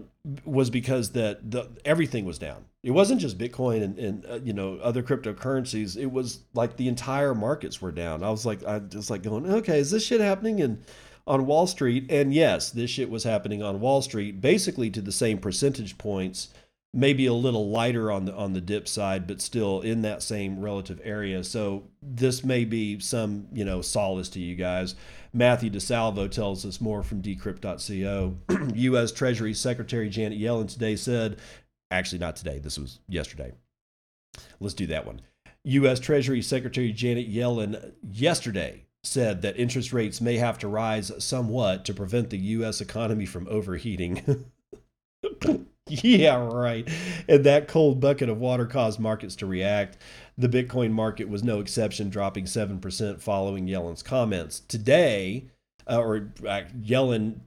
was 0.45 0.69
because 0.69 1.11
that 1.11 1.51
the, 1.51 1.69
everything 1.85 2.25
was 2.25 2.39
down. 2.39 2.65
It 2.83 2.91
wasn't 2.91 3.21
just 3.21 3.37
Bitcoin 3.37 3.83
and, 3.83 3.99
and 3.99 4.25
uh, 4.25 4.39
you 4.43 4.53
know 4.53 4.77
other 4.81 5.03
cryptocurrencies. 5.03 5.97
It 5.97 6.11
was 6.11 6.39
like 6.53 6.77
the 6.77 6.87
entire 6.87 7.35
markets 7.35 7.81
were 7.81 7.91
down. 7.91 8.23
I 8.23 8.29
was 8.31 8.45
like, 8.45 8.65
I 8.65 8.79
just 8.79 9.09
like 9.09 9.23
going, 9.23 9.45
okay, 9.45 9.79
is 9.79 9.91
this 9.91 10.05
shit 10.05 10.21
happening? 10.21 10.61
And 10.61 10.83
on 11.27 11.45
Wall 11.45 11.67
Street. 11.67 12.05
And 12.09 12.33
yes, 12.33 12.71
this 12.71 12.89
shit 12.89 13.09
was 13.09 13.23
happening 13.23 13.61
on 13.61 13.79
Wall 13.79 14.01
Street, 14.01 14.41
basically 14.41 14.89
to 14.91 15.01
the 15.01 15.11
same 15.11 15.37
percentage 15.37 15.97
points, 15.97 16.49
maybe 16.93 17.25
a 17.25 17.33
little 17.33 17.69
lighter 17.69 18.11
on 18.11 18.25
the 18.25 18.33
on 18.35 18.53
the 18.53 18.61
dip 18.61 18.87
side, 18.87 19.27
but 19.27 19.41
still 19.41 19.81
in 19.81 20.01
that 20.01 20.21
same 20.21 20.59
relative 20.59 20.99
area. 21.03 21.43
So 21.43 21.83
this 22.01 22.43
may 22.43 22.65
be 22.65 22.99
some, 22.99 23.47
you 23.53 23.63
know, 23.63 23.81
solace 23.81 24.29
to 24.29 24.39
you 24.39 24.55
guys. 24.55 24.95
Mathew 25.33 25.69
Di 25.69 25.79
Salvo 25.79 26.27
tells 26.27 26.65
us 26.65 26.81
more 26.81 27.03
from 27.03 27.21
decrypt.co. 27.21 28.73
U.S. 28.75 29.11
Treasury 29.11 29.53
Secretary 29.53 30.09
Janet 30.09 30.39
Yellen 30.39 30.67
today 30.67 30.97
said, 30.97 31.39
actually 31.89 32.19
not 32.19 32.35
today, 32.35 32.59
this 32.59 32.77
was 32.77 32.99
yesterday. 33.07 33.53
Let's 34.59 34.73
do 34.73 34.87
that 34.87 35.05
one. 35.05 35.21
U.S. 35.63 35.99
Treasury 35.99 36.41
Secretary 36.41 36.91
Janet 36.91 37.31
Yellen 37.31 37.93
yesterday 38.03 38.85
said 39.03 39.41
that 39.41 39.57
interest 39.57 39.93
rates 39.93 40.19
may 40.19 40.37
have 40.37 40.59
to 40.59 40.67
rise 40.67 41.11
somewhat 41.23 41.85
to 41.85 41.93
prevent 41.93 42.29
the 42.29 42.37
U.S. 42.37 42.81
economy 42.81 43.25
from 43.25 43.47
overheating. 43.49 44.45
yeah, 46.03 46.35
right. 46.35 46.87
And 47.27 47.43
that 47.43 47.67
cold 47.67 47.99
bucket 47.99 48.29
of 48.29 48.39
water 48.39 48.65
caused 48.65 48.99
markets 48.99 49.35
to 49.37 49.45
react. 49.45 49.97
The 50.37 50.47
Bitcoin 50.47 50.91
market 50.91 51.27
was 51.27 51.43
no 51.43 51.59
exception, 51.59 52.09
dropping 52.09 52.45
7% 52.45 53.21
following 53.21 53.67
Yellen's 53.67 54.01
comments. 54.01 54.61
Today, 54.61 55.47
uh, 55.89 55.99
or 55.99 56.31
uh, 56.47 56.61
Yellen 56.81 57.41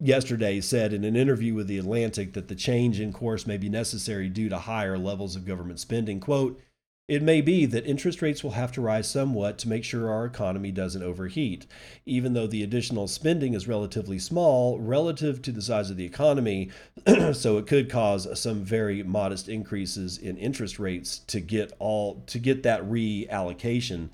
yesterday 0.00 0.60
said 0.60 0.92
in 0.92 1.02
an 1.04 1.16
interview 1.16 1.54
with 1.54 1.66
The 1.66 1.78
Atlantic 1.78 2.34
that 2.34 2.48
the 2.48 2.54
change 2.54 3.00
in 3.00 3.12
course 3.12 3.46
may 3.46 3.56
be 3.56 3.70
necessary 3.70 4.28
due 4.28 4.50
to 4.50 4.58
higher 4.58 4.98
levels 4.98 5.34
of 5.34 5.46
government 5.46 5.80
spending. 5.80 6.20
Quote, 6.20 6.60
it 7.08 7.22
may 7.22 7.40
be 7.40 7.64
that 7.64 7.86
interest 7.86 8.20
rates 8.20 8.44
will 8.44 8.50
have 8.50 8.70
to 8.70 8.82
rise 8.82 9.08
somewhat 9.08 9.56
to 9.58 9.68
make 9.68 9.82
sure 9.82 10.10
our 10.10 10.26
economy 10.26 10.70
doesn't 10.70 11.02
overheat. 11.02 11.66
Even 12.04 12.34
though 12.34 12.46
the 12.46 12.62
additional 12.62 13.08
spending 13.08 13.54
is 13.54 13.66
relatively 13.66 14.18
small 14.18 14.78
relative 14.78 15.40
to 15.40 15.50
the 15.50 15.62
size 15.62 15.90
of 15.90 15.96
the 15.96 16.04
economy, 16.04 16.70
so 17.32 17.56
it 17.56 17.66
could 17.66 17.90
cause 17.90 18.38
some 18.38 18.62
very 18.62 19.02
modest 19.02 19.48
increases 19.48 20.18
in 20.18 20.36
interest 20.36 20.78
rates 20.78 21.20
to 21.20 21.40
get 21.40 21.72
all 21.78 22.22
to 22.26 22.38
get 22.38 22.62
that 22.62 22.82
reallocation 22.82 24.10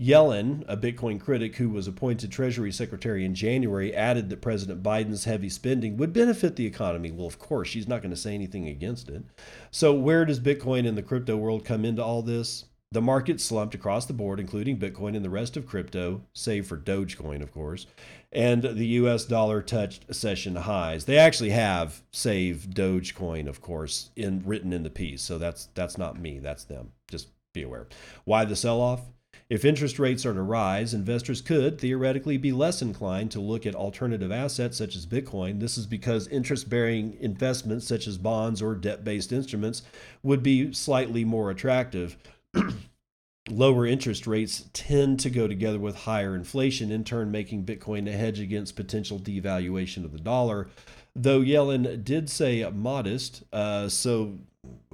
Yellen, 0.00 0.62
a 0.68 0.76
Bitcoin 0.76 1.18
critic 1.18 1.56
who 1.56 1.70
was 1.70 1.88
appointed 1.88 2.30
Treasury 2.30 2.70
Secretary 2.70 3.24
in 3.24 3.34
January, 3.34 3.94
added 3.94 4.28
that 4.28 4.42
President 4.42 4.82
Biden's 4.82 5.24
heavy 5.24 5.48
spending 5.48 5.96
would 5.96 6.12
benefit 6.12 6.56
the 6.56 6.66
economy. 6.66 7.10
Well, 7.10 7.26
of 7.26 7.38
course, 7.38 7.68
she's 7.68 7.88
not 7.88 8.02
going 8.02 8.10
to 8.10 8.16
say 8.16 8.34
anything 8.34 8.68
against 8.68 9.08
it. 9.08 9.24
So, 9.70 9.94
where 9.94 10.26
does 10.26 10.38
Bitcoin 10.38 10.86
and 10.86 10.98
the 10.98 11.02
crypto 11.02 11.36
world 11.36 11.64
come 11.64 11.86
into 11.86 12.04
all 12.04 12.20
this? 12.20 12.66
The 12.92 13.00
market 13.00 13.40
slumped 13.40 13.74
across 13.74 14.04
the 14.06 14.12
board, 14.12 14.38
including 14.38 14.78
Bitcoin 14.78 15.16
and 15.16 15.24
the 15.24 15.30
rest 15.30 15.56
of 15.56 15.66
crypto, 15.66 16.22
save 16.34 16.66
for 16.66 16.76
Dogecoin, 16.76 17.42
of 17.42 17.50
course. 17.50 17.86
And 18.32 18.62
the 18.62 18.86
US 18.86 19.24
dollar 19.24 19.62
touched 19.62 20.14
session 20.14 20.56
highs. 20.56 21.06
They 21.06 21.18
actually 21.18 21.50
have 21.50 22.02
save 22.12 22.68
Dogecoin, 22.70 23.48
of 23.48 23.62
course, 23.62 24.10
in 24.14 24.42
written 24.44 24.74
in 24.74 24.82
the 24.82 24.90
piece. 24.90 25.22
So 25.22 25.38
that's 25.38 25.68
that's 25.74 25.96
not 25.96 26.20
me, 26.20 26.38
that's 26.38 26.64
them. 26.64 26.92
Just 27.08 27.28
be 27.54 27.62
aware. 27.62 27.88
Why 28.24 28.44
the 28.44 28.54
sell 28.54 28.80
off? 28.80 29.00
If 29.48 29.64
interest 29.64 30.00
rates 30.00 30.26
are 30.26 30.34
to 30.34 30.42
rise, 30.42 30.92
investors 30.92 31.40
could 31.40 31.80
theoretically 31.80 32.36
be 32.36 32.50
less 32.50 32.82
inclined 32.82 33.30
to 33.30 33.40
look 33.40 33.64
at 33.64 33.76
alternative 33.76 34.32
assets 34.32 34.76
such 34.76 34.96
as 34.96 35.06
Bitcoin. 35.06 35.60
This 35.60 35.78
is 35.78 35.86
because 35.86 36.26
interest 36.28 36.68
bearing 36.68 37.16
investments 37.20 37.86
such 37.86 38.08
as 38.08 38.18
bonds 38.18 38.60
or 38.60 38.74
debt 38.74 39.04
based 39.04 39.32
instruments 39.32 39.82
would 40.24 40.42
be 40.42 40.72
slightly 40.72 41.24
more 41.24 41.50
attractive. 41.50 42.16
Lower 43.48 43.86
interest 43.86 44.26
rates 44.26 44.64
tend 44.72 45.20
to 45.20 45.30
go 45.30 45.46
together 45.46 45.78
with 45.78 45.94
higher 45.94 46.34
inflation, 46.34 46.90
in 46.90 47.04
turn, 47.04 47.30
making 47.30 47.64
Bitcoin 47.64 48.08
a 48.08 48.12
hedge 48.16 48.40
against 48.40 48.74
potential 48.74 49.20
devaluation 49.20 50.04
of 50.04 50.10
the 50.10 50.18
dollar. 50.18 50.66
Though 51.14 51.40
Yellen 51.40 52.02
did 52.02 52.28
say 52.28 52.68
modest, 52.74 53.44
uh, 53.52 53.88
so 53.88 54.40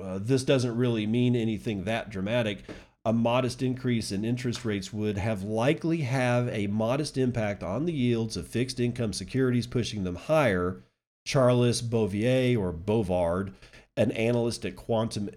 uh, 0.01 0.19
this 0.21 0.45
doesn't 0.45 0.77
really 0.77 1.07
mean 1.07 1.35
anything 1.35 1.85
that 1.85 2.11
dramatic 2.11 2.65
a 3.05 3.13
modest 3.13 3.63
increase 3.63 4.13
in 4.13 4.25
interest 4.25 4.65
rates 4.65 4.93
would 4.93 5.19
have 5.19 5.43
likely 5.43 5.99
have 5.99 6.49
a 6.49 6.69
modest 6.69 7.19
impact 7.19 7.63
on 7.63 7.85
the 7.85 7.93
yields 7.93 8.37
of 8.37 8.47
fixed 8.47 8.79
income 8.79 9.13
securities, 9.13 9.67
pushing 9.67 10.05
them 10.05 10.17
higher. 10.17 10.83
Charles 11.25 11.83
Bouvier 11.83 12.59
or 12.59 12.73
Bovaird, 12.73 13.53
an 13.97 14.11
analyst 14.13 14.65
at 14.65 14.77
Quantum 14.77 15.31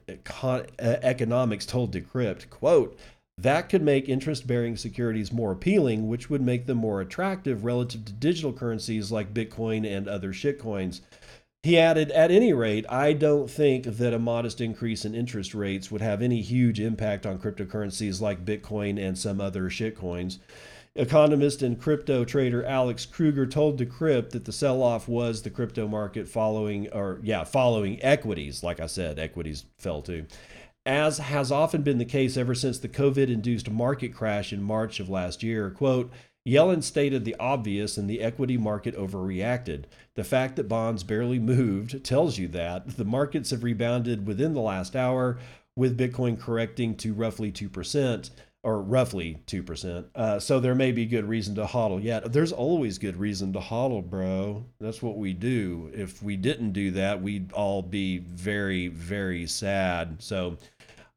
Economics, 0.80 1.66
told 1.66 1.92
Decrypt, 1.92 2.50
quote, 2.50 2.98
that 3.38 3.68
could 3.68 3.82
make 3.82 4.08
interest 4.08 4.48
bearing 4.48 4.78
securities 4.78 5.34
more 5.34 5.52
appealing, 5.52 6.08
which 6.08 6.30
would 6.30 6.42
make 6.42 6.68
them 6.68 6.78
more 6.78 7.02
attractive 7.02 7.66
relative 7.66 8.06
to 8.06 8.14
digital 8.14 8.54
currencies 8.54 9.12
like 9.12 9.34
Bitcoin 9.34 9.86
and 9.86 10.08
other 10.08 10.32
shitcoins. 10.32 11.02
He 11.66 11.80
added, 11.80 12.12
At 12.12 12.30
any 12.30 12.54
rate, 12.54 12.86
I 12.90 13.14
don't 13.14 13.50
think 13.50 13.86
that 13.86 14.14
a 14.14 14.20
modest 14.20 14.62
increase 14.62 15.04
in 15.04 15.16
interest 15.16 15.56
rates 15.56 15.90
would 15.90 16.02
have 16.02 16.22
any 16.22 16.40
huge 16.42 16.80
impact 16.80 17.26
on 17.26 17.40
cryptocurrencies 17.40 18.22
like 18.22 18.46
Bitcoin 18.46 19.04
and 19.04 19.18
some 19.18 19.42
other 19.42 19.64
shitcoins. 19.72 20.38
Economist 20.94 21.64
and 21.64 21.82
crypto 21.82 22.24
trader 22.24 22.64
Alex 22.64 23.08
Kruger 23.08 23.48
told 23.48 23.80
Decrypt 23.80 24.30
that 24.30 24.46
the 24.46 24.52
sell-off 24.52 25.08
was 25.08 25.42
the 25.42 25.50
crypto 25.50 25.88
market 25.88 26.28
following, 26.28 26.88
or 26.94 27.20
yeah, 27.24 27.44
following 27.44 27.98
equities. 28.04 28.62
Like 28.62 28.80
I 28.80 28.86
said, 28.86 29.18
equities 29.18 29.66
fell 29.80 30.04
too. 30.04 30.28
As 30.86 31.18
has 31.18 31.52
often 31.52 31.82
been 31.82 31.98
the 31.98 32.06
case 32.06 32.38
ever 32.38 32.54
since 32.54 32.78
the 32.78 32.90
COVID-induced 32.90 33.72
market 33.72 34.14
crash 34.14 34.54
in 34.54 34.62
March 34.62 35.00
of 35.00 35.10
last 35.10 35.42
year, 35.42 35.72
quote, 35.72 36.12
Yellen 36.48 36.84
stated 36.84 37.26
the 37.26 37.36
obvious 37.40 37.98
and 37.98 38.08
the 38.08 38.22
equity 38.22 38.56
market 38.56 38.96
overreacted. 38.96 39.86
The 40.16 40.24
fact 40.24 40.56
that 40.56 40.70
bonds 40.70 41.04
barely 41.04 41.40
moved 41.40 42.04
tells 42.04 42.38
you 42.38 42.48
that. 42.50 42.98
The 42.98 43.06
markets 43.06 43.52
have 43.52 43.64
rebounded 43.64 44.26
within 44.26 44.54
the 44.54 44.62
last 44.62 44.96
hour, 44.96 45.38
with 45.76 45.98
Bitcoin 45.98 46.40
correcting 46.40 46.96
to 46.96 47.14
roughly 47.14 47.52
2%, 47.52 48.30
or 48.64 48.82
roughly 48.82 49.38
2%. 49.46 50.06
Uh, 50.16 50.40
so 50.40 50.60
there 50.60 50.74
may 50.74 50.92
be 50.92 51.06
good 51.06 51.26
reason 51.26 51.54
to 51.56 51.66
hodl. 51.66 52.02
Yeah, 52.02 52.22
there's 52.22 52.52
always 52.52 52.98
good 52.98 53.18
reason 53.18 53.54
to 53.54 53.60
hodl, 53.60 54.04
bro. 54.10 54.66
That's 54.80 55.04
what 55.04 55.18
we 55.18 55.34
do. 55.34 55.92
If 55.94 56.24
we 56.24 56.38
didn't 56.38 56.72
do 56.72 56.92
that, 56.92 57.22
we'd 57.22 57.52
all 57.52 57.82
be 57.82 58.18
very, 58.20 58.88
very 58.88 59.46
sad. 59.46 60.24
So 60.24 60.58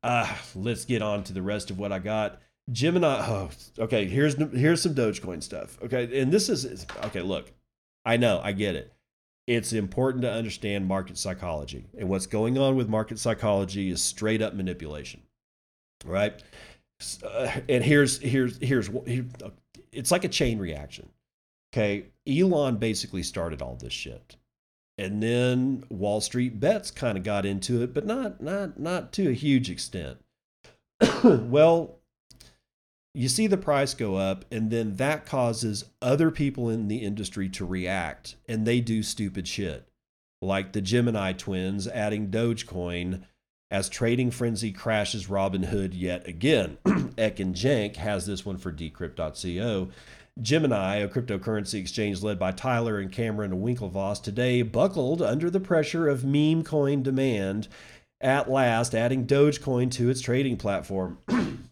uh, 0.02 0.30
let's 0.54 0.84
get 0.84 1.02
on 1.02 1.22
to 1.24 1.32
the 1.32 1.40
rest 1.40 1.70
of 1.70 1.78
what 1.78 1.92
I 1.92 2.00
got. 2.00 2.40
Gemini. 2.70 3.24
Oh, 3.26 3.50
okay. 3.78 4.06
Here's 4.06 4.34
here's 4.52 4.82
some 4.82 4.94
Dogecoin 4.94 5.42
stuff. 5.42 5.78
Okay, 5.82 6.20
and 6.20 6.30
this 6.30 6.50
is 6.50 6.86
okay. 7.04 7.22
Look, 7.22 7.50
I 8.08 8.16
know, 8.16 8.40
I 8.42 8.52
get 8.52 8.74
it. 8.74 8.90
It's 9.46 9.74
important 9.74 10.22
to 10.22 10.32
understand 10.32 10.86
market 10.86 11.18
psychology, 11.18 11.84
and 11.98 12.08
what's 12.08 12.26
going 12.26 12.56
on 12.56 12.74
with 12.74 12.88
market 12.88 13.18
psychology 13.18 13.90
is 13.90 14.00
straight 14.00 14.40
up 14.40 14.54
manipulation, 14.54 15.20
right? 16.06 16.42
Uh, 17.22 17.50
and 17.68 17.84
here's 17.84 18.18
here's 18.18 18.56
here's 18.62 18.88
here, 19.06 19.26
it's 19.92 20.10
like 20.10 20.24
a 20.24 20.28
chain 20.28 20.58
reaction. 20.58 21.10
Okay, 21.70 22.06
Elon 22.26 22.78
basically 22.78 23.22
started 23.22 23.60
all 23.60 23.76
this 23.76 23.92
shit, 23.92 24.36
and 24.96 25.22
then 25.22 25.84
Wall 25.90 26.22
Street 26.22 26.58
bets 26.58 26.90
kind 26.90 27.18
of 27.18 27.24
got 27.24 27.44
into 27.44 27.82
it, 27.82 27.92
but 27.92 28.06
not 28.06 28.40
not 28.40 28.80
not 28.80 29.12
to 29.12 29.28
a 29.28 29.34
huge 29.34 29.70
extent. 29.70 30.16
well, 31.24 31.97
you 33.14 33.28
see 33.28 33.46
the 33.46 33.56
price 33.56 33.94
go 33.94 34.16
up, 34.16 34.44
and 34.50 34.70
then 34.70 34.96
that 34.96 35.26
causes 35.26 35.84
other 36.00 36.30
people 36.30 36.68
in 36.68 36.88
the 36.88 36.98
industry 36.98 37.48
to 37.50 37.64
react, 37.64 38.36
and 38.48 38.66
they 38.66 38.80
do 38.80 39.02
stupid 39.02 39.48
shit. 39.48 39.88
Like 40.40 40.72
the 40.72 40.80
Gemini 40.80 41.32
twins 41.32 41.88
adding 41.88 42.28
Dogecoin 42.28 43.22
as 43.70 43.88
trading 43.88 44.30
frenzy 44.30 44.72
crashes 44.72 45.26
Robinhood 45.26 45.90
yet 45.92 46.26
again. 46.26 46.78
Ekin 46.84 47.52
Genç 47.52 47.96
has 47.96 48.26
this 48.26 48.46
one 48.46 48.56
for 48.56 48.72
Decrypt.co. 48.72 49.88
Gemini, 50.40 50.96
a 50.96 51.08
cryptocurrency 51.08 51.80
exchange 51.80 52.22
led 52.22 52.38
by 52.38 52.52
Tyler 52.52 52.98
and 52.98 53.10
Cameron 53.10 53.60
Winklevoss, 53.60 54.22
today 54.22 54.62
buckled 54.62 55.20
under 55.20 55.50
the 55.50 55.60
pressure 55.60 56.08
of 56.08 56.24
meme 56.24 56.62
coin 56.62 57.02
demand, 57.02 57.66
at 58.20 58.50
last 58.50 58.94
adding 58.94 59.26
Dogecoin 59.26 59.90
to 59.92 60.08
its 60.08 60.20
trading 60.20 60.56
platform. 60.56 61.18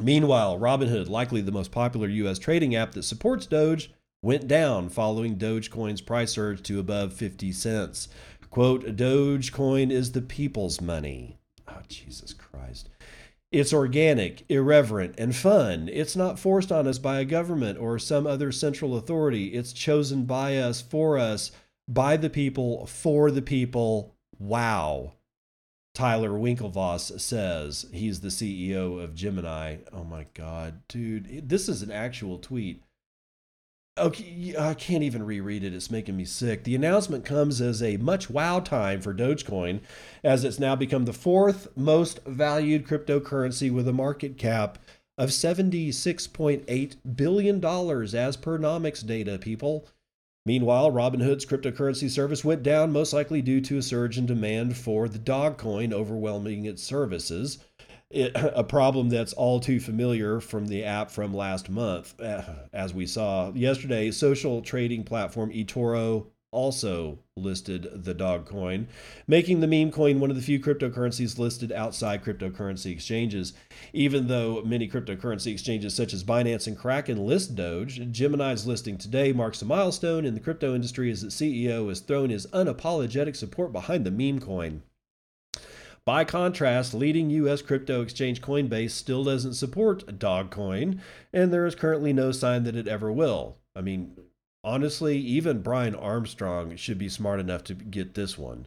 Meanwhile, 0.00 0.58
Robinhood, 0.58 1.08
likely 1.08 1.40
the 1.40 1.52
most 1.52 1.70
popular 1.70 2.08
US 2.08 2.38
trading 2.38 2.74
app 2.74 2.92
that 2.92 3.04
supports 3.04 3.46
Doge, 3.46 3.92
went 4.22 4.48
down 4.48 4.88
following 4.88 5.36
Dogecoin's 5.36 6.00
price 6.00 6.32
surge 6.32 6.62
to 6.62 6.80
above 6.80 7.12
50 7.12 7.52
cents. 7.52 8.08
Quote, 8.50 8.96
Dogecoin 8.96 9.90
is 9.90 10.12
the 10.12 10.22
people's 10.22 10.80
money. 10.80 11.38
Oh, 11.68 11.80
Jesus 11.88 12.32
Christ. 12.32 12.88
It's 13.52 13.72
organic, 13.72 14.44
irreverent, 14.48 15.14
and 15.16 15.34
fun. 15.34 15.88
It's 15.92 16.16
not 16.16 16.40
forced 16.40 16.72
on 16.72 16.88
us 16.88 16.98
by 16.98 17.20
a 17.20 17.24
government 17.24 17.78
or 17.78 17.98
some 17.98 18.26
other 18.26 18.50
central 18.50 18.96
authority. 18.96 19.48
It's 19.48 19.72
chosen 19.72 20.24
by 20.24 20.56
us, 20.56 20.80
for 20.80 21.18
us, 21.18 21.52
by 21.86 22.16
the 22.16 22.30
people, 22.30 22.86
for 22.86 23.30
the 23.30 23.42
people. 23.42 24.14
Wow. 24.38 25.12
Tyler 25.94 26.30
Winklevoss 26.30 27.20
says 27.20 27.86
he's 27.92 28.20
the 28.20 28.28
CEO 28.28 29.02
of 29.02 29.14
Gemini. 29.14 29.76
Oh 29.92 30.02
my 30.02 30.26
God, 30.34 30.82
dude, 30.88 31.48
this 31.48 31.68
is 31.68 31.82
an 31.82 31.92
actual 31.92 32.38
tweet. 32.38 32.82
Okay, 33.96 34.56
I 34.58 34.74
can't 34.74 35.04
even 35.04 35.24
reread 35.24 35.62
it. 35.62 35.72
It's 35.72 35.92
making 35.92 36.16
me 36.16 36.24
sick. 36.24 36.64
The 36.64 36.74
announcement 36.74 37.24
comes 37.24 37.60
as 37.60 37.80
a 37.80 37.96
much 37.98 38.28
wow 38.28 38.58
time 38.58 39.00
for 39.00 39.14
Dogecoin, 39.14 39.82
as 40.24 40.42
it's 40.42 40.58
now 40.58 40.74
become 40.74 41.04
the 41.04 41.12
fourth 41.12 41.68
most 41.76 42.18
valued 42.26 42.88
cryptocurrency 42.88 43.72
with 43.72 43.86
a 43.86 43.92
market 43.92 44.36
cap 44.36 44.78
of 45.16 45.30
$76.8 45.30 46.96
billion 47.14 47.64
as 47.64 48.36
per 48.36 48.58
Nomics 48.58 49.06
data, 49.06 49.38
people. 49.38 49.86
Meanwhile, 50.46 50.90
Robinhood's 50.92 51.46
cryptocurrency 51.46 52.10
service 52.10 52.44
went 52.44 52.62
down, 52.62 52.92
most 52.92 53.14
likely 53.14 53.40
due 53.40 53.62
to 53.62 53.78
a 53.78 53.82
surge 53.82 54.18
in 54.18 54.26
demand 54.26 54.76
for 54.76 55.08
the 55.08 55.18
Dogcoin 55.18 55.92
overwhelming 55.92 56.66
its 56.66 56.82
services. 56.82 57.58
It, 58.10 58.32
a 58.34 58.62
problem 58.62 59.08
that's 59.08 59.32
all 59.32 59.58
too 59.58 59.80
familiar 59.80 60.40
from 60.40 60.66
the 60.66 60.84
app 60.84 61.10
from 61.10 61.32
last 61.32 61.70
month. 61.70 62.20
Eh, 62.20 62.42
as 62.74 62.92
we 62.92 63.06
saw 63.06 63.52
yesterday, 63.52 64.10
social 64.10 64.60
trading 64.60 65.04
platform 65.04 65.50
eToro 65.50 66.26
also 66.54 67.18
listed 67.36 68.04
the 68.04 68.14
dog 68.14 68.46
coin, 68.46 68.86
making 69.26 69.60
the 69.60 69.66
meme 69.66 69.90
coin 69.90 70.20
one 70.20 70.30
of 70.30 70.36
the 70.36 70.42
few 70.42 70.60
cryptocurrencies 70.60 71.38
listed 71.38 71.72
outside 71.72 72.24
cryptocurrency 72.24 72.92
exchanges. 72.92 73.52
Even 73.92 74.28
though 74.28 74.62
many 74.62 74.88
cryptocurrency 74.88 75.52
exchanges 75.52 75.94
such 75.94 76.14
as 76.14 76.22
Binance 76.22 76.68
and 76.68 76.78
Kraken 76.78 77.26
list 77.26 77.56
Doge, 77.56 78.00
Gemini's 78.12 78.66
listing 78.66 78.96
today 78.96 79.32
marks 79.32 79.60
a 79.60 79.64
milestone 79.64 80.24
in 80.24 80.34
the 80.34 80.40
crypto 80.40 80.74
industry 80.74 81.10
as 81.10 81.24
its 81.24 81.34
CEO 81.34 81.88
has 81.88 82.00
thrown 82.00 82.30
his 82.30 82.46
unapologetic 82.46 83.34
support 83.34 83.72
behind 83.72 84.06
the 84.06 84.10
meme 84.12 84.38
coin. 84.38 84.82
By 86.04 86.24
contrast, 86.24 86.92
leading 86.92 87.30
U.S. 87.30 87.62
crypto 87.62 88.02
exchange 88.02 88.42
Coinbase 88.42 88.90
still 88.90 89.24
doesn't 89.24 89.54
support 89.54 90.18
Dogcoin, 90.18 91.00
and 91.32 91.50
there 91.50 91.64
is 91.64 91.74
currently 91.74 92.12
no 92.12 92.30
sign 92.30 92.64
that 92.64 92.76
it 92.76 92.86
ever 92.86 93.10
will. 93.10 93.56
I 93.74 93.80
mean, 93.80 94.14
Honestly, 94.64 95.18
even 95.18 95.60
Brian 95.60 95.94
Armstrong 95.94 96.74
should 96.76 96.96
be 96.96 97.10
smart 97.10 97.38
enough 97.38 97.62
to 97.64 97.74
get 97.74 98.14
this 98.14 98.38
one. 98.38 98.66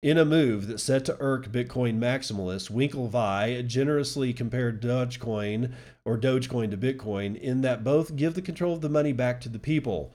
In 0.00 0.16
a 0.16 0.24
move 0.24 0.68
that 0.68 0.78
set 0.78 1.04
to 1.06 1.16
irk 1.18 1.48
Bitcoin 1.48 1.98
maximalists, 1.98 2.70
Winklevi 2.70 3.66
generously 3.66 4.32
compared 4.32 4.80
Dogecoin 4.80 5.72
or 6.04 6.16
Dogecoin 6.16 6.70
to 6.70 6.76
Bitcoin 6.76 7.40
in 7.40 7.60
that 7.62 7.82
both 7.82 8.14
give 8.14 8.34
the 8.34 8.42
control 8.42 8.74
of 8.74 8.82
the 8.82 8.88
money 8.88 9.12
back 9.12 9.40
to 9.40 9.48
the 9.48 9.58
people. 9.58 10.14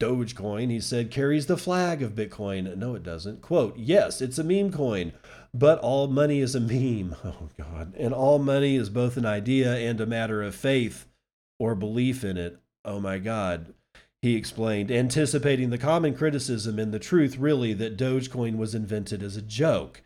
Dogecoin, 0.00 0.70
he 0.70 0.80
said, 0.80 1.10
carries 1.10 1.46
the 1.46 1.58
flag 1.58 2.02
of 2.02 2.14
Bitcoin. 2.14 2.74
No, 2.76 2.94
it 2.94 3.02
doesn't. 3.02 3.42
Quote, 3.42 3.76
yes, 3.76 4.22
it's 4.22 4.38
a 4.38 4.44
meme 4.44 4.72
coin, 4.72 5.12
but 5.52 5.78
all 5.80 6.06
money 6.06 6.40
is 6.40 6.54
a 6.54 6.60
meme. 6.60 7.16
Oh, 7.24 7.50
God. 7.58 7.94
And 7.98 8.14
all 8.14 8.38
money 8.38 8.76
is 8.76 8.88
both 8.88 9.18
an 9.18 9.26
idea 9.26 9.74
and 9.74 10.00
a 10.00 10.06
matter 10.06 10.42
of 10.42 10.54
faith 10.54 11.06
or 11.58 11.74
belief 11.74 12.24
in 12.24 12.38
it. 12.38 12.58
Oh, 12.84 13.00
my 13.00 13.18
God 13.18 13.74
he 14.24 14.36
explained, 14.36 14.90
anticipating 14.90 15.68
the 15.68 15.76
common 15.76 16.14
criticism 16.14 16.78
and 16.78 16.94
the 16.94 16.98
truth 16.98 17.36
really 17.36 17.74
that 17.74 17.98
Dogecoin 17.98 18.56
was 18.56 18.74
invented 18.74 19.22
as 19.22 19.36
a 19.36 19.42
joke. 19.42 20.00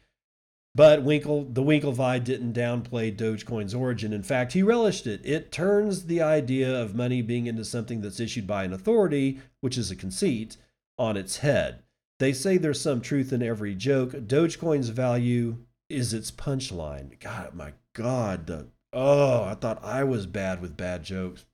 But 0.74 1.04
Winkle, 1.04 1.44
the 1.44 1.62
Winklevi 1.62 2.24
didn't 2.24 2.52
downplay 2.52 3.16
Dogecoin's 3.16 3.74
origin. 3.74 4.12
In 4.12 4.24
fact, 4.24 4.54
he 4.54 4.62
relished 4.62 5.06
it. 5.06 5.20
It 5.24 5.52
turns 5.52 6.06
the 6.06 6.20
idea 6.20 6.82
of 6.82 6.96
money 6.96 7.22
being 7.22 7.46
into 7.46 7.64
something 7.64 8.00
that's 8.00 8.18
issued 8.18 8.44
by 8.44 8.64
an 8.64 8.72
authority, 8.72 9.38
which 9.60 9.78
is 9.78 9.92
a 9.92 9.96
conceit, 9.96 10.56
on 10.98 11.16
its 11.16 11.36
head. 11.36 11.84
They 12.18 12.32
say 12.32 12.56
there's 12.56 12.80
some 12.80 13.00
truth 13.00 13.32
in 13.32 13.40
every 13.40 13.76
joke. 13.76 14.10
Dogecoin's 14.10 14.88
value 14.88 15.58
is 15.88 16.12
its 16.12 16.32
punchline. 16.32 17.20
God, 17.20 17.54
my 17.54 17.74
God. 17.94 18.48
The, 18.48 18.66
oh, 18.92 19.44
I 19.44 19.54
thought 19.54 19.84
I 19.84 20.02
was 20.02 20.26
bad 20.26 20.60
with 20.60 20.76
bad 20.76 21.04
jokes. 21.04 21.44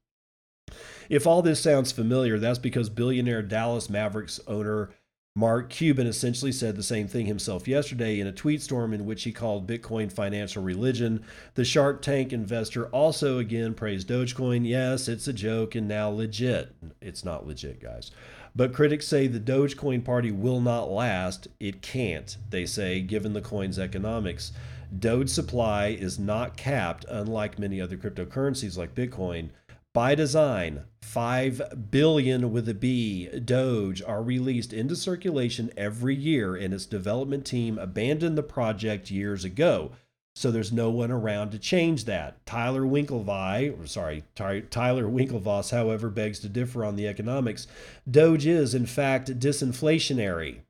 If 1.09 1.27
all 1.27 1.43
this 1.43 1.61
sounds 1.61 1.93
familiar, 1.93 2.39
that's 2.39 2.59
because 2.59 2.89
billionaire 2.89 3.43
Dallas 3.43 3.91
Mavericks 3.91 4.41
owner 4.47 4.91
Mark 5.37 5.68
Cuban 5.68 6.07
essentially 6.07 6.53
said 6.53 6.77
the 6.77 6.83
same 6.85 7.09
thing 7.09 7.27
himself 7.27 7.66
yesterday 7.66 8.20
in 8.20 8.29
a 8.29 8.33
tweet 8.33 8.62
storm 8.62 8.93
in 8.93 9.05
which 9.05 9.25
he 9.25 9.33
called 9.33 9.66
Bitcoin 9.66 10.12
financial 10.12 10.62
religion. 10.62 11.25
The 11.55 11.64
Shark 11.64 12.03
Tank 12.03 12.33
investor 12.33 12.87
also 12.91 13.39
again 13.39 13.75
praised 13.75 14.09
Dogecoin. 14.09 14.64
Yes, 14.64 15.09
it's 15.09 15.27
a 15.27 15.33
joke 15.33 15.75
and 15.75 15.89
now 15.89 16.09
legit. 16.09 16.72
It's 17.01 17.25
not 17.25 17.49
legit, 17.49 17.83
guys. 17.83 18.12
But 18.55 18.72
critics 18.72 19.09
say 19.09 19.27
the 19.27 19.41
Dogecoin 19.41 20.05
party 20.05 20.31
will 20.31 20.61
not 20.61 20.89
last. 20.89 21.49
It 21.59 21.83
can't, 21.83 22.37
they 22.51 22.64
say, 22.64 23.01
given 23.01 23.33
the 23.33 23.41
coin's 23.41 23.81
economics. 23.81 24.53
Doge 24.97 25.31
supply 25.31 25.89
is 25.89 26.16
not 26.16 26.57
capped, 26.57 27.05
unlike 27.09 27.59
many 27.59 27.81
other 27.81 27.97
cryptocurrencies 27.97 28.79
like 28.79 28.95
Bitcoin. 28.95 29.49
By 29.95 30.16
design, 30.16 30.86
5 31.03 31.90
billion 31.92 32.53
with 32.53 32.68
a 32.68 32.74
B 32.74 33.28
Doge 33.28 34.03
are 34.03 34.24
released 34.24 34.72
into 34.72 34.97
circulation 34.97 35.70
every 35.76 36.16
year, 36.16 36.57
and 36.57 36.74
its 36.74 36.84
development 36.84 37.47
team 37.47 37.78
abandoned 37.78 38.36
the 38.36 38.42
project 38.42 39.12
years 39.12 39.45
ago. 39.45 39.92
So 40.34 40.51
there's 40.51 40.72
no 40.72 40.90
one 40.90 41.12
around 41.12 41.53
to 41.53 41.61
change 41.61 42.07
that. 42.07 42.45
Tyler 42.45 42.82
Winklevi, 42.82 43.88
sorry, 43.88 44.24
Tyler 44.34 45.05
Winklevoss, 45.05 45.70
however, 45.70 46.11
begs 46.11 46.40
to 46.40 46.49
differ 46.49 46.84
on 46.84 46.97
the 46.97 47.07
economics. 47.07 47.68
Doge 48.11 48.47
is, 48.47 48.74
in 48.74 48.86
fact, 48.86 49.38
disinflationary. 49.38 50.62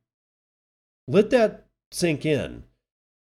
Let 1.08 1.30
that 1.30 1.64
sink 1.90 2.26
in. 2.26 2.64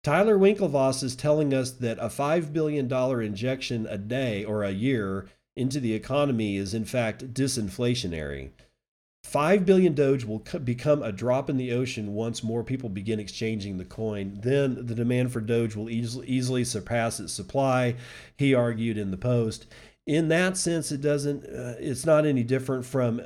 Tyler 0.04 0.36
Winklevoss 0.38 1.02
is 1.02 1.16
telling 1.16 1.54
us 1.54 1.70
that 1.70 1.98
a 1.98 2.08
$5 2.08 2.52
billion 2.52 2.92
injection 2.92 3.86
a 3.86 3.96
day 3.96 4.44
or 4.44 4.62
a 4.62 4.70
year 4.70 5.26
into 5.58 5.80
the 5.80 5.94
economy 5.94 6.56
is 6.56 6.74
in 6.74 6.84
fact 6.84 7.34
disinflationary. 7.34 8.50
5 9.24 9.66
billion 9.66 9.92
Doge 9.94 10.24
will 10.24 10.38
become 10.64 11.02
a 11.02 11.12
drop 11.12 11.50
in 11.50 11.58
the 11.58 11.72
ocean 11.72 12.14
once 12.14 12.42
more 12.42 12.64
people 12.64 12.88
begin 12.88 13.20
exchanging 13.20 13.76
the 13.76 13.84
coin. 13.84 14.38
Then 14.40 14.86
the 14.86 14.94
demand 14.94 15.32
for 15.32 15.40
Doge 15.40 15.76
will 15.76 15.90
easily, 15.90 16.26
easily 16.26 16.64
surpass 16.64 17.20
its 17.20 17.34
supply, 17.34 17.96
he 18.38 18.54
argued 18.54 18.96
in 18.96 19.10
the 19.10 19.18
Post. 19.18 19.66
In 20.06 20.28
that 20.28 20.56
sense, 20.56 20.90
it 20.90 21.02
doesn't, 21.02 21.44
uh, 21.44 21.74
it's 21.78 22.06
not 22.06 22.24
any 22.24 22.42
different 22.42 22.86
from 22.86 23.20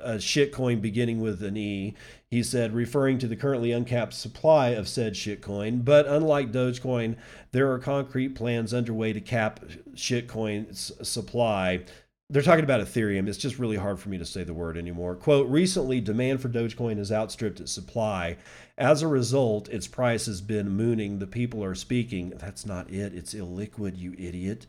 a 0.00 0.14
shitcoin 0.14 0.80
beginning 0.80 1.20
with 1.20 1.42
an 1.42 1.56
E. 1.56 1.94
He 2.30 2.42
said, 2.42 2.72
referring 2.72 3.18
to 3.18 3.28
the 3.28 3.36
currently 3.36 3.72
uncapped 3.72 4.14
supply 4.14 4.68
of 4.68 4.88
said 4.88 5.14
shitcoin. 5.14 5.84
But 5.84 6.06
unlike 6.06 6.52
Dogecoin, 6.52 7.16
there 7.52 7.70
are 7.70 7.78
concrete 7.78 8.30
plans 8.30 8.72
underway 8.72 9.12
to 9.12 9.20
cap 9.20 9.60
shitcoin's 9.94 10.92
supply. 11.06 11.84
They're 12.30 12.40
talking 12.40 12.64
about 12.64 12.80
Ethereum. 12.80 13.28
It's 13.28 13.36
just 13.36 13.58
really 13.58 13.76
hard 13.76 14.00
for 14.00 14.08
me 14.08 14.16
to 14.16 14.24
say 14.24 14.42
the 14.42 14.54
word 14.54 14.78
anymore. 14.78 15.14
Quote 15.14 15.50
Recently, 15.50 16.00
demand 16.00 16.40
for 16.40 16.48
Dogecoin 16.48 16.96
has 16.96 17.12
outstripped 17.12 17.60
its 17.60 17.72
supply. 17.72 18.38
As 18.78 19.02
a 19.02 19.08
result, 19.08 19.68
its 19.68 19.86
price 19.86 20.24
has 20.24 20.40
been 20.40 20.70
mooning. 20.70 21.18
The 21.18 21.26
people 21.26 21.62
are 21.62 21.74
speaking. 21.74 22.30
That's 22.36 22.64
not 22.64 22.90
it. 22.90 23.14
It's 23.14 23.34
illiquid, 23.34 23.98
you 23.98 24.14
idiot. 24.16 24.66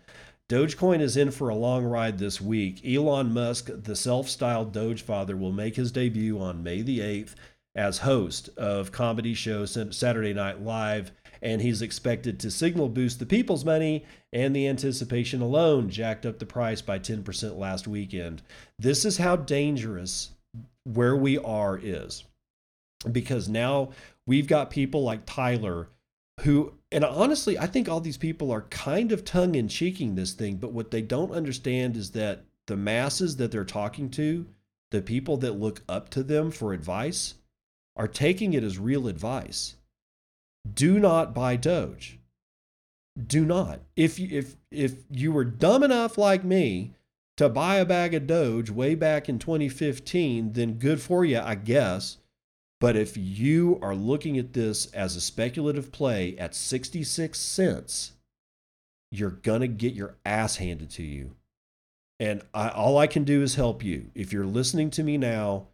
Dogecoin 0.50 1.00
is 1.00 1.16
in 1.16 1.32
for 1.32 1.50
a 1.50 1.56
long 1.56 1.84
ride 1.84 2.20
this 2.20 2.42
week. 2.42 2.82
Elon 2.86 3.34
Musk, 3.34 3.70
the 3.72 3.96
self 3.96 4.28
styled 4.28 4.74
Doge 4.74 5.02
father, 5.02 5.38
will 5.38 5.52
make 5.52 5.76
his 5.76 5.92
debut 5.92 6.40
on 6.40 6.64
May 6.64 6.82
the 6.82 7.00
8th 7.00 7.36
as 7.76 8.00
host 8.00 8.50
of 8.58 8.92
comedy 8.92 9.34
show 9.34 9.66
Saturday 9.66 10.34
Night 10.34 10.62
Live, 10.62 11.12
and 11.42 11.62
he's 11.62 11.82
expected 11.82 12.40
to 12.40 12.52
signal 12.52 12.88
boost 12.90 13.20
the 13.20 13.26
people's 13.26 13.66
money, 13.66 14.06
and 14.32 14.56
the 14.56 14.68
anticipation 14.68 15.42
alone 15.42 15.90
jacked 15.90 16.26
up 16.26 16.40
the 16.40 16.46
price 16.46 16.82
by 16.82 17.00
10% 17.00 17.58
last 17.58 17.88
weekend. 17.88 18.42
This 18.78 19.06
is 19.06 19.18
how 19.18 19.38
dangerous 19.38 20.32
where 20.84 21.16
we 21.16 21.38
are 21.40 21.80
is 21.82 22.26
because 23.12 23.50
now 23.50 23.90
we've 24.28 24.48
got 24.48 24.70
people 24.70 25.04
like 25.04 25.26
Tyler 25.26 25.88
who 26.42 26.74
and 26.94 27.04
honestly 27.04 27.58
I 27.58 27.68
think 27.68 27.90
all 27.90 28.00
these 28.00 28.18
people 28.18 28.52
are 28.52 28.62
kind 28.64 29.12
of 29.12 29.26
tongue 29.26 29.56
in 29.56 29.68
cheeking 29.68 30.16
this 30.16 30.34
thing 30.34 30.58
but 30.58 30.72
what 30.72 30.92
they 30.92 31.02
don't 31.02 31.32
understand 31.32 31.98
is 31.98 32.12
that 32.12 32.46
the 32.68 32.78
masses 32.78 33.36
that 33.38 33.52
they're 33.52 33.66
talking 33.66 34.10
to 34.12 34.46
the 34.94 35.02
people 35.02 35.38
that 35.38 35.60
look 35.60 35.82
up 35.90 36.10
to 36.10 36.22
them 36.22 36.52
for 36.52 36.72
advice 36.72 37.34
are 37.96 38.08
taking 38.08 38.54
it 38.54 38.64
as 38.64 38.78
real 38.78 39.08
advice. 39.08 39.76
Do 40.72 41.00
not 41.00 41.34
buy 41.34 41.56
Doge. 41.56 42.20
Do 43.28 43.44
not. 43.44 43.82
If 43.96 44.20
you, 44.20 44.28
if 44.32 44.56
if 44.72 44.94
you 45.10 45.32
were 45.32 45.46
dumb 45.46 45.84
enough 45.84 46.18
like 46.18 46.44
me 46.44 46.94
to 47.38 47.50
buy 47.50 47.78
a 47.78 47.86
bag 47.86 48.14
of 48.14 48.28
Doge 48.28 48.70
way 48.70 48.94
back 48.94 49.28
in 49.28 49.40
2015, 49.40 50.54
then 50.54 50.74
good 50.74 51.02
for 51.02 51.26
you, 51.26 51.40
I 51.40 51.56
guess. 51.56 52.18
But 52.84 52.98
if 52.98 53.16
you 53.16 53.80
are 53.82 53.96
looking 53.96 54.38
at 54.38 54.52
this 54.52 54.88
as 54.88 55.16
a 55.16 55.22
speculative 55.22 55.94
play 55.94 56.36
at 56.38 56.54
66 56.54 57.40
cents, 57.40 58.12
you're 59.10 59.30
going 59.30 59.62
to 59.62 59.70
get 59.70 59.94
your 59.94 60.18
ass 60.26 60.58
handed 60.58 60.90
to 60.90 61.02
you. 61.02 61.38
And 62.20 62.42
I, 62.54 62.68
all 62.68 62.98
I 62.98 63.08
can 63.08 63.24
do 63.24 63.42
is 63.42 63.56
help 63.56 63.86
you. 63.86 64.12
If 64.16 64.34
you're 64.34 64.46
listening 64.46 64.90
to 64.90 65.04
me 65.04 65.18
now, 65.18 65.68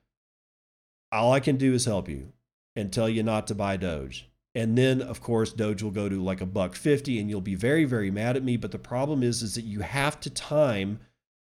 all 1.11 1.31
I 1.31 1.39
can 1.39 1.57
do 1.57 1.73
is 1.73 1.85
help 1.85 2.07
you 2.07 2.31
and 2.75 2.93
tell 2.93 3.09
you 3.09 3.23
not 3.23 3.47
to 3.47 3.55
buy 3.55 3.75
Doge. 3.75 4.29
And 4.53 4.77
then, 4.77 5.01
of 5.01 5.19
course, 5.19 5.51
Doge 5.51 5.81
will 5.81 5.89
go 5.89 6.09
to 6.09 6.21
like 6.21 6.41
a 6.41 6.45
buck 6.45 6.75
50 6.75 7.19
and 7.19 7.27
you'll 7.27 7.41
be 7.41 7.55
very, 7.55 7.85
very 7.85 8.11
mad 8.11 8.37
at 8.37 8.43
me. 8.43 8.55
But 8.55 8.69
the 8.69 8.77
problem 8.77 9.23
is, 9.23 9.41
is 9.41 9.55
that 9.55 9.65
you 9.65 9.79
have 9.79 10.19
to 10.19 10.29
time 10.29 10.99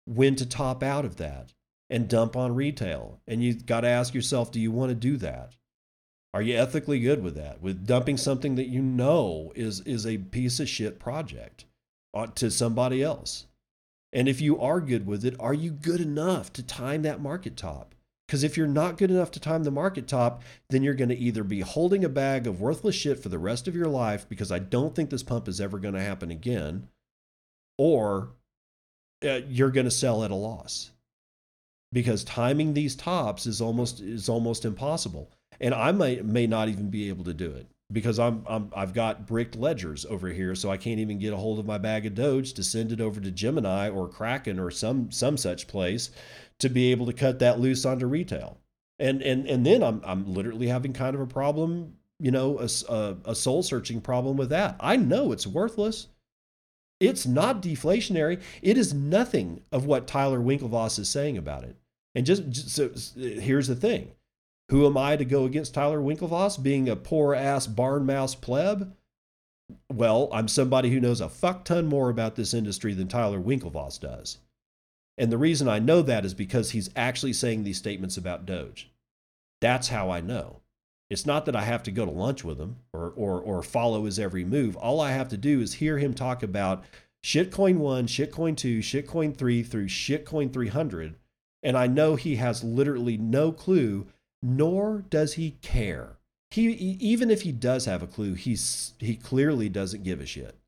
when 0.06 0.36
to 0.36 0.46
top 0.46 0.84
out 0.84 1.06
of 1.06 1.16
that 1.16 1.54
and 1.90 2.08
dump 2.08 2.36
on 2.36 2.56
retail. 2.56 3.20
And 3.28 3.44
you 3.44 3.54
got 3.54 3.82
to 3.82 3.88
ask 3.88 4.14
yourself, 4.14 4.52
do 4.52 4.60
you 4.60 4.72
want 4.72 4.90
to 4.90 4.96
do 4.96 5.18
that? 5.18 5.54
Are 6.34 6.42
you 6.42 6.56
ethically 6.56 7.00
good 7.00 7.24
with 7.24 7.36
that? 7.36 7.62
With 7.62 7.88
dumping 7.88 8.18
something 8.18 8.56
that 8.56 8.68
you 8.68 8.82
know 8.82 9.52
is, 9.56 9.82
is 9.82 10.06
a 10.06 10.18
piece 10.18 10.60
of 10.60 10.70
shit 10.70 11.00
project 11.00 11.66
to 12.36 12.52
somebody 12.52 13.02
else? 13.02 13.48
And 14.14 14.28
if 14.28 14.40
you 14.42 14.60
are 14.60 14.82
good 14.82 15.08
with 15.08 15.26
it, 15.26 15.36
are 15.40 15.54
you 15.54 15.72
good 15.72 16.02
enough 16.02 16.54
to 16.54 16.64
time 16.64 17.02
that 17.04 17.22
market 17.22 17.58
top? 17.58 17.96
Because 18.28 18.44
if 18.44 18.58
you're 18.58 18.68
not 18.68 18.98
good 18.98 19.10
enough 19.10 19.32
to 19.32 19.40
time 19.40 19.64
the 19.64 19.72
market 19.72 20.08
top, 20.08 20.44
then 20.70 20.84
you're 20.84 20.94
going 20.94 21.10
to 21.10 21.18
either 21.18 21.44
be 21.44 21.62
holding 21.62 22.06
a 22.06 22.10
bag 22.10 22.46
of 22.46 22.62
worthless 22.62 22.94
shit 22.94 23.18
for 23.18 23.30
the 23.30 23.40
rest 23.40 23.68
of 23.68 23.76
your 23.76 23.88
life, 23.88 24.30
because 24.30 24.52
I 24.52 24.60
don't 24.60 24.96
think 24.96 25.10
this 25.10 25.24
pump 25.24 25.48
is 25.48 25.60
ever 25.60 25.80
going 25.80 25.96
to 25.96 26.02
happen 26.02 26.30
again, 26.30 26.88
or 27.80 28.30
uh, 29.26 29.40
you're 29.48 29.72
going 29.72 29.86
to 29.86 29.92
sell 29.92 30.24
at 30.24 30.30
a 30.30 30.36
loss. 30.36 30.92
Because 31.92 32.24
timing 32.24 32.74
these 32.74 32.96
tops 32.96 33.48
is 33.48 33.62
almost 33.62 34.00
is 34.00 34.30
almost 34.30 34.66
impossible, 34.66 35.32
and 35.60 35.74
I 35.74 35.92
may 35.92 36.22
may 36.22 36.48
not 36.48 36.70
even 36.70 36.90
be 36.90 37.10
able 37.10 37.24
to 37.26 37.34
do 37.34 37.52
it 37.52 37.68
because 37.92 38.20
I'm, 38.20 38.46
I'm 38.48 38.72
I've 38.76 38.94
got 38.94 39.26
bricked 39.26 39.56
ledgers 39.56 40.06
over 40.06 40.30
here, 40.30 40.56
so 40.56 40.70
I 40.70 40.78
can't 40.78 41.00
even 41.00 41.20
get 41.20 41.34
a 41.34 41.38
hold 41.38 41.60
of 41.60 41.66
my 41.66 41.78
bag 41.78 42.06
of 42.06 42.16
Doge 42.16 42.54
to 42.54 42.64
send 42.64 42.92
it 42.92 43.02
over 43.02 43.20
to 43.20 43.32
Gemini 43.32 43.90
or 43.90 44.08
Kraken 44.08 44.60
or 44.60 44.70
some 44.72 45.12
some 45.12 45.38
such 45.38 45.68
place 45.68 46.12
to 46.60 46.70
be 46.70 46.92
able 46.92 47.06
to 47.08 47.14
cut 47.14 47.40
that 47.40 47.60
loose 47.60 47.86
onto 47.86 48.06
retail. 48.06 48.58
And 49.00 49.22
and 49.22 49.48
and 49.48 49.66
then 49.66 49.84
I'm 49.84 50.02
I'm 50.06 50.32
literally 50.34 50.68
having 50.68 50.94
kind 50.94 51.16
of 51.16 51.22
a 51.22 51.28
problem, 51.28 51.96
you 52.20 52.32
know, 52.32 52.60
a, 52.60 52.70
a, 52.94 53.18
a 53.26 53.36
soul 53.36 53.64
searching 53.64 54.02
problem 54.02 54.38
with 54.38 54.50
that. 54.50 54.76
I 54.80 54.96
know 54.96 55.32
it's 55.32 55.48
worthless. 55.48 56.08
It's 57.00 57.26
not 57.26 57.62
deflationary. 57.62 58.42
It 58.62 58.78
is 58.78 58.94
nothing 58.94 59.62
of 59.72 59.86
what 59.86 60.08
Tyler 60.08 60.40
Winklevoss 60.40 61.00
is 61.00 61.10
saying 61.10 61.38
about 61.38 61.64
it. 61.64 61.78
And 62.14 62.26
just, 62.26 62.50
just 62.50 62.70
so 62.70 62.90
here's 63.16 63.68
the 63.68 63.76
thing. 63.76 64.12
Who 64.70 64.86
am 64.86 64.98
I 64.98 65.16
to 65.16 65.26
go 65.26 65.46
against 65.46 65.74
Tyler 65.74 66.00
Winklevoss 66.00 66.62
being 66.62 66.90
a 66.90 66.96
poor 66.96 67.34
ass 67.34 67.68
barn 67.68 68.06
mouse 68.06 68.36
pleb? 68.36 68.94
Well, 69.92 70.30
I'm 70.32 70.48
somebody 70.48 70.90
who 70.90 71.00
knows 71.00 71.22
a 71.22 71.30
fuck 71.30 71.66
ton 71.66 71.88
more 71.88 72.10
about 72.10 72.36
this 72.36 72.54
industry 72.54 72.94
than 72.94 73.08
Tyler 73.08 73.40
Winklevoss 73.40 74.00
does. 74.00 74.40
And 75.18 75.32
the 75.32 75.38
reason 75.38 75.68
I 75.68 75.80
know 75.80 76.02
that 76.02 76.26
is 76.26 76.34
because 76.34 76.72
he's 76.72 76.90
actually 76.96 77.34
saying 77.34 77.64
these 77.64 77.78
statements 77.78 78.18
about 78.18 78.46
Doge. 78.46 78.92
That's 79.62 79.90
how 79.90 80.10
I 80.10 80.22
know. 80.22 80.59
It's 81.10 81.26
not 81.26 81.46
that 81.46 81.56
I 81.56 81.64
have 81.64 81.84
to 81.84 81.92
go 81.92 82.06
to 82.06 82.12
lunch 82.12 82.44
with 82.44 82.60
him 82.60 82.78
or, 82.94 83.14
or, 83.16 83.42
or 83.42 83.64
follow 83.64 84.06
his 84.06 84.20
every 84.20 84.44
move. 84.44 84.76
All 84.76 85.02
I 85.02 85.12
have 85.12 85.30
to 85.30 85.38
do 85.38 85.62
is 85.62 85.76
hear 85.76 85.98
him 85.98 86.14
talk 86.14 86.44
about 86.44 86.84
shitcoin 87.24 87.78
1, 87.78 88.08
shitcoin 88.08 88.56
2, 88.56 88.80
shitcoin 88.80 89.36
3 89.36 89.64
through 89.64 89.88
shitcoin 89.88 90.54
300. 90.54 91.16
And 91.64 91.78
I 91.78 91.88
know 91.88 92.16
he 92.16 92.36
has 92.36 92.64
literally 92.64 93.18
no 93.18 93.52
clue, 93.52 94.08
nor 94.42 95.04
does 95.10 95.34
he 95.34 95.58
care. 95.62 96.18
He, 96.52 96.68
even 96.72 97.30
if 97.30 97.42
he 97.42 97.52
does 97.52 97.86
have 97.86 98.02
a 98.02 98.08
clue, 98.08 98.34
he's, 98.34 98.94
he 99.00 99.16
clearly 99.16 99.68
doesn't 99.68 100.04
give 100.04 100.22
a 100.22 100.26
shit 100.26 100.60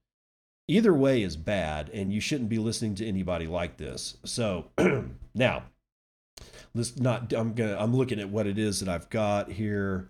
either 0.72 0.94
way 0.94 1.22
is 1.22 1.36
bad 1.36 1.90
and 1.90 2.14
you 2.14 2.22
shouldn't 2.22 2.50
be 2.50 2.58
listening 2.58 2.96
to 2.96 3.06
anybody 3.06 3.46
like 3.46 3.76
this 3.76 4.18
so 4.24 4.68
now 5.36 5.64
let's 6.74 6.98
not 6.98 7.34
i'm 7.34 7.54
gonna 7.54 7.76
i'm 7.78 7.94
looking 7.94 8.20
at 8.20 8.30
what 8.30 8.48
it 8.48 8.58
is 8.58 8.80
that 8.80 8.88
i've 8.88 9.10
got 9.10 9.52
here 9.52 10.10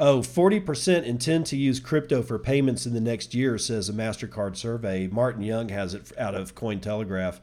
oh 0.00 0.20
40% 0.20 1.04
intend 1.04 1.46
to 1.46 1.56
use 1.56 1.78
crypto 1.78 2.22
for 2.22 2.38
payments 2.38 2.86
in 2.86 2.94
the 2.94 3.00
next 3.00 3.34
year 3.34 3.58
says 3.58 3.88
a 3.90 3.92
mastercard 3.92 4.56
survey. 4.56 5.06
Martin 5.06 5.42
young 5.42 5.68
has 5.68 5.94
it 5.94 6.10
out 6.18 6.34
of 6.34 6.54
cointelegraph. 6.54 7.40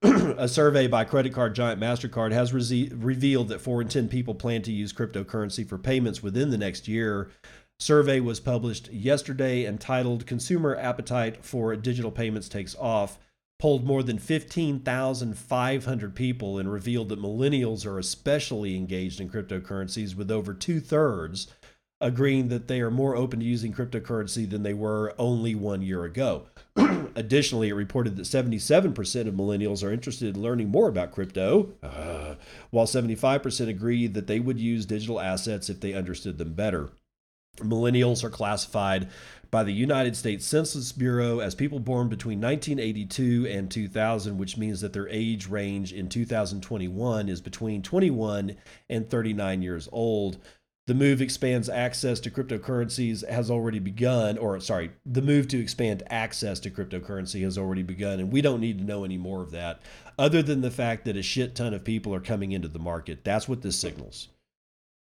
A 0.02 0.48
survey 0.48 0.86
by 0.86 1.04
credit 1.04 1.34
card 1.34 1.54
giant 1.54 1.80
mastercard 1.80 2.32
has 2.32 2.52
re- 2.54 2.90
revealed 2.94 3.48
that 3.48 3.60
4 3.60 3.82
in 3.82 3.88
10 3.88 4.08
people 4.08 4.34
plan 4.34 4.62
to 4.62 4.72
use 4.72 4.92
cryptocurrency 4.92 5.68
for 5.68 5.76
payments 5.76 6.22
within 6.22 6.50
the 6.50 6.58
next 6.58 6.88
year. 6.88 7.30
Survey 7.80 8.20
was 8.20 8.40
published 8.40 8.90
yesterday 8.90 9.66
entitled 9.66 10.26
Consumer 10.26 10.76
Appetite 10.76 11.44
for 11.44 11.76
Digital 11.76 12.10
Payments 12.10 12.48
Takes 12.48 12.74
Off, 12.76 13.18
polled 13.58 13.84
more 13.84 14.02
than 14.04 14.18
15,500 14.18 16.14
people 16.14 16.58
and 16.58 16.72
revealed 16.72 17.08
that 17.08 17.20
millennials 17.20 17.84
are 17.84 17.98
especially 17.98 18.76
engaged 18.76 19.20
in 19.20 19.28
cryptocurrencies, 19.28 20.14
with 20.14 20.30
over 20.30 20.54
two 20.54 20.80
thirds 20.80 21.48
agreeing 22.00 22.48
that 22.48 22.68
they 22.68 22.80
are 22.80 22.90
more 22.90 23.16
open 23.16 23.40
to 23.40 23.46
using 23.46 23.72
cryptocurrency 23.72 24.48
than 24.48 24.62
they 24.62 24.74
were 24.74 25.14
only 25.18 25.54
one 25.54 25.82
year 25.82 26.04
ago. 26.04 26.46
Additionally, 27.16 27.70
it 27.70 27.74
reported 27.74 28.16
that 28.16 28.22
77% 28.22 29.26
of 29.26 29.34
millennials 29.34 29.82
are 29.82 29.92
interested 29.92 30.36
in 30.36 30.42
learning 30.42 30.68
more 30.68 30.88
about 30.88 31.12
crypto, 31.12 31.72
uh, 31.82 32.34
while 32.70 32.86
75% 32.86 33.68
agree 33.68 34.06
that 34.06 34.28
they 34.28 34.38
would 34.38 34.60
use 34.60 34.86
digital 34.86 35.20
assets 35.20 35.68
if 35.68 35.80
they 35.80 35.94
understood 35.94 36.38
them 36.38 36.54
better. 36.54 36.90
Millennials 37.56 38.22
are 38.22 38.30
classified 38.30 39.08
by 39.50 39.64
the 39.64 39.72
United 39.72 40.14
States 40.14 40.46
Census 40.46 40.92
Bureau 40.92 41.40
as 41.40 41.54
people 41.54 41.80
born 41.80 42.08
between 42.08 42.40
1982 42.40 43.48
and 43.48 43.70
2000, 43.70 44.38
which 44.38 44.56
means 44.56 44.80
that 44.80 44.92
their 44.92 45.08
age 45.08 45.48
range 45.48 45.92
in 45.92 46.08
2021 46.08 47.28
is 47.28 47.40
between 47.40 47.82
21 47.82 48.56
and 48.88 49.10
39 49.10 49.62
years 49.62 49.88
old. 49.90 50.38
The 50.88 50.94
move 50.94 51.20
expands 51.20 51.68
access 51.68 52.18
to 52.20 52.30
cryptocurrencies 52.30 53.28
has 53.28 53.50
already 53.50 53.78
begun, 53.78 54.38
or 54.38 54.58
sorry, 54.58 54.90
the 55.04 55.20
move 55.20 55.46
to 55.48 55.60
expand 55.60 56.02
access 56.08 56.58
to 56.60 56.70
cryptocurrency 56.70 57.42
has 57.42 57.58
already 57.58 57.82
begun, 57.82 58.20
and 58.20 58.32
we 58.32 58.40
don't 58.40 58.62
need 58.62 58.78
to 58.78 58.84
know 58.84 59.04
any 59.04 59.18
more 59.18 59.42
of 59.42 59.50
that, 59.50 59.82
other 60.18 60.40
than 60.40 60.62
the 60.62 60.70
fact 60.70 61.04
that 61.04 61.18
a 61.18 61.22
shit 61.22 61.54
ton 61.54 61.74
of 61.74 61.84
people 61.84 62.14
are 62.14 62.20
coming 62.20 62.52
into 62.52 62.68
the 62.68 62.78
market. 62.78 63.22
That's 63.22 63.46
what 63.46 63.60
this 63.60 63.78
signals. 63.78 64.28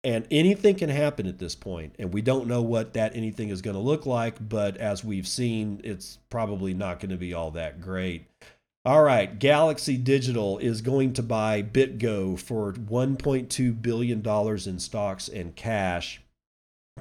And 0.03 0.27
anything 0.29 0.75
can 0.75 0.89
happen 0.89 1.25
at 1.25 1.39
this 1.39 1.55
point, 1.55 1.95
and 1.97 2.13
we 2.13 2.21
don't 2.21 2.47
know 2.47 2.61
what 2.61 2.91
that 2.95 3.15
anything 3.15 3.47
is 3.47 3.61
going 3.61 3.77
to 3.77 3.81
look 3.81 4.05
like, 4.05 4.49
but 4.49 4.75
as 4.75 5.05
we've 5.05 5.25
seen, 5.25 5.79
it's 5.85 6.17
probably 6.29 6.73
not 6.73 6.99
going 6.99 7.11
to 7.11 7.17
be 7.17 7.33
all 7.33 7.51
that 7.51 7.79
great. 7.79 8.27
All 8.87 9.03
right, 9.03 9.37
Galaxy 9.37 9.97
Digital 9.97 10.59
is 10.59 10.79
going 10.81 11.11
to 11.15 11.21
buy 11.21 11.61
BitGo 11.61 12.39
for 12.39 12.71
$1.2 12.71 13.81
billion 13.81 14.25
in 14.25 14.79
stocks 14.79 15.27
and 15.27 15.53
cash. 15.57 16.21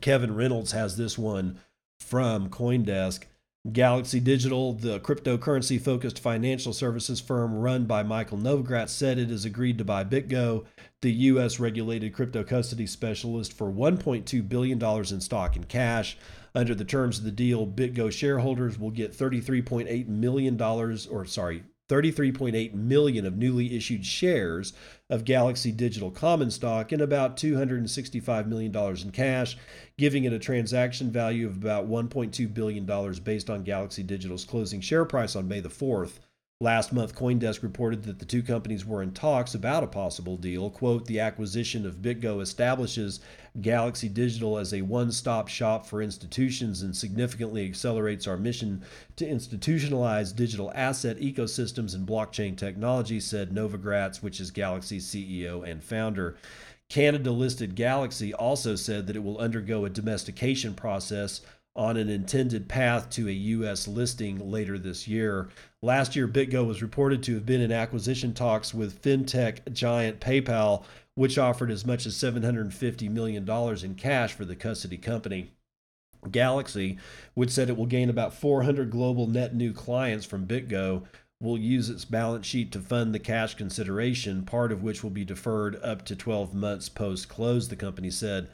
Kevin 0.01 0.35
Reynolds 0.35 0.73
has 0.73 0.97
this 0.97 1.17
one 1.17 1.61
from 2.01 2.49
Coindesk. 2.51 3.27
Galaxy 3.73 4.19
Digital, 4.19 4.73
the 4.73 4.99
cryptocurrency 4.99 5.81
focused 5.81 6.19
financial 6.19 6.73
services 6.73 7.21
firm 7.21 7.55
run 7.55 7.85
by 7.85 8.03
Michael 8.03 8.39
Novogratz, 8.39 8.89
said 8.89 9.17
it 9.17 9.31
has 9.31 9.45
agreed 9.45 9.79
to 9.79 9.85
buy 9.85 10.03
BitGo, 10.03 10.65
the 11.03 11.13
U.S. 11.13 11.61
regulated 11.61 12.13
crypto 12.13 12.43
custody 12.43 12.89
specialist, 12.89 13.53
for 13.53 13.71
$1.2 13.71 14.49
billion 14.49 14.83
in 14.83 15.21
stock 15.21 15.55
and 15.55 15.69
cash. 15.69 16.19
Under 16.53 16.75
the 16.75 16.85
terms 16.85 17.19
of 17.19 17.25
the 17.25 17.31
deal, 17.31 17.65
BitGo 17.65 18.11
shareholders 18.11 18.77
will 18.77 18.91
get 18.91 19.17
$33.8 19.17 20.09
million, 20.09 20.61
or 20.61 21.25
sorry, 21.27 21.63
33.8 21.89 22.75
million 22.75 23.25
of 23.25 23.37
newly 23.37 23.77
issued 23.77 24.05
shares 24.05 24.73
of 25.09 25.25
Galaxy 25.25 25.71
Digital 25.71 26.11
common 26.11 26.51
stock 26.51 26.91
and 26.93 27.01
about 27.01 27.37
265 27.37 28.49
million 28.49 28.73
dollars 28.73 29.05
in 29.05 29.13
cash, 29.13 29.57
giving 29.97 30.25
it 30.25 30.33
a 30.33 30.39
transaction 30.39 31.11
value 31.11 31.47
of 31.47 31.57
about 31.57 31.89
1.2 31.89 32.53
billion 32.53 32.87
dollars 32.87 33.21
based 33.21 33.49
on 33.49 33.63
Galaxy 33.63 34.03
Digital's 34.03 34.45
closing 34.45 34.81
share 34.81 35.05
price 35.05 35.37
on 35.37 35.47
May 35.49 35.61
the 35.61 35.69
4th. 35.69 36.19
Last 36.63 36.91
month, 36.91 37.15
Coindesk 37.15 37.63
reported 37.63 38.05
that 38.05 38.19
the 38.19 38.25
two 38.25 38.43
companies 38.43 38.87
were 38.87 39.03
in 39.03 39.13
talks 39.13 39.55
about 39.55 39.85
a 39.85 39.87
possible 39.87 40.39
deal. 40.39 40.71
Quote, 40.71 41.05
the 41.05 41.21
acquisition 41.21 41.85
of 41.85 42.01
BitGo 42.01 42.41
establishes 42.41 43.21
Galaxy 43.61 44.09
Digital 44.09 44.57
as 44.57 44.73
a 44.73 44.81
one 44.81 45.13
stop 45.13 45.49
shop 45.49 45.85
for 45.85 46.01
institutions 46.01 46.81
and 46.81 46.97
significantly 46.97 47.67
accelerates 47.67 48.27
our 48.27 48.39
mission 48.39 48.83
to 49.17 49.27
institutionalize 49.27 50.35
digital 50.35 50.73
asset 50.75 51.19
ecosystems 51.19 51.95
and 51.95 52.09
blockchain 52.09 52.57
technology, 52.57 53.21
said 53.21 53.51
Novogratz, 53.51 54.23
which 54.23 54.41
is 54.41 54.51
Galaxy's 54.51 55.05
CEO 55.07 55.63
and 55.63 55.85
founder. 55.85 56.39
Canada 56.89 57.33
listed 57.33 57.75
Galaxy 57.75 58.33
also 58.33 58.77
said 58.77 59.07
that 59.07 59.17
it 59.17 59.23
will 59.23 59.39
undergo 59.39 59.85
a 59.85 59.91
domestication 59.91 60.73
process 60.73 61.43
on 61.77 61.97
an 61.97 62.09
intended 62.09 62.69
path 62.69 63.11
to 63.11 63.29
a 63.29 63.33
U.S. 63.33 63.87
listing 63.87 64.51
later 64.51 64.79
this 64.79 65.07
year. 65.07 65.49
Last 65.83 66.17
year, 66.17 66.27
BitGo 66.27 66.67
was 66.67 66.83
reported 66.83 67.23
to 67.25 67.35
have 67.35 67.47
been 67.47 67.61
in 67.61 67.71
acquisition 67.71 68.33
talks 68.33 68.73
with 68.73 69.03
fintech 69.03 69.73
giant 69.73 70.19
PayPal, 70.19 70.85
which 71.15 71.39
offered 71.39 71.71
as 71.71 71.85
much 71.85 72.07
as 72.07 72.15
$750 72.15 73.11
million 73.11 73.49
in 73.85 73.95
cash 73.95 74.33
for 74.33 74.45
the 74.45 74.57
custody 74.57 74.97
company. 74.97 75.53
Galaxy, 76.31 76.99
which 77.35 77.51
said 77.51 77.69
it 77.69 77.77
will 77.77 77.87
gain 77.87 78.11
about 78.11 78.35
400 78.35 78.91
global 78.91 79.27
net 79.27 79.55
new 79.55 79.73
clients 79.73 80.27
from 80.27 80.47
BitGo, 80.47 81.05
will 81.41 81.59
use 81.59 81.91
its 81.91 82.05
balance 82.05 82.47
sheet 82.47 82.73
to 82.73 82.81
fund 82.81 83.15
the 83.15 83.19
cash 83.19 83.55
consideration, 83.55 84.43
part 84.43 84.73
of 84.73 84.83
which 84.83 85.03
will 85.03 85.11
be 85.11 85.25
deferred 85.25 85.77
up 85.83 86.05
to 86.07 86.17
12 86.17 86.55
months 86.55 86.89
post 86.89 87.29
close, 87.29 87.69
the 87.69 87.77
company 87.77 88.11
said. 88.11 88.51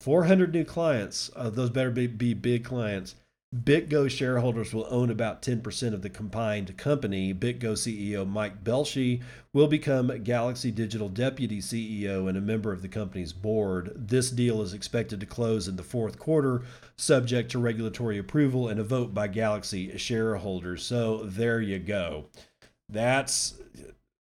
400 0.00 0.52
new 0.52 0.64
clients. 0.64 1.30
Uh, 1.34 1.50
those 1.50 1.70
better 1.70 1.90
be, 1.90 2.06
be 2.06 2.34
big 2.34 2.64
clients. 2.64 3.14
BitGo 3.56 4.10
shareholders 4.10 4.74
will 4.74 4.86
own 4.90 5.08
about 5.08 5.40
10% 5.40 5.94
of 5.94 6.02
the 6.02 6.10
combined 6.10 6.76
company. 6.76 7.32
BitGo 7.32 7.72
CEO 7.72 8.28
Mike 8.28 8.62
Belshe 8.62 9.22
will 9.54 9.68
become 9.68 10.22
Galaxy 10.22 10.70
Digital 10.70 11.08
Deputy 11.08 11.58
CEO 11.60 12.28
and 12.28 12.36
a 12.36 12.42
member 12.42 12.72
of 12.72 12.82
the 12.82 12.88
company's 12.88 13.32
board. 13.32 13.92
This 13.96 14.30
deal 14.30 14.60
is 14.60 14.74
expected 14.74 15.18
to 15.20 15.26
close 15.26 15.66
in 15.66 15.76
the 15.76 15.82
fourth 15.82 16.18
quarter, 16.18 16.62
subject 16.96 17.50
to 17.52 17.58
regulatory 17.58 18.18
approval 18.18 18.68
and 18.68 18.78
a 18.78 18.84
vote 18.84 19.14
by 19.14 19.28
Galaxy 19.28 19.96
shareholders. 19.96 20.84
So 20.84 21.22
there 21.24 21.62
you 21.62 21.78
go. 21.78 22.26
That's 22.90 23.54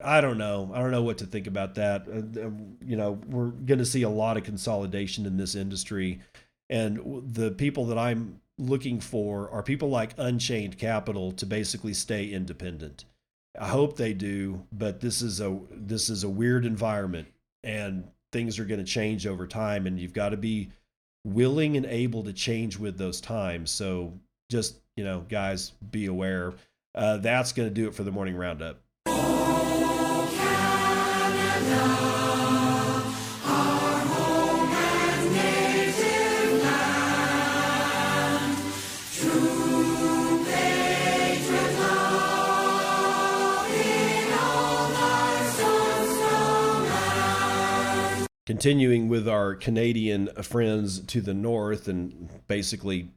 I 0.02 0.20
don't 0.20 0.38
know. 0.38 0.70
I 0.72 0.80
don't 0.80 0.90
know 0.90 1.02
what 1.02 1.18
to 1.18 1.26
think 1.26 1.46
about 1.46 1.74
that. 1.76 2.06
Uh, 2.08 2.46
uh 2.46 2.50
you 2.84 2.96
know, 2.96 3.18
we're 3.28 3.50
going 3.50 3.78
to 3.78 3.86
see 3.86 4.02
a 4.02 4.08
lot 4.08 4.36
of 4.36 4.44
consolidation 4.44 5.26
in 5.26 5.36
this 5.36 5.54
industry, 5.54 6.20
and 6.68 7.24
the 7.32 7.50
people 7.50 7.86
that 7.86 7.98
I'm 7.98 8.40
looking 8.58 9.00
for 9.00 9.50
are 9.50 9.62
people 9.62 9.90
like 9.90 10.14
Unchained 10.18 10.78
Capital 10.78 11.32
to 11.32 11.46
basically 11.46 11.94
stay 11.94 12.28
independent. 12.28 13.04
I 13.58 13.68
hope 13.68 13.96
they 13.96 14.12
do, 14.12 14.64
but 14.72 15.00
this 15.00 15.22
is 15.22 15.40
a 15.40 15.58
this 15.70 16.08
is 16.08 16.24
a 16.24 16.28
weird 16.28 16.64
environment, 16.64 17.28
and 17.64 18.08
things 18.32 18.58
are 18.58 18.64
going 18.64 18.84
to 18.84 18.90
change 18.90 19.26
over 19.26 19.46
time, 19.46 19.86
and 19.86 19.98
you've 19.98 20.12
got 20.12 20.30
to 20.30 20.36
be 20.36 20.70
willing 21.26 21.76
and 21.76 21.86
able 21.86 22.24
to 22.24 22.32
change 22.32 22.78
with 22.78 22.96
those 22.96 23.20
times. 23.20 23.70
So 23.70 24.12
just 24.50 24.76
you 24.96 25.04
know, 25.04 25.24
guys, 25.28 25.72
be 25.90 26.06
aware. 26.06 26.52
Uh, 26.94 27.16
that's 27.18 27.52
going 27.52 27.68
to 27.68 27.74
do 27.74 27.88
it 27.88 27.94
for 27.94 28.02
the 28.02 28.12
morning 28.12 28.36
roundup. 28.36 28.80
Continuing 48.50 49.08
with 49.08 49.28
our 49.28 49.54
Canadian 49.54 50.28
friends 50.42 50.98
to 51.06 51.20
the 51.20 51.32
north 51.32 51.86
and 51.86 52.28
basically 52.48 53.08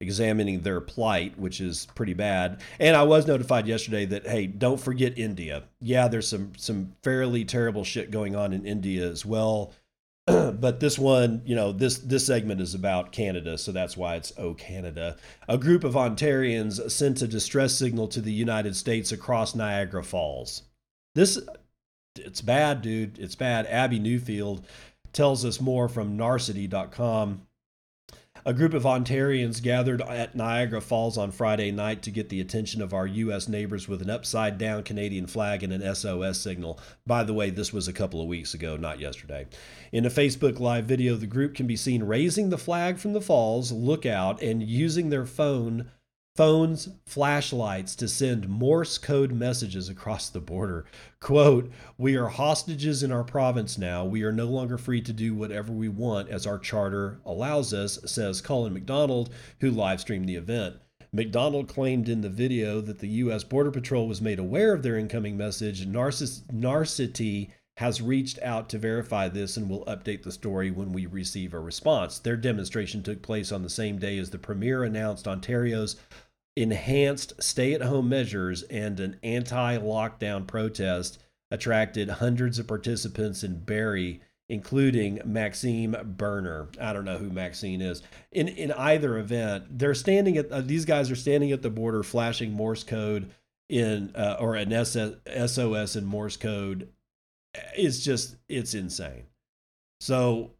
examining 0.00 0.60
their 0.60 0.80
plight, 0.80 1.38
which 1.38 1.60
is 1.60 1.86
pretty 1.94 2.14
bad. 2.14 2.60
And 2.78 2.96
I 2.96 3.02
was 3.04 3.26
notified 3.26 3.66
yesterday 3.66 4.04
that 4.06 4.26
hey, 4.26 4.46
don't 4.46 4.80
forget 4.80 5.18
India. 5.18 5.64
Yeah, 5.80 6.08
there's 6.08 6.28
some 6.28 6.52
some 6.56 6.92
fairly 7.02 7.44
terrible 7.44 7.84
shit 7.84 8.10
going 8.10 8.36
on 8.36 8.52
in 8.52 8.66
India 8.66 9.08
as 9.08 9.24
well. 9.24 9.72
but 10.26 10.80
this 10.80 10.98
one, 10.98 11.42
you 11.44 11.54
know, 11.54 11.72
this 11.72 11.98
this 11.98 12.26
segment 12.26 12.60
is 12.60 12.74
about 12.74 13.12
Canada, 13.12 13.58
so 13.58 13.72
that's 13.72 13.96
why 13.96 14.16
it's 14.16 14.32
Oh 14.38 14.54
Canada. 14.54 15.16
A 15.48 15.58
group 15.58 15.84
of 15.84 15.94
Ontarians 15.94 16.90
sent 16.90 17.22
a 17.22 17.28
distress 17.28 17.74
signal 17.74 18.08
to 18.08 18.20
the 18.20 18.32
United 18.32 18.74
States 18.74 19.12
across 19.12 19.54
Niagara 19.54 20.02
Falls. 20.02 20.62
This 21.14 21.38
it's 22.16 22.40
bad, 22.40 22.80
dude. 22.80 23.18
It's 23.18 23.34
bad. 23.34 23.66
Abby 23.66 24.00
Newfield 24.00 24.64
tells 25.12 25.44
us 25.44 25.60
more 25.60 25.88
from 25.88 26.16
narcity.com. 26.16 27.42
A 28.46 28.52
group 28.52 28.74
of 28.74 28.82
Ontarians 28.82 29.62
gathered 29.62 30.02
at 30.02 30.34
Niagara 30.34 30.82
Falls 30.82 31.16
on 31.16 31.30
Friday 31.30 31.70
night 31.70 32.02
to 32.02 32.10
get 32.10 32.28
the 32.28 32.42
attention 32.42 32.82
of 32.82 32.92
our 32.92 33.06
U.S. 33.06 33.48
neighbors 33.48 33.88
with 33.88 34.02
an 34.02 34.10
upside 34.10 34.58
down 34.58 34.82
Canadian 34.82 35.26
flag 35.26 35.62
and 35.62 35.72
an 35.72 35.94
SOS 35.94 36.40
signal. 36.40 36.78
By 37.06 37.24
the 37.24 37.32
way, 37.32 37.48
this 37.48 37.72
was 37.72 37.88
a 37.88 37.92
couple 37.94 38.20
of 38.20 38.28
weeks 38.28 38.52
ago, 38.52 38.76
not 38.76 39.00
yesterday. 39.00 39.46
In 39.92 40.04
a 40.04 40.10
Facebook 40.10 40.60
Live 40.60 40.84
video, 40.84 41.16
the 41.16 41.26
group 41.26 41.54
can 41.54 41.66
be 41.66 41.74
seen 41.74 42.02
raising 42.02 42.50
the 42.50 42.58
flag 42.58 42.98
from 42.98 43.14
the 43.14 43.22
falls, 43.22 43.72
lookout, 43.72 44.42
and 44.42 44.62
using 44.62 45.08
their 45.08 45.24
phone 45.24 45.90
phones, 46.36 46.88
flashlights 47.06 47.94
to 47.94 48.08
send 48.08 48.48
Morse 48.48 48.98
code 48.98 49.30
messages 49.30 49.88
across 49.88 50.28
the 50.28 50.40
border. 50.40 50.84
Quote, 51.20 51.70
We 51.96 52.16
are 52.16 52.26
hostages 52.26 53.04
in 53.04 53.12
our 53.12 53.22
province 53.22 53.78
now. 53.78 54.04
We 54.04 54.24
are 54.24 54.32
no 54.32 54.46
longer 54.46 54.76
free 54.76 55.00
to 55.02 55.12
do 55.12 55.32
whatever 55.32 55.72
we 55.72 55.88
want 55.88 56.28
as 56.30 56.44
our 56.44 56.58
charter 56.58 57.20
allows 57.24 57.72
us, 57.72 58.00
says 58.06 58.40
Colin 58.40 58.74
McDonald, 58.74 59.30
who 59.60 59.70
live 59.70 60.00
streamed 60.00 60.28
the 60.28 60.34
event. 60.34 60.74
McDonald 61.12 61.68
claimed 61.68 62.08
in 62.08 62.22
the 62.22 62.28
video 62.28 62.80
that 62.80 62.98
the 62.98 63.08
U.S. 63.08 63.44
Border 63.44 63.70
Patrol 63.70 64.08
was 64.08 64.20
made 64.20 64.40
aware 64.40 64.74
of 64.74 64.82
their 64.82 64.98
incoming 64.98 65.36
message. 65.36 65.86
Narciss- 65.86 66.42
Narcity 66.52 67.50
has 67.76 68.00
reached 68.00 68.38
out 68.40 68.68
to 68.68 68.78
verify 68.78 69.28
this 69.28 69.56
and 69.56 69.68
will 69.68 69.84
update 69.86 70.22
the 70.22 70.30
story 70.30 70.70
when 70.70 70.92
we 70.92 71.06
receive 71.06 71.54
a 71.54 71.58
response. 71.58 72.20
Their 72.20 72.36
demonstration 72.36 73.02
took 73.02 73.20
place 73.20 73.50
on 73.50 73.62
the 73.62 73.70
same 73.70 73.98
day 73.98 74.18
as 74.18 74.30
the 74.30 74.38
Premier 74.38 74.84
announced 74.84 75.26
Ontario's 75.26 75.96
enhanced 76.56 77.42
stay 77.42 77.74
at 77.74 77.82
home 77.82 78.08
measures 78.08 78.62
and 78.64 79.00
an 79.00 79.18
anti 79.22 79.76
lockdown 79.78 80.46
protest 80.46 81.18
attracted 81.50 82.08
hundreds 82.08 82.58
of 82.58 82.66
participants 82.66 83.44
in 83.44 83.60
Barrie, 83.60 84.20
including 84.48 85.20
Maxime 85.24 85.96
Berner. 86.16 86.68
I 86.80 86.92
don't 86.92 87.04
know 87.04 87.18
who 87.18 87.30
Maxine 87.30 87.80
is. 87.80 88.02
In 88.32 88.48
in 88.48 88.72
either 88.72 89.18
event, 89.18 89.78
they're 89.78 89.94
standing 89.94 90.36
at 90.36 90.50
uh, 90.50 90.60
these 90.60 90.84
guys 90.84 91.10
are 91.10 91.16
standing 91.16 91.52
at 91.52 91.62
the 91.62 91.70
border 91.70 92.02
flashing 92.02 92.52
Morse 92.52 92.84
code 92.84 93.30
in 93.68 94.14
uh, 94.14 94.36
or 94.38 94.56
an 94.56 94.72
SS, 94.72 95.14
SOS 95.46 95.96
in 95.96 96.04
Morse 96.04 96.36
code. 96.36 96.88
It's 97.76 98.00
just 98.00 98.36
it's 98.48 98.74
insane. 98.74 99.24
So 100.00 100.50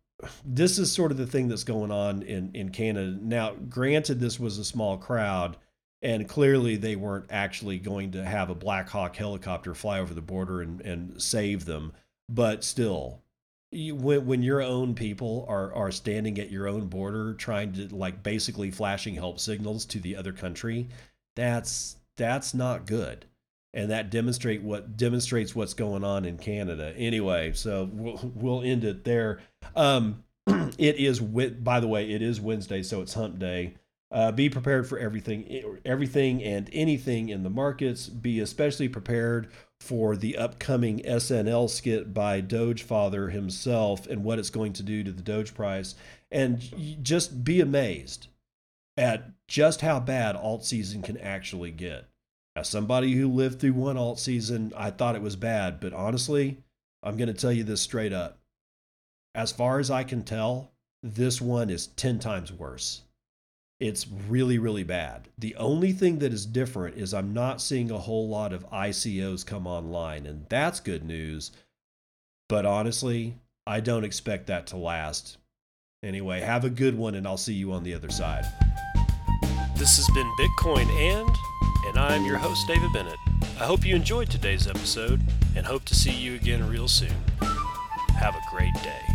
this 0.45 0.78
is 0.78 0.92
sort 0.92 1.11
of 1.11 1.18
the 1.18 1.26
thing 1.26 1.49
that's 1.49 1.64
going 1.64 1.90
on 1.90 2.22
in 2.22 2.51
in 2.55 2.70
Canada 2.70 3.16
now. 3.20 3.55
Granted, 3.68 4.20
this 4.20 4.38
was 4.40 4.59
a 4.59 4.64
small 4.64 4.97
crowd, 4.97 5.57
and 6.05 6.29
clearly 6.29 6.77
they 6.77 6.95
weren't 6.95 7.25
actually 7.31 7.79
going 7.79 8.13
to 8.13 8.25
have 8.25 8.51
a 8.51 8.55
Black 8.55 8.89
Hawk 8.91 9.17
helicopter 9.17 9.75
fly 9.75 9.99
over 9.99 10.15
the 10.15 10.21
border 10.21 10.61
and 10.61 10.81
and 10.83 11.21
save 11.21 11.65
them. 11.65 11.93
But 12.29 12.63
still, 12.63 13.23
you, 13.73 13.97
when 13.97 14.27
when 14.27 14.43
your 14.43 14.63
own 14.63 14.95
people 14.95 15.47
are 15.49 15.73
are 15.75 15.91
standing 15.91 16.39
at 16.39 16.51
your 16.51 16.69
own 16.69 16.87
border 16.87 17.35
trying 17.35 17.73
to 17.73 17.95
like 17.95 18.23
basically 18.23 18.71
flashing 18.71 19.15
help 19.15 19.41
signals 19.41 19.87
to 19.87 19.99
the 19.99 20.15
other 20.15 20.33
country, 20.33 20.89
that's 21.35 21.97
that's 22.17 22.55
not 22.55 22.87
good 22.87 23.25
and 23.75 23.91
that 23.91 24.09
demonstrate 24.09 24.63
what 24.63 24.97
demonstrates 24.97 25.55
what's 25.55 25.75
going 25.75 26.05
on 26.05 26.25
in 26.25 26.39
Canada. 26.39 26.95
Anyway, 26.97 27.53
so 27.55 27.91
we'll 27.93 28.33
we'll 28.35 28.63
end 28.63 28.85
it 28.85 29.05
there. 29.05 29.41
Um, 29.75 30.23
it 30.47 30.97
is 30.97 31.19
by 31.21 31.81
the 31.81 31.89
way, 31.89 32.11
it 32.11 32.23
is 32.23 32.41
Wednesday, 32.41 32.83
so 32.83 33.01
it's 33.03 33.15
Hump 33.15 33.39
Day. 33.39 33.75
Uh, 34.15 34.31
be 34.31 34.49
prepared 34.49 34.87
for 34.87 34.97
everything, 34.97 35.81
everything 35.85 36.41
and 36.41 36.71
anything 36.73 37.31
in 37.31 37.43
the 37.43 37.51
markets. 37.51 38.07
Be 38.09 38.39
especially 38.39 38.89
prepared 38.89 39.49
for 39.81 40.17
the 40.17 40.37
upcoming 40.37 41.01
SNL 41.01 41.69
skit 41.69 42.15
by 42.15 42.41
Doge 42.41 42.85
Father 42.85 43.31
himself 43.31 44.07
and 44.07 44.23
what 44.23 44.39
it's 44.39 44.51
going 44.51 44.73
to 44.75 44.85
do 44.85 45.03
to 45.03 45.11
the 45.11 45.21
Doge 45.21 45.53
price. 45.53 45.97
And 46.31 46.62
just 47.03 47.43
be 47.43 47.61
amazed 47.61 48.29
at 48.97 49.33
just 49.49 49.81
how 49.81 49.99
bad 49.99 50.37
alt 50.37 50.65
season 50.65 51.03
can 51.03 51.19
actually 51.19 51.73
get. 51.73 52.09
As 52.55 52.69
somebody 52.69 53.15
who 53.15 53.29
lived 53.29 53.61
through 53.61 53.73
one 53.73 53.97
alt 53.97 54.21
season, 54.21 54.73
I 54.77 54.91
thought 54.91 55.17
it 55.17 55.23
was 55.23 55.35
bad, 55.35 55.81
but 55.81 55.93
honestly, 55.93 56.59
I'm 57.03 57.17
going 57.17 57.27
to 57.27 57.35
tell 57.35 57.53
you 57.53 57.65
this 57.65 57.81
straight 57.81 58.12
up. 58.12 58.39
As 59.35 59.51
far 59.51 59.81
as 59.81 59.91
I 59.91 60.05
can 60.05 60.23
tell, 60.23 60.71
this 61.03 61.41
one 61.41 61.69
is 61.69 61.89
10 61.89 62.21
times 62.21 62.53
worse. 62.53 63.03
It's 63.81 64.07
really, 64.09 64.59
really 64.59 64.85
bad. 64.85 65.29
The 65.37 65.57
only 65.57 65.93
thing 65.93 66.20
that 66.20 66.33
is 66.33 66.47
different 66.47 66.97
is 66.97 67.12
I'm 67.12 67.35
not 67.35 67.61
seeing 67.61 67.91
a 67.91 67.99
whole 67.99 68.29
lot 68.29 68.53
of 68.53 68.68
ICOs 68.70 69.45
come 69.45 69.66
online, 69.66 70.27
and 70.27 70.47
that's 70.49 70.81
good 70.81 71.05
news. 71.05 71.51
But 72.49 72.66
honestly, 72.66 73.39
I 73.66 73.81
don't 73.81 74.05
expect 74.05 74.47
that 74.47 74.66
to 74.68 74.77
last. 74.77 75.39
Anyway, 76.03 76.41
have 76.41 76.64
a 76.64 76.70
good 76.70 76.97
one, 76.97 77.14
and 77.14 77.27
I'll 77.27 77.37
see 77.37 77.55
you 77.55 77.72
on 77.72 77.83
the 77.83 77.95
other 77.95 78.11
side. 78.11 78.45
This 79.77 79.97
has 79.97 80.09
been 80.14 80.31
Bitcoin 80.39 80.89
and 80.89 81.37
and 81.87 81.99
I'm 81.99 82.25
your 82.25 82.39
host, 82.39 82.66
David 82.66 82.93
Bennett. 82.93 83.18
I 83.61 83.66
hope 83.66 83.85
you 83.85 83.95
enjoyed 83.95 84.31
today's 84.31 84.66
episode 84.66 85.20
and 85.55 85.66
hope 85.66 85.85
to 85.85 85.95
see 85.95 86.12
you 86.12 86.35
again 86.35 86.66
real 86.68 86.89
soon. 86.89 87.14
Have 88.18 88.35
a 88.35 88.41
great 88.51 88.75
day. 88.83 89.14